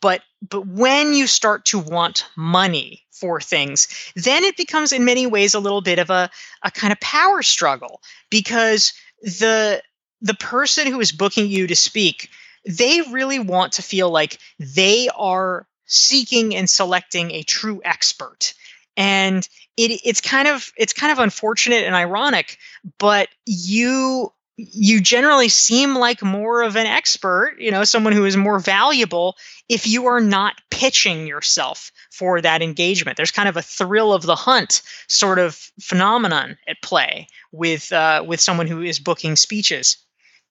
But 0.00 0.22
but 0.48 0.66
when 0.66 1.14
you 1.14 1.28
start 1.28 1.66
to 1.66 1.78
want 1.78 2.26
money 2.36 3.04
for 3.12 3.38
things 3.40 3.86
then 4.16 4.44
it 4.44 4.56
becomes 4.56 4.92
in 4.92 5.04
many 5.04 5.26
ways 5.26 5.54
a 5.54 5.60
little 5.60 5.82
bit 5.82 5.98
of 5.98 6.08
a 6.10 6.30
a 6.62 6.70
kind 6.70 6.92
of 6.92 6.98
power 7.00 7.42
struggle 7.42 8.00
because 8.30 8.94
the 9.22 9.82
the 10.20 10.34
person 10.34 10.86
who 10.86 11.00
is 11.00 11.12
booking 11.12 11.48
you 11.48 11.66
to 11.66 11.76
speak, 11.76 12.30
they 12.66 13.00
really 13.02 13.38
want 13.38 13.74
to 13.74 13.82
feel 13.82 14.10
like 14.10 14.38
they 14.58 15.08
are 15.16 15.66
seeking 15.86 16.54
and 16.54 16.68
selecting 16.68 17.32
a 17.32 17.42
true 17.42 17.80
expert. 17.84 18.54
And 18.96 19.48
it, 19.76 20.00
it's 20.04 20.20
kind 20.20 20.46
of 20.46 20.72
it's 20.76 20.92
kind 20.92 21.12
of 21.12 21.18
unfortunate 21.18 21.84
and 21.84 21.94
ironic, 21.94 22.58
but 22.98 23.28
you 23.46 24.32
you 24.56 25.00
generally 25.00 25.48
seem 25.48 25.94
like 25.94 26.22
more 26.22 26.62
of 26.62 26.76
an 26.76 26.86
expert, 26.86 27.56
you 27.58 27.70
know, 27.70 27.84
someone 27.84 28.12
who 28.12 28.26
is 28.26 28.36
more 28.36 28.58
valuable 28.58 29.36
if 29.68 29.86
you 29.86 30.06
are 30.06 30.20
not 30.20 30.60
pitching 30.70 31.26
yourself 31.26 31.90
for 32.10 32.42
that 32.42 32.60
engagement. 32.60 33.16
There's 33.16 33.30
kind 33.30 33.48
of 33.48 33.56
a 33.56 33.62
thrill 33.62 34.12
of 34.12 34.22
the 34.22 34.36
hunt 34.36 34.82
sort 35.08 35.38
of 35.38 35.54
phenomenon 35.80 36.58
at 36.68 36.82
play 36.82 37.28
with 37.52 37.90
uh, 37.92 38.22
with 38.26 38.40
someone 38.40 38.66
who 38.66 38.82
is 38.82 38.98
booking 38.98 39.36
speeches. 39.36 39.96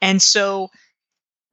And 0.02 0.22
so 0.22 0.70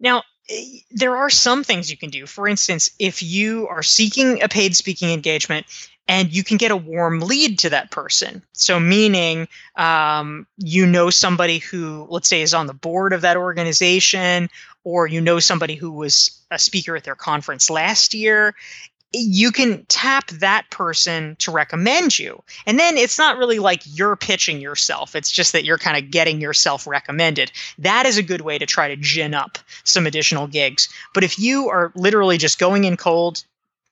now 0.01 0.23
eh, 0.49 0.79
there 0.91 1.17
are 1.17 1.31
some 1.31 1.65
things 1.65 1.91
you 1.91 1.97
can 1.97 2.11
do. 2.11 2.27
For 2.27 2.49
instance, 2.49 2.91
if 2.99 3.23
you 3.23 3.69
are 3.69 3.83
seeking 3.83 4.43
a 4.43 4.49
paid 4.49 4.77
speaking 4.77 5.11
engagement 5.11 5.67
and 6.09 6.33
you 6.33 6.45
can 6.45 6.57
get 6.57 6.71
a 6.71 6.77
warm 6.77 7.21
lead 7.21 7.59
to 7.61 7.71
that 7.71 7.91
person. 7.91 8.43
So, 8.53 8.79
meaning 8.79 9.49
um, 9.75 10.47
you 10.57 10.87
know 10.87 11.11
somebody 11.11 11.59
who, 11.59 12.07
let's 12.09 12.29
say, 12.29 12.43
is 12.43 12.55
on 12.55 12.67
the 12.67 12.75
board 12.75 13.13
of 13.13 13.23
that 13.23 13.37
organization, 13.37 14.49
or 14.85 15.07
you 15.07 15.21
know 15.21 15.41
somebody 15.41 15.75
who 15.75 15.91
was 15.91 16.41
a 16.51 16.59
speaker 16.59 16.97
at 16.97 17.05
their 17.05 17.17
conference 17.17 17.71
last 17.71 18.15
year, 18.15 18.55
you 19.13 19.53
can 19.53 19.85
tap 19.89 20.29
that 20.29 20.69
person 20.71 21.37
to 21.39 21.51
recommend 21.51 22.19
you. 22.19 22.43
And 22.67 22.79
then 22.79 22.97
it's 22.97 23.19
not 23.19 23.39
really 23.39 23.59
like 23.59 23.83
you're 23.85 24.17
pitching 24.17 24.61
yourself, 24.61 25.15
it's 25.15 25.31
just 25.31 25.53
that 25.53 25.65
you're 25.65 25.79
kind 25.79 25.97
of 25.97 26.11
getting 26.11 26.41
yourself 26.41 26.87
recommended. 26.87 27.53
That 27.79 28.07
is 28.07 28.19
a 28.19 28.23
good 28.23 28.43
way 28.43 28.59
to 28.59 28.67
try 28.67 28.89
to 28.89 28.97
gin 28.97 29.35
up 29.35 29.59
some 29.85 30.07
additional 30.07 30.47
gigs. 30.47 30.89
But 31.15 31.25
if 31.25 31.39
you 31.39 31.69
are 31.69 31.93
literally 31.95 32.39
just 32.39 32.59
going 32.59 32.85
in 32.85 32.97
cold, 32.97 33.45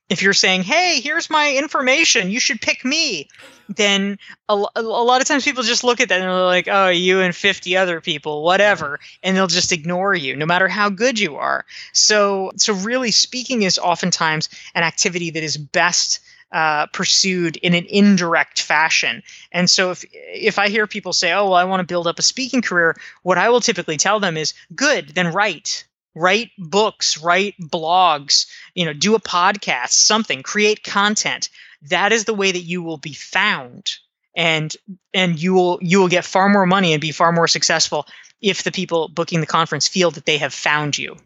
if 0.09 0.21
you're 0.21 0.33
saying, 0.33 0.63
"Hey, 0.63 0.99
here's 1.01 1.29
my 1.29 1.55
information. 1.55 2.29
You 2.29 2.39
should 2.39 2.61
pick 2.61 2.85
me," 2.85 3.27
then 3.69 4.19
a, 4.47 4.63
a, 4.75 4.81
lot 4.81 5.21
of 5.21 5.27
times 5.27 5.43
people 5.43 5.63
just 5.63 5.83
look 5.83 5.99
at 5.99 6.09
that 6.09 6.21
and 6.21 6.29
they're 6.29 6.45
like, 6.45 6.67
"Oh, 6.67 6.89
you 6.89 7.21
and 7.21 7.35
50 7.35 7.75
other 7.75 8.01
people, 8.01 8.43
whatever," 8.43 8.99
and 9.23 9.35
they'll 9.35 9.47
just 9.47 9.71
ignore 9.71 10.13
you, 10.13 10.35
no 10.35 10.45
matter 10.45 10.67
how 10.67 10.89
good 10.89 11.19
you 11.19 11.37
are. 11.37 11.65
So, 11.93 12.51
so 12.57 12.73
really, 12.73 13.11
speaking 13.11 13.63
is 13.63 13.79
oftentimes 13.79 14.49
an 14.75 14.83
activity 14.83 15.31
that 15.31 15.43
is 15.43 15.57
best 15.57 16.19
uh, 16.51 16.85
pursued 16.87 17.57
in 17.57 17.73
an 17.73 17.85
indirect 17.89 18.61
fashion. 18.61 19.23
And 19.51 19.69
so 19.69 19.91
if 19.91 20.05
if 20.13 20.59
I 20.59 20.69
hear 20.69 20.85
people 20.87 21.13
say, 21.13 21.33
"Oh, 21.33 21.45
well, 21.45 21.55
I 21.55 21.63
want 21.63 21.79
to 21.79 21.87
build 21.87 22.07
up 22.07 22.19
a 22.19 22.21
speaking 22.21 22.61
career," 22.61 22.95
what 23.23 23.37
I 23.37 23.49
will 23.49 23.61
typically 23.61 23.97
tell 23.97 24.19
them 24.19 24.37
is, 24.37 24.53
"Good, 24.75 25.15
then 25.15 25.33
write 25.33 25.85
write 26.15 26.51
books, 26.57 27.17
write 27.17 27.55
blogs, 27.59 28.47
you 28.73 28.85
know, 28.85 28.93
do 28.93 29.15
a 29.15 29.19
podcast, 29.19 29.89
something, 29.91 30.41
create 30.43 30.83
content. 30.83 31.49
That 31.83 32.11
is 32.13 32.25
the 32.25 32.33
way 32.33 32.51
that 32.51 32.59
you 32.59 32.81
will 32.81 32.97
be 32.97 33.13
found. 33.13 33.97
And 34.35 34.75
and 35.13 35.41
you 35.41 35.53
will 35.53 35.79
you 35.81 35.99
will 35.99 36.09
get 36.09 36.25
far 36.25 36.49
more 36.49 36.65
money 36.65 36.93
and 36.93 37.01
be 37.01 37.11
far 37.11 37.31
more 37.31 37.47
successful 37.47 38.05
if 38.41 38.63
the 38.63 38.71
people 38.71 39.07
booking 39.07 39.39
the 39.39 39.47
conference 39.47 39.87
feel 39.87 40.11
that 40.11 40.25
they 40.25 40.37
have 40.37 40.53
found 40.53 40.97
you 40.97 41.17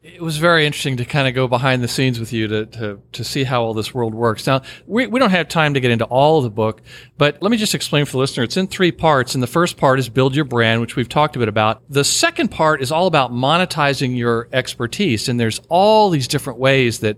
it 0.00 0.22
was 0.22 0.36
very 0.36 0.64
interesting 0.64 0.96
to 0.98 1.04
kind 1.04 1.26
of 1.26 1.34
go 1.34 1.48
behind 1.48 1.82
the 1.82 1.88
scenes 1.88 2.20
with 2.20 2.32
you 2.32 2.46
to, 2.46 2.66
to, 2.66 3.02
to 3.12 3.24
see 3.24 3.42
how 3.42 3.62
all 3.62 3.74
this 3.74 3.92
world 3.92 4.14
works. 4.14 4.46
Now, 4.46 4.62
we, 4.86 5.08
we 5.08 5.18
don't 5.18 5.30
have 5.30 5.48
time 5.48 5.74
to 5.74 5.80
get 5.80 5.90
into 5.90 6.04
all 6.04 6.38
of 6.38 6.44
the 6.44 6.50
book, 6.50 6.82
but 7.16 7.42
let 7.42 7.50
me 7.50 7.56
just 7.56 7.74
explain 7.74 8.04
for 8.04 8.12
the 8.12 8.18
listener. 8.18 8.44
It's 8.44 8.56
in 8.56 8.68
three 8.68 8.92
parts. 8.92 9.34
And 9.34 9.42
the 9.42 9.48
first 9.48 9.76
part 9.76 9.98
is 9.98 10.08
build 10.08 10.36
your 10.36 10.44
brand, 10.44 10.80
which 10.80 10.94
we've 10.94 11.08
talked 11.08 11.34
a 11.34 11.40
bit 11.40 11.48
about. 11.48 11.82
The 11.90 12.04
second 12.04 12.48
part 12.48 12.80
is 12.80 12.92
all 12.92 13.08
about 13.08 13.32
monetizing 13.32 14.16
your 14.16 14.48
expertise. 14.52 15.28
And 15.28 15.40
there's 15.40 15.60
all 15.68 16.10
these 16.10 16.28
different 16.28 16.60
ways 16.60 17.00
that 17.00 17.16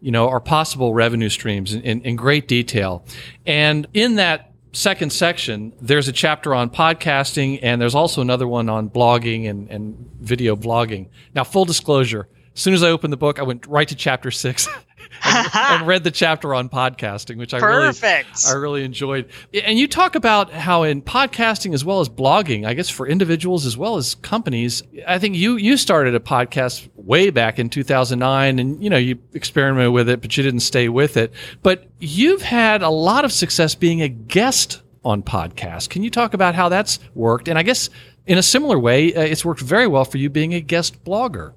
you 0.00 0.10
know, 0.10 0.28
are 0.28 0.40
possible 0.40 0.94
revenue 0.94 1.28
streams 1.28 1.74
in, 1.74 1.82
in, 1.82 2.00
in 2.02 2.16
great 2.16 2.48
detail. 2.48 3.04
And 3.46 3.86
in 3.92 4.16
that 4.16 4.53
second 4.74 5.12
section, 5.12 5.72
there's 5.80 6.08
a 6.08 6.12
chapter 6.12 6.54
on 6.54 6.70
podcasting 6.70 7.60
and 7.62 7.80
there's 7.80 7.94
also 7.94 8.20
another 8.20 8.46
one 8.46 8.68
on 8.68 8.90
blogging 8.90 9.48
and, 9.48 9.68
and 9.70 10.10
video 10.20 10.56
blogging. 10.56 11.08
Now, 11.34 11.44
full 11.44 11.64
disclosure, 11.64 12.28
as 12.54 12.60
soon 12.60 12.74
as 12.74 12.82
I 12.82 12.90
opened 12.90 13.12
the 13.12 13.16
book, 13.16 13.38
I 13.38 13.42
went 13.42 13.66
right 13.66 13.88
to 13.88 13.94
chapter 13.94 14.30
six 14.30 14.68
and, 15.24 15.48
and, 15.54 15.86
read 15.86 16.04
the 16.04 16.10
chapter 16.10 16.54
on 16.54 16.68
podcasting, 16.68 17.36
which 17.36 17.54
I 17.54 17.60
Perfect. 17.60 18.44
really, 18.44 18.56
I 18.56 18.60
really 18.60 18.84
enjoyed. 18.84 19.30
And 19.52 19.78
you 19.78 19.88
talk 19.88 20.14
about 20.14 20.50
how 20.52 20.82
in 20.82 21.02
podcasting 21.02 21.74
as 21.74 21.84
well 21.84 22.00
as 22.00 22.08
blogging, 22.08 22.66
I 22.66 22.74
guess 22.74 22.88
for 22.88 23.06
individuals 23.06 23.66
as 23.66 23.76
well 23.76 23.96
as 23.96 24.14
companies, 24.16 24.82
I 25.06 25.18
think 25.18 25.36
you 25.36 25.56
you 25.56 25.76
started 25.76 26.14
a 26.14 26.20
podcast 26.20 26.88
way 27.04 27.30
back 27.30 27.58
in 27.58 27.68
2009, 27.68 28.58
and 28.58 28.82
you 28.82 28.90
know 28.90 28.96
you 28.96 29.18
experimented 29.32 29.92
with 29.92 30.08
it, 30.08 30.20
but 30.20 30.36
you 30.36 30.42
didn't 30.42 30.60
stay 30.60 30.88
with 30.88 31.16
it. 31.16 31.32
But 31.62 31.86
you've 31.98 32.42
had 32.42 32.82
a 32.82 32.90
lot 32.90 33.24
of 33.24 33.32
success 33.32 33.74
being 33.74 34.02
a 34.02 34.08
guest 34.08 34.82
on 35.04 35.22
podcasts. 35.22 35.88
Can 35.88 36.02
you 36.02 36.10
talk 36.10 36.34
about 36.34 36.54
how 36.54 36.68
that's 36.68 36.98
worked? 37.14 37.48
And 37.48 37.58
I 37.58 37.62
guess 37.62 37.90
in 38.26 38.38
a 38.38 38.42
similar 38.42 38.78
way, 38.78 39.14
uh, 39.14 39.20
it's 39.20 39.44
worked 39.44 39.60
very 39.60 39.86
well 39.86 40.04
for 40.04 40.18
you 40.18 40.30
being 40.30 40.54
a 40.54 40.60
guest 40.60 41.04
blogger. 41.04 41.52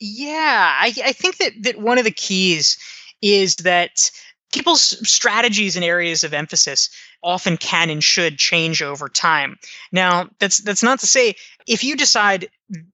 Yeah, 0.00 0.76
I, 0.80 0.92
I 1.04 1.12
think 1.12 1.38
that 1.38 1.52
that 1.62 1.80
one 1.80 1.98
of 1.98 2.04
the 2.04 2.10
keys 2.10 2.78
is 3.20 3.56
that 3.56 4.10
people's 4.52 4.82
strategies 5.08 5.76
and 5.76 5.84
areas 5.84 6.24
of 6.24 6.32
emphasis 6.32 6.88
often 7.22 7.56
can 7.56 7.90
and 7.90 8.02
should 8.02 8.38
change 8.38 8.80
over 8.80 9.08
time. 9.08 9.58
Now, 9.92 10.28
that's 10.38 10.58
that's 10.58 10.82
not 10.82 11.00
to 11.00 11.06
say 11.06 11.34
if 11.66 11.84
you 11.84 11.96
decide, 11.96 12.48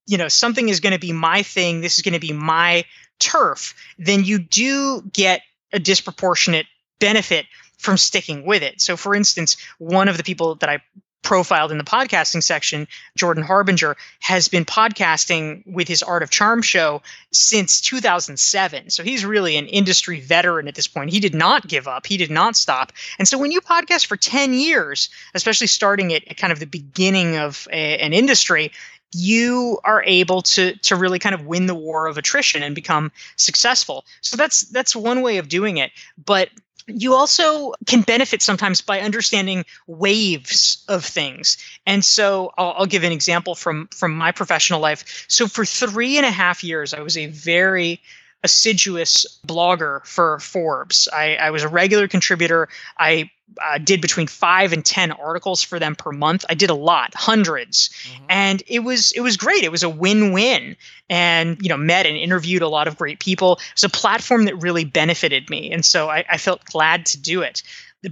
you 0.07 0.19
know, 0.19 0.29
something 0.29 0.69
is 0.69 0.81
going 0.81 0.93
to 0.93 0.99
be 0.99 1.13
my 1.13 1.43
thing, 1.43 1.81
this 1.81 1.97
is 1.97 2.03
going 2.03 2.15
to 2.15 2.21
be 2.21 2.33
my 2.33 2.85
turf, 3.19 3.75
then 3.99 4.25
you 4.25 4.39
do 4.39 5.03
get 5.13 5.43
a 5.73 5.79
disproportionate 5.79 6.67
benefit 7.01 7.47
from 7.79 7.97
sticking 7.97 8.47
with 8.47 8.63
it. 8.63 8.81
So 8.81 8.97
for 8.97 9.15
instance, 9.15 9.57
one 9.79 10.09
of 10.09 10.17
the 10.17 10.23
people 10.23 10.55
that 10.57 10.69
I 10.69 10.81
profiled 11.25 11.73
in 11.73 11.79
the 11.79 11.85
podcasting 11.85 12.43
section, 12.43 12.87
Jordan 13.17 13.43
Harbinger, 13.43 13.97
has 14.21 14.47
been 14.49 14.65
podcasting 14.65 15.67
with 15.67 15.89
his 15.89 16.03
Art 16.03 16.23
of 16.23 16.31
Charm 16.31 16.63
show 16.63 17.03
since 17.33 17.81
2007. 17.81 18.91
So 18.91 19.03
he's 19.03 19.25
really 19.25 19.57
an 19.57 19.67
industry 19.67 20.21
veteran 20.21 20.69
at 20.69 20.75
this 20.75 20.87
point. 20.87 21.11
He 21.11 21.21
did 21.21 21.35
not 21.35 21.67
give 21.67 21.89
up, 21.89 22.07
he 22.07 22.19
did 22.19 22.31
not 22.31 22.57
stop. 22.57 22.93
And 23.19 23.27
so 23.27 23.39
when 23.39 23.51
you 23.51 23.61
podcast 23.61 24.07
for 24.07 24.17
10 24.17 24.53
years, 24.55 25.09
especially 25.35 25.67
starting 25.67 26.13
at 26.13 26.37
kind 26.37 26.53
of 26.53 26.61
the 26.61 26.67
beginning 26.67 27.37
of 27.39 27.67
a, 27.73 27.99
an 27.99 28.13
industry, 28.13 28.71
you 29.15 29.79
are 29.85 30.03
able 30.05 30.43
to 30.43 30.75
to 30.77 30.97
really 30.97 31.19
kind 31.19 31.35
of 31.35 31.47
win 31.47 31.67
the 31.67 31.75
war 31.75 32.07
of 32.07 32.19
attrition 32.19 32.63
and 32.63 32.75
become 32.75 33.13
successful. 33.37 34.05
So 34.21 34.37
that's 34.37 34.63
that's 34.63 34.97
one 34.97 35.23
way 35.23 35.39
of 35.39 35.49
doing 35.49 35.77
it. 35.77 35.93
But 36.25 36.51
you 36.87 37.15
also 37.15 37.73
can 37.87 38.03
benefit 38.03 38.43
sometimes 38.43 38.81
by 38.81 39.01
understanding 39.01 39.65
waves 39.87 40.85
of 40.89 41.05
things 41.05 41.57
and 41.87 42.05
so 42.05 42.53
I'll, 42.59 42.75
I'll, 42.79 42.87
give 42.87 43.05
an 43.05 43.13
example 43.13 43.55
from 43.55 43.89
from 43.89 44.15
my 44.15 44.33
professional 44.33 44.81
life 44.81 45.25
so 45.29 45.49
for 45.49 45.65
three 45.65 46.19
and 46.19 46.27
a 46.27 46.31
half 46.31 46.63
years 46.63 46.93
i 46.93 47.01
was 47.01 47.17
a 47.17 47.27
very 47.27 48.03
assiduous 48.43 49.41
blogger 49.47 50.05
for 50.05 50.39
forbes 50.41 51.09
i, 51.11 51.37
I 51.37 51.51
was 51.53 51.63
a 51.63 51.69
regular 51.69 52.07
contributor 52.07 52.69
i 52.99 53.31
uh, 53.63 53.79
did 53.79 54.01
between 54.01 54.27
five 54.27 54.73
and 54.73 54.85
ten 54.85 55.13
articles 55.13 55.63
for 55.63 55.79
them 55.79 55.95
per 55.95 56.11
month. 56.11 56.45
I 56.49 56.55
did 56.55 56.71
a 56.71 56.75
lot, 56.75 57.13
100s 57.13 57.47
mm-hmm. 57.47 58.25
and 58.29 58.63
it 58.67 58.81
was 58.81 59.13
it 59.13 59.21
was 59.21 59.37
great. 59.37 59.65
It 59.65 59.71
was 59.71 59.83
a 59.83 59.89
win-win, 59.89 60.77
and 61.09 61.59
you 61.61 61.69
know 61.69 61.77
met 61.77 62.07
and 62.07 62.17
interviewed 62.17 62.63
a 62.63 62.69
lot 62.69 62.89
of 62.89 62.97
great 62.97 63.21
people. 63.21 63.55
It 63.55 63.75
was 63.77 63.85
a 63.85 63.89
platform 63.89 64.47
that 64.47 64.57
really 64.57 64.85
benefited 64.85 65.51
me, 65.51 65.73
and 65.73 65.85
so 65.85 66.09
I, 66.09 66.25
I 66.29 66.39
felt 66.39 66.65
glad 66.65 67.07
to 67.07 67.21
do 67.21 67.43
it. 67.43 67.63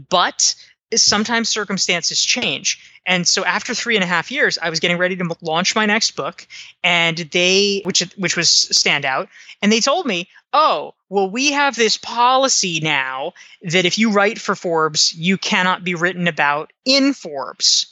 But 0.09 0.55
sometimes 1.01 1.49
circumstances 1.49 2.23
change. 2.23 2.79
And 3.07 3.27
so 3.27 3.45
after 3.45 3.75
three 3.75 3.97
and 3.97 4.05
a 4.05 4.07
half 4.07 4.31
years, 4.31 4.59
I 4.61 4.71
was 4.71 4.81
getting 4.81 4.99
ready 4.99 5.17
to 5.17 5.37
launch 5.41 5.75
my 5.75 5.87
next 5.87 6.13
book, 6.13 6.47
and 6.85 7.17
they, 7.19 7.83
which 7.85 8.01
which 8.17 8.37
was 8.37 8.49
Standout, 8.49 9.29
and 9.61 9.73
they 9.73 9.81
told 9.81 10.07
me, 10.07 10.29
"Oh, 10.53 10.95
well, 11.09 11.29
we 11.29 11.53
have 11.53 11.75
this 11.75 11.97
policy 11.97 12.81
now 12.81 13.33
that 13.63 13.85
if 13.85 13.99
you 13.99 14.11
write 14.11 14.41
for 14.41 14.55
Forbes, 14.55 15.13
you 15.15 15.37
cannot 15.39 15.85
be 15.85 15.95
written 15.95 16.29
about 16.29 16.73
in 16.85 17.13
Forbes." 17.13 17.87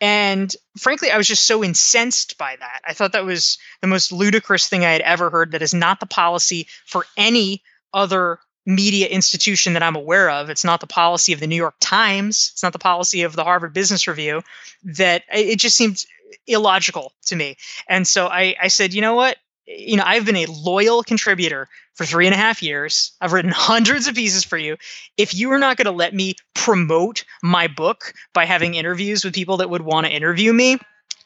And 0.00 0.54
frankly, 0.76 1.10
I 1.10 1.16
was 1.16 1.26
just 1.26 1.46
so 1.46 1.64
incensed 1.64 2.38
by 2.38 2.56
that. 2.56 2.80
I 2.84 2.94
thought 2.94 3.12
that 3.12 3.24
was 3.24 3.58
the 3.80 3.88
most 3.88 4.12
ludicrous 4.12 4.68
thing 4.68 4.84
I 4.84 4.92
had 4.92 5.00
ever 5.00 5.30
heard. 5.30 5.52
That 5.52 5.62
is 5.62 5.74
not 5.74 6.00
the 6.00 6.06
policy 6.06 6.68
for 6.86 7.04
any 7.16 7.62
other 7.92 8.38
media 8.68 9.06
institution 9.06 9.72
that 9.72 9.82
I'm 9.82 9.96
aware 9.96 10.30
of. 10.30 10.50
It's 10.50 10.64
not 10.64 10.80
the 10.80 10.86
policy 10.86 11.32
of 11.32 11.40
the 11.40 11.46
New 11.46 11.56
York 11.56 11.76
Times. 11.80 12.50
It's 12.52 12.62
not 12.62 12.74
the 12.74 12.78
policy 12.78 13.22
of 13.22 13.34
the 13.34 13.42
Harvard 13.42 13.72
Business 13.72 14.06
Review. 14.06 14.42
That 14.84 15.22
it 15.32 15.58
just 15.58 15.76
seemed 15.76 16.04
illogical 16.46 17.12
to 17.26 17.34
me. 17.34 17.56
And 17.88 18.06
so 18.06 18.26
I, 18.26 18.54
I 18.60 18.68
said, 18.68 18.92
you 18.92 19.00
know 19.00 19.14
what? 19.14 19.38
You 19.66 19.96
know, 19.96 20.04
I've 20.06 20.26
been 20.26 20.36
a 20.36 20.46
loyal 20.46 21.02
contributor 21.02 21.66
for 21.94 22.04
three 22.04 22.26
and 22.26 22.34
a 22.34 22.38
half 22.38 22.62
years. 22.62 23.12
I've 23.22 23.32
written 23.32 23.50
hundreds 23.54 24.06
of 24.06 24.14
pieces 24.14 24.44
for 24.44 24.58
you. 24.58 24.76
If 25.16 25.34
you 25.34 25.50
are 25.52 25.58
not 25.58 25.78
going 25.78 25.86
to 25.86 25.90
let 25.90 26.14
me 26.14 26.34
promote 26.54 27.24
my 27.42 27.68
book 27.68 28.12
by 28.34 28.44
having 28.44 28.74
interviews 28.74 29.24
with 29.24 29.34
people 29.34 29.56
that 29.58 29.70
would 29.70 29.82
want 29.82 30.06
to 30.06 30.12
interview 30.12 30.52
me, 30.52 30.78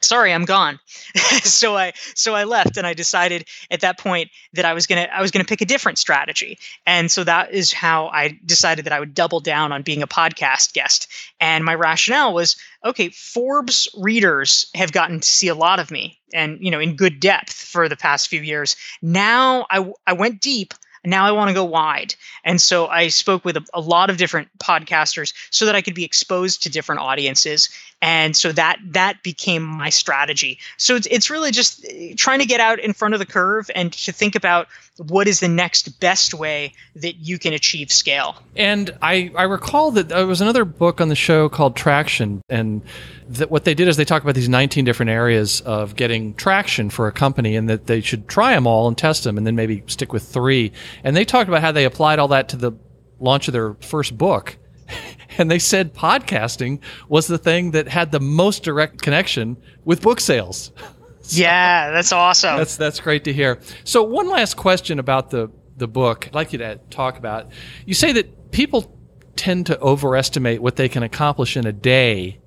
sorry 0.03 0.33
i'm 0.33 0.45
gone. 0.45 0.79
So 1.43 1.75
i 1.75 1.93
so 2.15 2.35
i 2.35 2.43
left 2.43 2.77
and 2.77 2.87
i 2.87 2.93
decided 2.93 3.45
at 3.69 3.81
that 3.81 3.99
point 3.99 4.29
that 4.53 4.65
i 4.65 4.73
was 4.73 4.87
going 4.87 5.03
to 5.03 5.15
i 5.15 5.21
was 5.21 5.31
going 5.31 5.43
to 5.43 5.49
pick 5.49 5.61
a 5.61 5.65
different 5.65 5.97
strategy. 5.97 6.57
And 6.85 7.11
so 7.11 7.23
that 7.23 7.51
is 7.51 7.73
how 7.73 8.07
i 8.07 8.39
decided 8.45 8.85
that 8.85 8.93
i 8.93 8.99
would 8.99 9.13
double 9.13 9.39
down 9.39 9.71
on 9.71 9.81
being 9.81 10.01
a 10.01 10.07
podcast 10.07 10.73
guest. 10.73 11.07
And 11.39 11.65
my 11.65 11.75
rationale 11.75 12.33
was 12.33 12.55
okay 12.85 13.09
forbes 13.09 13.87
readers 13.97 14.67
have 14.75 14.91
gotten 14.91 15.19
to 15.19 15.27
see 15.27 15.47
a 15.47 15.55
lot 15.55 15.79
of 15.79 15.91
me 15.91 16.19
and 16.33 16.57
you 16.61 16.71
know 16.71 16.79
in 16.79 16.95
good 16.95 17.19
depth 17.19 17.53
for 17.53 17.89
the 17.89 17.97
past 17.97 18.27
few 18.27 18.41
years. 18.41 18.75
Now 19.01 19.65
i 19.69 19.91
i 20.07 20.13
went 20.13 20.41
deep 20.41 20.73
now 21.05 21.25
I 21.25 21.31
want 21.31 21.49
to 21.49 21.53
go 21.53 21.63
wide. 21.63 22.15
And 22.43 22.61
so 22.61 22.87
I 22.87 23.09
spoke 23.09 23.43
with 23.43 23.57
a, 23.57 23.65
a, 23.73 23.81
lot 23.81 24.09
of 24.09 24.17
different 24.17 24.47
podcasters 24.59 25.33
so 25.49 25.65
that 25.65 25.75
I 25.75 25.81
could 25.81 25.95
be 25.95 26.03
exposed 26.03 26.63
to 26.63 26.69
different 26.69 27.01
audiences. 27.01 27.69
And 28.01 28.35
so 28.35 28.51
that 28.51 28.79
that 28.91 29.23
became 29.23 29.63
my 29.63 29.89
strategy. 29.89 30.59
So 30.77 30.95
it's, 30.95 31.07
it's 31.07 31.29
really 31.29 31.51
just 31.51 31.85
eh, 31.89 32.13
trying 32.17 32.39
to 32.39 32.45
get 32.45 32.59
out 32.59 32.79
in 32.79 32.93
front 32.93 33.13
of 33.13 33.19
the 33.19 33.25
curve 33.25 33.69
and 33.75 33.93
to 33.93 34.11
think 34.11 34.35
about 34.35 34.67
what 34.97 35.27
is 35.27 35.39
the 35.39 35.47
next 35.47 35.99
best 35.99 36.33
way 36.33 36.73
that 36.95 37.15
you 37.15 37.39
can 37.39 37.53
achieve 37.53 37.91
scale. 37.91 38.35
And 38.55 38.95
I, 39.01 39.31
I 39.35 39.43
recall 39.43 39.91
that 39.91 40.09
there 40.09 40.27
was 40.27 40.41
another 40.41 40.65
book 40.65 41.01
on 41.01 41.09
the 41.09 41.15
show 41.15 41.49
called 41.49 41.75
Traction. 41.75 42.41
And 42.49 42.81
that 43.29 43.49
what 43.49 43.63
they 43.63 43.73
did 43.73 43.87
is 43.87 43.97
they 43.97 44.05
talk 44.05 44.21
about 44.21 44.35
these 44.35 44.49
19 44.49 44.85
different 44.85 45.09
areas 45.09 45.61
of 45.61 45.95
getting 45.95 46.33
traction 46.35 46.89
for 46.89 47.07
a 47.07 47.11
company 47.11 47.55
and 47.55 47.69
that 47.69 47.87
they 47.87 48.01
should 48.01 48.27
try 48.27 48.53
them 48.53 48.67
all 48.67 48.87
and 48.87 48.97
test 48.97 49.23
them 49.23 49.37
and 49.37 49.47
then 49.47 49.55
maybe 49.55 49.83
stick 49.87 50.13
with 50.13 50.23
three. 50.23 50.71
And 51.03 51.15
they 51.15 51.25
talked 51.25 51.47
about 51.47 51.61
how 51.61 51.71
they 51.71 51.85
applied 51.85 52.19
all 52.19 52.29
that 52.29 52.49
to 52.49 52.57
the 52.57 52.73
launch 53.19 53.47
of 53.47 53.53
their 53.53 53.75
first 53.75 54.17
book. 54.17 54.57
and 55.37 55.49
they 55.49 55.59
said 55.59 55.93
podcasting 55.93 56.79
was 57.07 57.27
the 57.27 57.37
thing 57.37 57.71
that 57.71 57.87
had 57.87 58.11
the 58.11 58.19
most 58.19 58.63
direct 58.63 59.01
connection 59.01 59.57
with 59.85 60.01
book 60.01 60.19
sales. 60.19 60.71
So 61.25 61.41
yeah, 61.41 61.91
that's 61.91 62.11
awesome. 62.11 62.57
That's 62.57 62.75
that's 62.75 62.99
great 62.99 63.23
to 63.23 63.31
hear. 63.31 63.61
So 63.85 64.03
one 64.03 64.27
last 64.27 64.57
question 64.57 64.99
about 64.99 65.29
the 65.29 65.49
the 65.77 65.87
book. 65.87 66.27
I'd 66.27 66.35
like 66.35 66.51
you 66.51 66.59
to 66.59 66.81
talk 66.89 67.17
about. 67.17 67.49
You 67.85 67.93
say 67.93 68.11
that 68.11 68.51
people 68.51 68.93
tend 69.37 69.67
to 69.67 69.79
overestimate 69.79 70.61
what 70.61 70.75
they 70.75 70.89
can 70.89 71.01
accomplish 71.01 71.55
in 71.55 71.65
a 71.65 71.71
day 71.71 72.41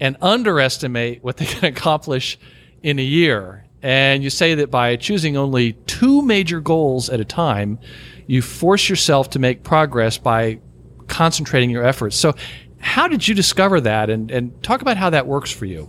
and 0.00 0.16
underestimate 0.20 1.22
what 1.22 1.36
they 1.36 1.46
can 1.46 1.64
accomplish 1.72 2.36
in 2.82 2.98
a 2.98 3.02
year. 3.02 3.65
And 3.86 4.24
you 4.24 4.30
say 4.30 4.56
that 4.56 4.68
by 4.68 4.96
choosing 4.96 5.36
only 5.36 5.74
two 5.86 6.20
major 6.20 6.60
goals 6.60 7.08
at 7.08 7.20
a 7.20 7.24
time, 7.24 7.78
you 8.26 8.42
force 8.42 8.88
yourself 8.88 9.30
to 9.30 9.38
make 9.38 9.62
progress 9.62 10.18
by 10.18 10.58
concentrating 11.06 11.70
your 11.70 11.84
efforts. 11.84 12.16
So, 12.16 12.34
how 12.80 13.06
did 13.06 13.28
you 13.28 13.32
discover 13.32 13.80
that? 13.82 14.10
And, 14.10 14.28
and 14.32 14.60
talk 14.64 14.82
about 14.82 14.96
how 14.96 15.10
that 15.10 15.28
works 15.28 15.52
for 15.52 15.66
you. 15.66 15.88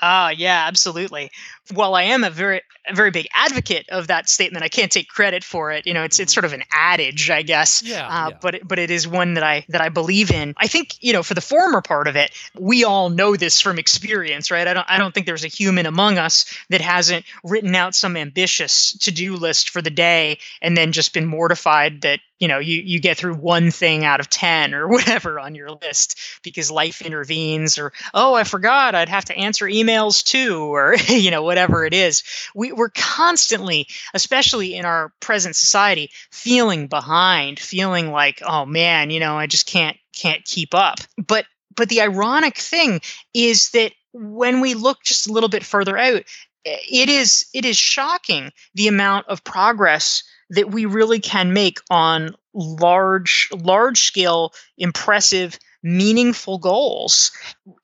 Ah, 0.00 0.30
yeah, 0.30 0.64
absolutely. 0.68 1.32
While 1.72 1.94
I 1.94 2.04
am 2.04 2.24
a 2.24 2.30
very 2.30 2.62
a 2.88 2.94
very 2.94 3.12
big 3.12 3.28
advocate 3.32 3.88
of 3.90 4.08
that 4.08 4.28
statement, 4.28 4.64
I 4.64 4.68
can't 4.68 4.90
take 4.90 5.08
credit 5.08 5.44
for 5.44 5.70
it. 5.70 5.86
You 5.86 5.94
know, 5.94 6.02
it's 6.02 6.18
it's 6.18 6.32
sort 6.32 6.44
of 6.44 6.52
an 6.52 6.64
adage, 6.72 7.30
I 7.30 7.42
guess. 7.42 7.82
Yeah. 7.82 8.06
Uh, 8.06 8.30
yeah. 8.30 8.38
But 8.40 8.54
it, 8.56 8.66
but 8.66 8.78
it 8.78 8.90
is 8.90 9.06
one 9.06 9.34
that 9.34 9.44
I 9.44 9.64
that 9.68 9.80
I 9.80 9.88
believe 9.88 10.30
in. 10.30 10.54
I 10.56 10.66
think 10.66 10.96
you 11.00 11.12
know, 11.12 11.22
for 11.22 11.34
the 11.34 11.40
former 11.40 11.80
part 11.80 12.08
of 12.08 12.16
it, 12.16 12.32
we 12.58 12.84
all 12.84 13.10
know 13.10 13.36
this 13.36 13.60
from 13.60 13.78
experience, 13.78 14.50
right? 14.50 14.66
I 14.66 14.74
don't 14.74 14.86
I 14.88 14.98
don't 14.98 15.14
think 15.14 15.26
there's 15.26 15.44
a 15.44 15.48
human 15.48 15.86
among 15.86 16.18
us 16.18 16.46
that 16.70 16.80
hasn't 16.80 17.24
written 17.44 17.74
out 17.74 17.94
some 17.94 18.16
ambitious 18.16 18.96
to 18.98 19.12
do 19.12 19.36
list 19.36 19.70
for 19.70 19.80
the 19.80 19.90
day 19.90 20.38
and 20.60 20.76
then 20.76 20.92
just 20.92 21.14
been 21.14 21.26
mortified 21.26 22.02
that 22.02 22.20
you 22.42 22.48
know 22.48 22.58
you 22.58 22.82
you 22.82 22.98
get 22.98 23.16
through 23.16 23.34
one 23.34 23.70
thing 23.70 24.04
out 24.04 24.18
of 24.18 24.28
10 24.28 24.74
or 24.74 24.88
whatever 24.94 25.38
on 25.38 25.54
your 25.54 25.70
list 25.70 26.18
because 26.42 26.70
life 26.70 27.00
intervenes 27.00 27.78
or 27.78 27.92
oh 28.12 28.34
i 28.34 28.42
forgot 28.42 28.96
i'd 28.96 29.08
have 29.08 29.24
to 29.24 29.36
answer 29.36 29.66
emails 29.66 30.24
too 30.24 30.74
or 30.74 30.96
you 31.08 31.30
know 31.30 31.42
whatever 31.52 31.84
it 31.84 31.94
is 31.94 32.22
we, 32.54 32.72
we're 32.72 32.90
constantly 32.90 33.86
especially 34.14 34.74
in 34.74 34.84
our 34.84 35.12
present 35.20 35.54
society 35.54 36.10
feeling 36.30 36.86
behind 36.86 37.60
feeling 37.60 38.10
like 38.10 38.40
oh 38.46 38.64
man 38.64 39.10
you 39.10 39.20
know 39.20 39.36
i 39.36 39.46
just 39.46 39.66
can't 39.66 39.96
can't 40.12 40.44
keep 40.44 40.74
up. 40.74 40.98
But 41.26 41.46
but 41.74 41.88
the 41.88 42.02
ironic 42.02 42.58
thing 42.58 43.00
is 43.34 43.70
that 43.70 43.92
when 44.12 44.60
we 44.60 44.74
look 44.74 45.02
just 45.02 45.28
a 45.28 45.32
little 45.32 45.48
bit 45.48 45.64
further 45.64 45.96
out 45.96 46.22
it 46.64 47.08
is 47.08 47.46
it 47.54 47.64
is 47.64 47.76
shocking 47.76 48.52
the 48.74 48.88
amount 48.88 49.26
of 49.28 49.42
progress 49.42 50.22
that 50.50 50.70
we 50.70 50.84
really 50.84 51.18
can 51.18 51.52
make 51.52 51.78
on 51.90 52.34
large 52.54 53.48
large 53.52 54.02
scale 54.02 54.52
impressive 54.76 55.58
meaningful 55.82 56.58
goals. 56.58 57.32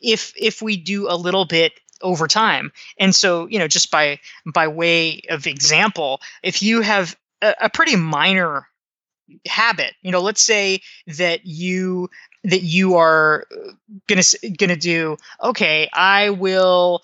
If 0.00 0.32
if 0.36 0.62
we 0.62 0.76
do 0.76 1.08
a 1.08 1.16
little 1.16 1.46
bit 1.46 1.72
over 2.02 2.26
time. 2.26 2.72
And 2.98 3.14
so 3.14 3.46
you 3.46 3.58
know 3.58 3.68
just 3.68 3.90
by 3.90 4.18
by 4.46 4.68
way 4.68 5.22
of 5.30 5.46
example 5.46 6.20
if 6.42 6.62
you 6.62 6.80
have 6.80 7.16
a, 7.42 7.54
a 7.62 7.70
pretty 7.70 7.96
minor 7.96 8.66
habit 9.46 9.92
you 10.02 10.10
know 10.10 10.20
let's 10.20 10.40
say 10.40 10.80
that 11.06 11.44
you 11.44 12.08
that 12.44 12.62
you 12.62 12.96
are 12.96 13.46
uh, 13.52 13.72
gonna 14.06 14.22
gonna 14.58 14.76
do 14.76 15.16
okay 15.42 15.88
i 15.92 16.30
will 16.30 17.02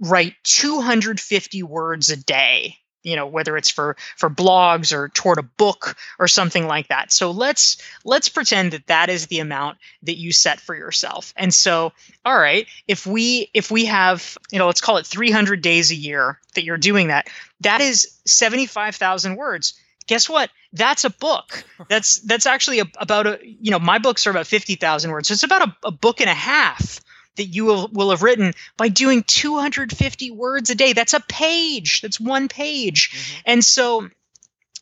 write 0.00 0.34
250 0.44 1.62
words 1.64 2.08
a 2.10 2.16
day 2.16 2.76
you 3.06 3.14
know 3.14 3.26
whether 3.26 3.56
it's 3.56 3.70
for 3.70 3.96
for 4.16 4.28
blogs 4.28 4.92
or 4.92 5.08
toward 5.10 5.38
a 5.38 5.42
book 5.42 5.96
or 6.18 6.26
something 6.28 6.66
like 6.66 6.88
that. 6.88 7.12
So 7.12 7.30
let's 7.30 7.78
let's 8.04 8.28
pretend 8.28 8.72
that 8.72 8.88
that 8.88 9.08
is 9.08 9.28
the 9.28 9.38
amount 9.38 9.78
that 10.02 10.18
you 10.18 10.32
set 10.32 10.60
for 10.60 10.74
yourself. 10.74 11.32
And 11.36 11.54
so 11.54 11.92
all 12.24 12.36
right 12.36 12.66
if 12.88 13.06
we 13.06 13.48
if 13.54 13.70
we 13.70 13.84
have 13.86 14.36
you 14.50 14.58
know 14.58 14.66
let's 14.66 14.80
call 14.80 14.96
it 14.96 15.06
300 15.06 15.62
days 15.62 15.90
a 15.92 15.94
year 15.94 16.40
that 16.54 16.64
you're 16.64 16.76
doing 16.76 17.08
that 17.08 17.28
that 17.60 17.80
is 17.80 18.18
75,000 18.26 19.36
words. 19.36 19.80
Guess 20.06 20.28
what? 20.28 20.50
That's 20.72 21.04
a 21.04 21.10
book. 21.10 21.64
That's 21.88 22.20
that's 22.20 22.46
actually 22.46 22.80
a, 22.80 22.84
about 22.98 23.26
a 23.26 23.38
you 23.42 23.70
know 23.70 23.78
my 23.78 23.98
books 23.98 24.26
are 24.26 24.30
about 24.30 24.46
50,000 24.46 25.10
words. 25.10 25.28
So 25.28 25.32
it's 25.32 25.42
about 25.42 25.68
a, 25.68 25.76
a 25.84 25.90
book 25.92 26.20
and 26.20 26.30
a 26.30 26.34
half 26.34 27.00
that 27.36 27.44
you 27.44 27.64
will, 27.64 27.88
will 27.92 28.10
have 28.10 28.22
written 28.22 28.52
by 28.76 28.88
doing 28.88 29.22
250 29.22 30.30
words 30.30 30.70
a 30.70 30.74
day. 30.74 30.92
That's 30.92 31.14
a 31.14 31.20
page. 31.20 32.00
That's 32.00 32.20
one 32.20 32.48
page. 32.48 33.10
Mm-hmm. 33.10 33.40
And 33.46 33.64
so, 33.64 34.08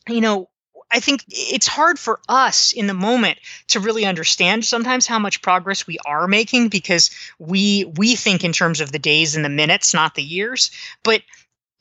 you 0.07 0.21
know, 0.21 0.49
I 0.91 0.99
think 0.99 1.23
it's 1.29 1.67
hard 1.67 1.99
for 1.99 2.19
us 2.29 2.71
in 2.71 2.87
the 2.87 2.93
moment 2.93 3.39
to 3.69 3.79
really 3.79 4.05
understand 4.05 4.63
sometimes 4.63 5.07
how 5.07 5.19
much 5.19 5.41
progress 5.41 5.87
we 5.87 5.97
are 6.05 6.27
making 6.27 6.69
because 6.69 7.09
we 7.39 7.85
we 7.97 8.15
think 8.15 8.43
in 8.43 8.53
terms 8.53 8.81
of 8.81 8.91
the 8.91 8.99
days 8.99 9.35
and 9.35 9.43
the 9.43 9.49
minutes, 9.49 9.93
not 9.93 10.15
the 10.15 10.23
years. 10.23 10.71
But 11.03 11.21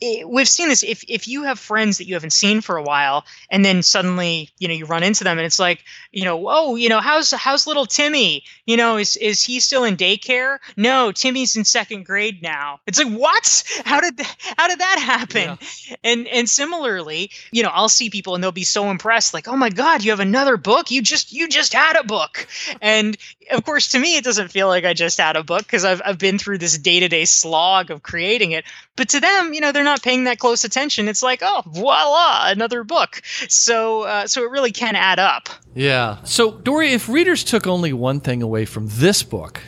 it, 0.01 0.28
we've 0.28 0.49
seen 0.49 0.68
this 0.68 0.82
if 0.82 1.05
if 1.09 1.28
you 1.28 1.45
have 1.45 1.59
friends 1.59 1.99
that 1.99 2.07
you 2.07 2.14
haven't 2.14 2.32
seen 2.32 2.61
for 2.61 2.76
a 2.76 2.82
while 2.82 3.24
and 3.51 3.64
then 3.64 3.82
suddenly 3.82 4.51
you 4.59 4.68
know 4.68 4.74
you 4.74 4.86
run 4.86 5.03
into 5.03 5.24
them 5.24 5.38
and 5.38 5.47
it's 5.47 5.59
like 5.59 5.84
you 6.11 6.24
know 6.24 6.45
oh 6.49 6.76
you 6.76 6.88
know 6.88 7.01
how's 7.01 7.30
how's 7.30 7.66
little 7.66 7.86
timmy? 7.86 8.45
You 8.66 8.76
know 8.76 8.97
is 8.97 9.16
is 9.16 9.42
he 9.42 9.61
still 9.61 9.84
in 9.84 9.97
daycare? 9.97 10.59
No 10.76 11.12
timmy's 11.12 11.57
in 11.57 11.64
second 11.64 12.05
grade 12.05 12.42
now. 12.42 12.80
It's 12.86 13.03
like 13.03 13.12
what? 13.12 13.64
How 13.84 14.01
did 14.01 14.16
that, 14.16 14.36
how 14.59 14.68
did 14.68 14.80
that 14.80 14.99
happen? 14.99 15.59
Yeah. 15.88 15.97
and 16.03 16.26
and 16.26 16.49
similarly 16.49 17.30
you 17.53 17.62
know 17.62 17.70
i'll 17.72 17.88
see 17.88 18.11
people 18.11 18.34
and 18.34 18.42
they'll 18.42 18.53
be 18.53 18.64
so 18.64 18.90
impressed 18.90 19.34
like 19.34 19.49
oh 19.49 19.57
my 19.57 19.70
god 19.70 20.05
you 20.05 20.11
have 20.11 20.20
another 20.20 20.57
book? 20.57 20.90
You 20.90 21.03
just 21.03 21.32
you 21.32 21.49
just 21.49 21.72
had 21.72 21.97
a 21.97 22.05
book. 22.05 22.47
And 22.80 23.16
of 23.51 23.64
course 23.64 23.88
to 23.88 23.99
me 23.99 24.16
it 24.16 24.24
doesn't 24.24 24.49
feel 24.49 24.68
like 24.68 24.84
i 24.84 24.95
just 24.95 25.18
had 25.18 25.36
a 25.36 25.42
book 25.42 25.62
because 25.62 25.84
I've, 25.84 26.01
I've 26.05 26.18
been 26.18 26.38
through 26.38 26.59
this 26.59 26.78
day-to-day 26.78 27.24
slog 27.24 27.90
of 27.90 28.03
creating 28.03 28.53
it 28.53 28.64
but 28.97 29.09
to 29.11 29.20
them 29.20 29.53
you 29.53 29.61
know 29.61 29.72
they're 29.72 29.84
not 29.84 30.03
paying 30.03 30.24
that 30.24 30.38
close 30.38 30.64
attention, 30.64 31.09
it's 31.09 31.22
like, 31.22 31.40
oh, 31.42 31.62
voila, 31.66 32.51
another 32.51 32.84
book. 32.84 33.22
So, 33.49 34.03
uh, 34.03 34.26
so 34.26 34.42
it 34.42 34.51
really 34.51 34.72
can 34.72 34.95
add 34.97 35.18
up. 35.18 35.49
Yeah. 35.74 36.22
So, 36.24 36.53
Dorie, 36.59 36.92
if 36.92 37.09
readers 37.09 37.45
took 37.45 37.66
only 37.66 37.92
one 37.92 38.20
thing 38.20 38.42
away 38.42 38.64
from 38.64 38.86
this 38.88 39.22
book, 39.22 39.61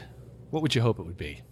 what 0.51 0.63
would 0.63 0.75
you 0.75 0.83
hope 0.83 0.99
it 0.99 1.07
would 1.07 1.17
be? 1.17 1.43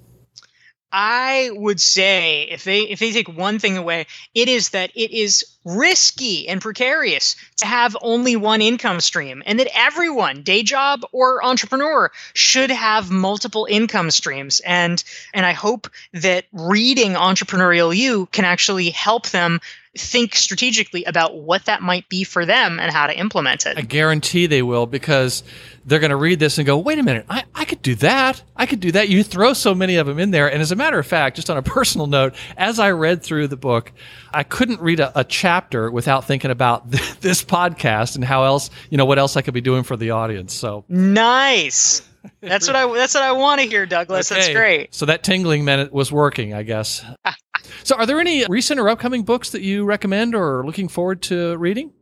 I 0.97 1.51
would 1.53 1.81
say 1.81 2.43
if 2.43 2.63
they 2.63 2.83
if 2.83 3.01
they 3.01 3.11
take 3.11 3.29
one 3.29 3.59
thing 3.59 3.77
away, 3.77 4.07
it 4.33 4.49
is 4.49 4.69
that 4.69 4.93
it 4.95 5.11
is 5.11 5.45
risky 5.65 6.47
and 6.47 6.63
precarious 6.63 7.35
to 7.57 7.67
have 7.67 7.97
only 8.01 8.37
one 8.37 8.63
income 8.63 9.01
stream 9.01 9.43
and 9.45 9.59
that 9.59 9.77
everyone, 9.77 10.43
day 10.43 10.63
job 10.63 11.05
or 11.11 11.45
entrepreneur, 11.45 12.13
should 12.35 12.71
have 12.71 13.11
multiple 13.11 13.67
income 13.69 14.13
streams. 14.13 14.61
And 14.61 15.03
and 15.33 15.45
I 15.45 15.51
hope 15.51 15.91
that 16.13 16.45
reading 16.53 17.15
Entrepreneurial 17.15 17.95
You 17.95 18.27
can 18.27 18.45
actually 18.45 18.91
help 18.91 19.31
them 19.31 19.61
think 19.97 20.35
strategically 20.35 21.05
about 21.05 21.37
what 21.37 21.67
that 21.67 21.83
might 21.83 22.09
be 22.09 22.25
for 22.25 22.45
them 22.45 22.81
and 22.81 22.93
how 22.93 23.07
to 23.07 23.17
implement 23.17 23.67
it. 23.67 23.79
I 23.79 23.83
guarantee 23.83 24.47
they 24.47 24.63
will 24.63 24.87
because 24.87 25.45
they're 25.87 26.01
going 26.01 26.11
to 26.11 26.17
read 26.17 26.39
this 26.39 26.59
and 26.59 26.67
go, 26.67 26.79
wait 26.79 26.99
a 26.99 27.03
minute, 27.03 27.27
I, 27.29 27.45
I 27.55 27.65
could 27.65 27.83
do 27.83 27.95
that. 27.97 28.43
I 28.57 28.67
could 28.67 28.81
do 28.81 28.93
that. 28.93 29.09
You 29.09 29.23
throw 29.23 29.53
so 29.53 29.75
many 29.75 29.97
of 29.97 30.07
them 30.07 30.19
in 30.19 30.31
there. 30.31 30.51
And 30.51 30.61
as 30.61 30.73
a 30.73 30.77
matter 30.77 30.99
of 30.99 31.07
fact, 31.07 31.37
just 31.37 31.51
on 31.51 31.57
a 31.57 31.63
personal 31.75 32.07
note, 32.07 32.35
as 32.57 32.79
I 32.79 32.91
read 32.91 33.23
through 33.23 33.49
the 33.49 33.57
book, 33.57 33.93
I 34.33 34.43
couldn't 34.43 34.81
read 34.81 35.01
a, 35.01 35.19
a 35.21 35.25
chapter 35.25 35.91
without 35.91 36.25
thinking 36.25 36.51
about 36.51 36.91
th- 36.91 37.17
this 37.21 37.45
podcast 37.45 38.17
and 38.17 38.25
how 38.25 38.45
else, 38.45 38.71
you 38.91 38.99
know, 38.99 39.05
what 39.05 39.19
else 39.19 39.37
I 39.37 39.43
could 39.43 39.55
be 39.55 39.61
doing 39.61 39.85
for 39.85 39.97
the 39.97 40.11
audience. 40.11 40.55
So 40.55 40.85
nice. 40.89 42.03
That's 42.41 42.67
what 42.67 42.75
I 42.75 42.91
that's 42.95 43.13
what 43.13 43.23
I 43.23 43.33
want 43.33 43.61
to 43.61 43.67
hear, 43.67 43.85
Douglas. 43.85 44.33
Okay. 44.33 44.41
That's 44.41 44.55
great. 44.55 44.95
So 44.95 45.07
that 45.07 45.23
tingling 45.23 45.65
minute 45.65 45.93
was 45.93 46.11
working, 46.11 46.55
I 46.55 46.63
guess. 46.63 47.05
So, 47.83 47.97
are 47.97 48.07
there 48.07 48.21
any 48.21 48.45
recent 48.47 48.81
or 48.81 48.89
upcoming 48.89 49.23
books 49.23 49.51
that 49.51 49.63
you 49.63 49.85
recommend 49.85 50.35
or 50.35 50.61
are 50.61 50.67
looking 50.67 50.89
forward 50.89 51.23
to 51.23 51.57
reading? 51.57 51.93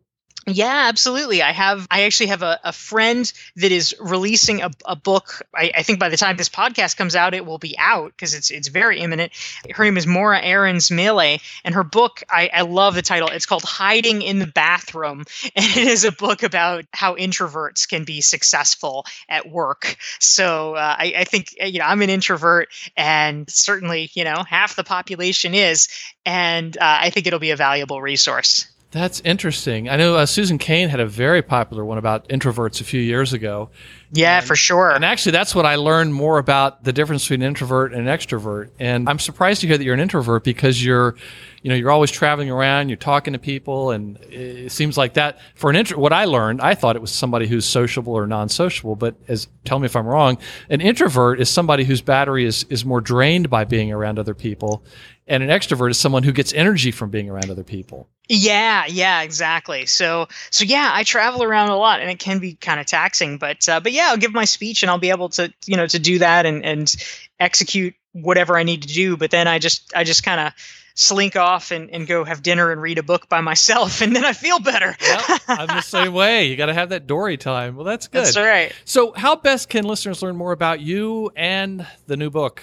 Yeah, 0.46 0.86
absolutely. 0.88 1.40
I 1.40 1.52
have. 1.52 1.86
I 1.88 2.02
actually 2.02 2.26
have 2.26 2.42
a, 2.42 2.58
a 2.64 2.72
friend 2.72 3.32
that 3.56 3.70
is 3.70 3.94
releasing 4.00 4.60
a, 4.62 4.70
a 4.84 4.96
book. 4.96 5.42
I, 5.54 5.70
I, 5.76 5.82
think 5.84 6.00
by 6.00 6.08
the 6.08 6.16
time 6.16 6.36
this 6.36 6.48
podcast 6.48 6.96
comes 6.96 7.14
out, 7.14 7.32
it 7.32 7.46
will 7.46 7.58
be 7.58 7.76
out 7.78 8.10
because 8.10 8.34
it's 8.34 8.50
it's 8.50 8.66
very 8.66 8.98
imminent. 8.98 9.32
Her 9.70 9.84
name 9.84 9.96
is 9.96 10.04
Morra 10.04 10.40
Aarons-Mele, 10.42 11.38
and 11.64 11.74
her 11.76 11.84
book. 11.84 12.24
I, 12.28 12.50
I 12.52 12.62
love 12.62 12.96
the 12.96 13.02
title. 13.02 13.28
It's 13.28 13.46
called 13.46 13.62
"Hiding 13.62 14.22
in 14.22 14.40
the 14.40 14.48
Bathroom," 14.48 15.26
and 15.54 15.64
it 15.64 15.76
is 15.76 16.04
a 16.04 16.10
book 16.10 16.42
about 16.42 16.86
how 16.92 17.14
introverts 17.14 17.88
can 17.88 18.02
be 18.02 18.20
successful 18.20 19.06
at 19.28 19.48
work. 19.48 19.96
So 20.18 20.74
uh, 20.74 20.96
I, 20.98 21.14
I 21.18 21.24
think 21.24 21.54
you 21.60 21.78
know 21.78 21.84
I'm 21.84 22.02
an 22.02 22.10
introvert, 22.10 22.68
and 22.96 23.48
certainly 23.48 24.10
you 24.14 24.24
know 24.24 24.42
half 24.42 24.74
the 24.74 24.84
population 24.84 25.54
is, 25.54 25.86
and 26.26 26.76
uh, 26.76 26.80
I 27.02 27.10
think 27.10 27.28
it'll 27.28 27.38
be 27.38 27.52
a 27.52 27.56
valuable 27.56 28.02
resource. 28.02 28.71
That's 28.92 29.20
interesting. 29.20 29.88
I 29.88 29.96
know 29.96 30.16
uh, 30.16 30.26
Susan 30.26 30.58
Cain 30.58 30.90
had 30.90 31.00
a 31.00 31.06
very 31.06 31.40
popular 31.40 31.82
one 31.82 31.96
about 31.96 32.28
introverts 32.28 32.82
a 32.82 32.84
few 32.84 33.00
years 33.00 33.32
ago. 33.32 33.70
Yeah, 34.12 34.36
and, 34.36 34.46
for 34.46 34.54
sure. 34.54 34.90
And 34.90 35.02
actually, 35.02 35.32
that's 35.32 35.54
what 35.54 35.64
I 35.64 35.76
learned 35.76 36.12
more 36.12 36.36
about 36.36 36.84
the 36.84 36.92
difference 36.92 37.24
between 37.24 37.40
an 37.40 37.48
introvert 37.48 37.94
and 37.94 38.06
an 38.06 38.18
extrovert. 38.18 38.68
And 38.78 39.08
I'm 39.08 39.18
surprised 39.18 39.62
to 39.62 39.66
hear 39.66 39.78
that 39.78 39.84
you're 39.84 39.94
an 39.94 40.00
introvert 40.00 40.44
because 40.44 40.84
you're, 40.84 41.14
you 41.62 41.70
know, 41.70 41.74
you're 41.74 41.90
always 41.90 42.10
traveling 42.10 42.50
around, 42.50 42.90
you're 42.90 42.98
talking 42.98 43.32
to 43.32 43.38
people, 43.38 43.92
and 43.92 44.18
it 44.24 44.70
seems 44.70 44.98
like 44.98 45.14
that 45.14 45.38
for 45.54 45.70
an 45.70 45.76
intro. 45.76 45.98
What 45.98 46.12
I 46.12 46.26
learned, 46.26 46.60
I 46.60 46.74
thought 46.74 46.94
it 46.94 47.00
was 47.00 47.12
somebody 47.12 47.46
who's 47.46 47.64
sociable 47.64 48.12
or 48.12 48.26
non-sociable, 48.26 48.96
but 48.96 49.14
as 49.26 49.48
tell 49.64 49.78
me 49.78 49.86
if 49.86 49.96
I'm 49.96 50.06
wrong, 50.06 50.36
an 50.68 50.82
introvert 50.82 51.40
is 51.40 51.48
somebody 51.48 51.84
whose 51.84 52.02
battery 52.02 52.44
is 52.44 52.64
is 52.68 52.84
more 52.84 53.00
drained 53.00 53.48
by 53.48 53.64
being 53.64 53.90
around 53.90 54.18
other 54.18 54.34
people, 54.34 54.84
and 55.32 55.42
an 55.42 55.48
extrovert 55.48 55.90
is 55.90 55.98
someone 55.98 56.24
who 56.24 56.32
gets 56.32 56.52
energy 56.52 56.90
from 56.90 57.08
being 57.08 57.30
around 57.30 57.50
other 57.50 57.64
people. 57.64 58.06
Yeah, 58.28 58.84
yeah, 58.86 59.22
exactly. 59.22 59.86
So, 59.86 60.28
so 60.50 60.64
yeah, 60.64 60.90
I 60.92 61.04
travel 61.04 61.42
around 61.42 61.70
a 61.70 61.76
lot, 61.76 62.02
and 62.02 62.10
it 62.10 62.18
can 62.18 62.38
be 62.38 62.52
kind 62.52 62.78
of 62.78 62.84
taxing. 62.84 63.38
But, 63.38 63.66
uh, 63.66 63.80
but 63.80 63.92
yeah, 63.92 64.08
I'll 64.10 64.18
give 64.18 64.34
my 64.34 64.44
speech, 64.44 64.82
and 64.82 64.90
I'll 64.90 64.98
be 64.98 65.08
able 65.08 65.30
to, 65.30 65.50
you 65.64 65.78
know, 65.78 65.86
to 65.86 65.98
do 65.98 66.18
that 66.18 66.44
and 66.44 66.62
and 66.66 66.94
execute 67.40 67.94
whatever 68.12 68.58
I 68.58 68.62
need 68.62 68.82
to 68.82 68.88
do. 68.88 69.16
But 69.16 69.30
then 69.30 69.48
I 69.48 69.58
just, 69.58 69.90
I 69.96 70.04
just 70.04 70.22
kind 70.22 70.38
of 70.38 70.52
slink 70.94 71.34
off 71.34 71.70
and, 71.70 71.88
and 71.90 72.06
go 72.06 72.24
have 72.24 72.42
dinner 72.42 72.70
and 72.70 72.82
read 72.82 72.98
a 72.98 73.02
book 73.02 73.30
by 73.30 73.40
myself, 73.40 74.00
and 74.02 74.14
then 74.14 74.26
I 74.26 74.34
feel 74.34 74.58
better. 74.58 74.94
yep, 75.00 75.40
I'm 75.48 75.68
the 75.68 75.80
same 75.80 76.12
way. 76.12 76.44
You 76.48 76.56
got 76.56 76.66
to 76.66 76.74
have 76.74 76.90
that 76.90 77.06
Dorie 77.06 77.38
time. 77.38 77.74
Well, 77.76 77.86
that's 77.86 78.06
good. 78.06 78.26
That's 78.26 78.36
right. 78.36 78.74
So, 78.84 79.14
how 79.16 79.36
best 79.36 79.70
can 79.70 79.86
listeners 79.86 80.20
learn 80.20 80.36
more 80.36 80.52
about 80.52 80.80
you 80.80 81.30
and 81.34 81.86
the 82.06 82.18
new 82.18 82.28
book? 82.28 82.62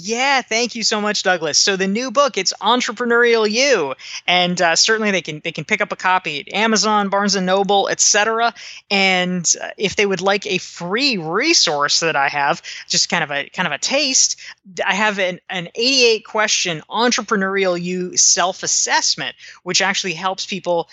Yeah, 0.00 0.42
thank 0.42 0.76
you 0.76 0.84
so 0.84 1.00
much, 1.00 1.24
Douglas. 1.24 1.58
So 1.58 1.76
the 1.76 1.88
new 1.88 2.12
book, 2.12 2.38
it's 2.38 2.52
Entrepreneurial 2.60 3.50
You, 3.50 3.94
and 4.26 4.60
uh, 4.60 4.76
certainly 4.76 5.10
they 5.10 5.22
can 5.22 5.40
they 5.42 5.50
can 5.50 5.64
pick 5.64 5.80
up 5.80 5.90
a 5.90 5.96
copy 5.96 6.40
at 6.40 6.54
Amazon, 6.54 7.08
Barnes 7.08 7.34
and 7.34 7.46
Noble, 7.46 7.88
etc. 7.88 8.54
And 8.90 9.52
uh, 9.60 9.70
if 9.76 9.96
they 9.96 10.06
would 10.06 10.20
like 10.20 10.46
a 10.46 10.58
free 10.58 11.16
resource 11.16 12.00
that 12.00 12.14
I 12.14 12.28
have, 12.28 12.62
just 12.86 13.08
kind 13.08 13.24
of 13.24 13.32
a 13.32 13.48
kind 13.48 13.66
of 13.66 13.72
a 13.72 13.78
taste, 13.78 14.40
I 14.86 14.94
have 14.94 15.18
an 15.18 15.40
an 15.50 15.68
88 15.74 16.24
question 16.24 16.82
Entrepreneurial 16.88 17.80
You 17.80 18.16
self 18.16 18.62
assessment, 18.62 19.34
which 19.64 19.82
actually 19.82 20.14
helps 20.14 20.46
people 20.46 20.88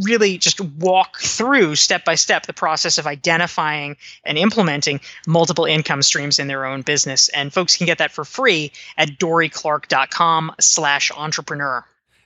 really 0.00 0.36
just 0.36 0.60
walk 0.60 1.20
through 1.20 1.76
step 1.76 2.04
by 2.04 2.16
step 2.16 2.46
the 2.46 2.52
process 2.52 2.98
of 2.98 3.06
identifying 3.06 3.96
and 4.24 4.36
implementing 4.36 5.00
multiple 5.28 5.64
income 5.64 6.02
streams 6.02 6.40
in 6.40 6.48
their 6.48 6.66
own 6.66 6.82
business. 6.82 7.28
And 7.28 7.52
folks 7.52 7.76
can 7.76 7.86
get 7.86 7.98
that 7.98 8.10
for 8.10 8.24
free 8.24 8.47
free 8.48 8.72
at 8.96 9.18
dorieclark.com 9.18 10.52
slash 10.58 11.10
entrepreneur. 11.16 11.84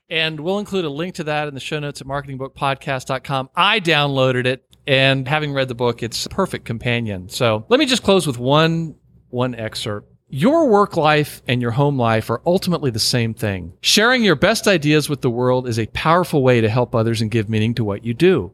And 0.09 0.41
we'll 0.41 0.59
include 0.59 0.85
a 0.85 0.91
link 0.91 1.17
to 1.17 1.25
that 1.25 1.49
in 1.49 1.55
the 1.55 1.61
show 1.61 1.81
notes 1.81 2.01
at 2.01 2.07
marketingbookpodcast.com. 2.07 3.51
I 3.57 3.81
downloaded 3.81 4.47
it 4.47 4.65
and 4.87 5.27
having 5.27 5.53
read 5.53 5.69
the 5.69 5.75
book, 5.75 6.03
it's 6.03 6.25
a 6.27 6.29
perfect 6.29 6.65
companion. 6.65 7.29
So 7.29 7.65
let 7.69 7.81
me 7.81 7.87
just 7.87 8.03
close 8.03 8.27
with 8.27 8.39
one 8.39 8.97
one 9.31 9.55
excerpt. 9.55 10.13
Your 10.29 10.69
work 10.69 10.97
life 10.97 11.43
and 11.49 11.61
your 11.61 11.71
home 11.73 11.99
life 11.99 12.31
are 12.31 12.43
ultimately 12.47 12.91
the 12.91 12.99
same 12.99 13.35
thing. 13.35 13.73
Sharing 13.81 14.23
your 14.23 14.37
best 14.37 14.69
ideas 14.69 15.09
with 15.09 15.23
the 15.23 15.31
world 15.31 15.67
is 15.67 15.79
a 15.79 15.87
powerful 15.89 16.43
way 16.43 16.61
to 16.61 16.69
help 16.69 16.95
others 16.95 17.21
and 17.21 17.31
give 17.31 17.49
meaning 17.49 17.75
to 17.75 17.85
what 17.85 18.05
you 18.05 18.15
do. 18.15 18.53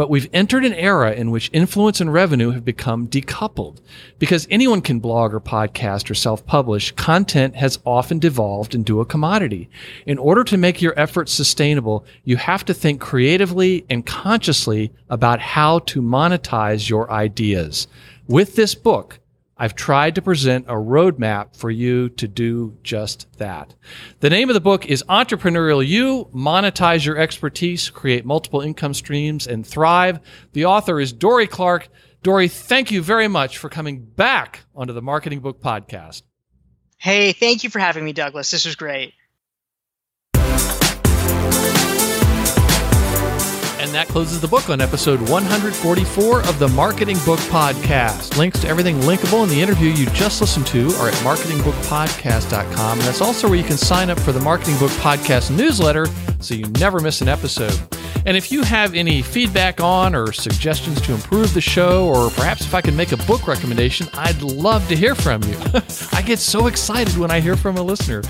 But 0.00 0.08
we've 0.08 0.30
entered 0.32 0.64
an 0.64 0.72
era 0.72 1.12
in 1.12 1.30
which 1.30 1.50
influence 1.52 2.00
and 2.00 2.10
revenue 2.10 2.52
have 2.52 2.64
become 2.64 3.06
decoupled. 3.06 3.82
Because 4.18 4.48
anyone 4.50 4.80
can 4.80 4.98
blog 4.98 5.34
or 5.34 5.40
podcast 5.40 6.10
or 6.10 6.14
self 6.14 6.46
publish, 6.46 6.92
content 6.92 7.54
has 7.56 7.78
often 7.84 8.18
devolved 8.18 8.74
into 8.74 9.02
a 9.02 9.04
commodity. 9.04 9.68
In 10.06 10.16
order 10.16 10.42
to 10.42 10.56
make 10.56 10.80
your 10.80 10.98
efforts 10.98 11.34
sustainable, 11.34 12.06
you 12.24 12.38
have 12.38 12.64
to 12.64 12.72
think 12.72 12.98
creatively 12.98 13.84
and 13.90 14.06
consciously 14.06 14.90
about 15.10 15.38
how 15.38 15.80
to 15.80 16.00
monetize 16.00 16.88
your 16.88 17.12
ideas. 17.12 17.86
With 18.26 18.56
this 18.56 18.74
book, 18.74 19.18
I've 19.60 19.74
tried 19.74 20.14
to 20.14 20.22
present 20.22 20.64
a 20.68 20.72
roadmap 20.72 21.54
for 21.54 21.70
you 21.70 22.08
to 22.08 22.26
do 22.26 22.78
just 22.82 23.30
that. 23.36 23.74
The 24.20 24.30
name 24.30 24.48
of 24.48 24.54
the 24.54 24.60
book 24.60 24.86
is 24.86 25.04
Entrepreneurial 25.06 25.86
You 25.86 26.30
Monetize 26.34 27.04
Your 27.04 27.18
Expertise, 27.18 27.90
Create 27.90 28.24
Multiple 28.24 28.62
Income 28.62 28.94
Streams, 28.94 29.46
and 29.46 29.66
Thrive. 29.66 30.20
The 30.54 30.64
author 30.64 30.98
is 30.98 31.12
Dorie 31.12 31.46
Clark. 31.46 31.90
Dorie, 32.22 32.48
thank 32.48 32.90
you 32.90 33.02
very 33.02 33.28
much 33.28 33.58
for 33.58 33.68
coming 33.68 34.02
back 34.02 34.60
onto 34.74 34.94
the 34.94 35.02
Marketing 35.02 35.40
Book 35.40 35.60
Podcast. 35.60 36.22
Hey, 36.96 37.32
thank 37.32 37.62
you 37.62 37.68
for 37.68 37.80
having 37.80 38.02
me, 38.02 38.14
Douglas. 38.14 38.50
This 38.50 38.64
was 38.64 38.76
great. 38.76 39.12
And 43.90 43.96
that 43.96 44.06
closes 44.06 44.40
the 44.40 44.46
book 44.46 44.70
on 44.70 44.80
episode 44.80 45.18
144 45.28 46.42
of 46.42 46.60
the 46.60 46.68
Marketing 46.68 47.16
Book 47.24 47.40
Podcast. 47.40 48.38
Links 48.38 48.60
to 48.60 48.68
everything 48.68 49.00
linkable 49.00 49.42
in 49.42 49.48
the 49.48 49.60
interview 49.60 49.90
you 49.90 50.06
just 50.10 50.40
listened 50.40 50.68
to 50.68 50.92
are 51.00 51.08
at 51.08 51.14
marketingbookpodcast.com. 51.14 52.98
And 52.98 53.00
that's 53.00 53.20
also 53.20 53.48
where 53.48 53.58
you 53.58 53.64
can 53.64 53.76
sign 53.76 54.08
up 54.08 54.20
for 54.20 54.30
the 54.30 54.38
Marketing 54.38 54.78
Book 54.78 54.92
Podcast 54.92 55.50
newsletter 55.50 56.06
so 56.38 56.54
you 56.54 56.66
never 56.78 57.00
miss 57.00 57.20
an 57.20 57.26
episode. 57.26 57.76
And 58.26 58.36
if 58.36 58.52
you 58.52 58.62
have 58.62 58.94
any 58.94 59.22
feedback 59.22 59.80
on 59.80 60.14
or 60.14 60.32
suggestions 60.32 61.00
to 61.02 61.14
improve 61.14 61.54
the 61.54 61.60
show, 61.60 62.06
or 62.06 62.30
perhaps 62.30 62.62
if 62.62 62.74
I 62.74 62.80
can 62.80 62.94
make 62.94 63.12
a 63.12 63.16
book 63.18 63.46
recommendation, 63.46 64.08
I'd 64.14 64.42
love 64.42 64.86
to 64.88 64.96
hear 64.96 65.14
from 65.14 65.42
you. 65.44 65.56
I 66.12 66.22
get 66.22 66.38
so 66.38 66.66
excited 66.66 67.16
when 67.16 67.30
I 67.30 67.40
hear 67.40 67.56
from 67.56 67.76
a 67.76 67.82
listener. 67.82 68.22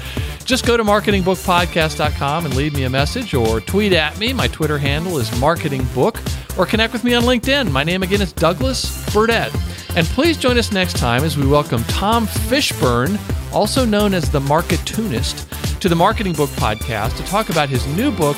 Just 0.45 0.67
go 0.67 0.77
to 0.77 0.85
marketingbookpodcast.com 0.85 2.45
and 2.45 2.57
leave 2.57 2.75
me 2.75 2.85
a 2.85 2.91
message 2.91 3.35
or 3.35 3.61
tweet 3.61 3.93
at 3.93 4.19
me. 4.19 4.33
My 4.33 4.49
Twitter 4.49 4.79
handle 4.79 5.19
is 5.19 5.29
marketingbook, 5.31 6.59
or 6.59 6.67
connect 6.67 6.93
with 6.93 7.05
me 7.05 7.15
on 7.15 7.25
LinkedIn. 7.25 7.71
My 7.71 7.85
name 7.85 8.03
again 8.03 8.21
is 8.21 8.33
Douglas 8.33 9.13
Burdett. 9.13 9.55
And 9.97 10.07
please 10.09 10.37
join 10.37 10.57
us 10.57 10.73
next 10.73 10.97
time 10.97 11.25
as 11.25 11.37
we 11.37 11.47
welcome 11.47 11.83
Tom 11.85 12.27
Fishburne, 12.27 13.19
also 13.53 13.85
known 13.85 14.15
as 14.15 14.31
the 14.31 14.41
Marketoonist, 14.41 15.81
to 15.81 15.89
the 15.89 15.97
Marketing 15.97 16.33
Book 16.33 16.51
Podcast 16.51 17.17
to 17.17 17.25
talk 17.25 17.49
about 17.51 17.69
his 17.69 17.87
new 17.97 18.11
book, 18.11 18.37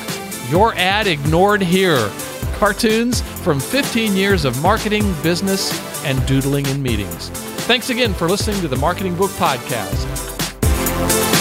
Your 0.53 0.75
Ad 0.75 1.07
Ignored 1.07 1.63
Here 1.63 2.11
Cartoons 2.59 3.21
from 3.41 3.59
15 3.59 4.15
Years 4.15 4.45
of 4.45 4.61
Marketing, 4.61 5.01
Business, 5.23 5.73
and 6.05 6.23
Doodling 6.27 6.67
in 6.67 6.83
Meetings. 6.83 7.29
Thanks 7.65 7.89
again 7.89 8.13
for 8.13 8.29
listening 8.29 8.61
to 8.61 8.67
the 8.67 8.75
Marketing 8.75 9.15
Book 9.15 9.31
Podcast. 9.31 11.32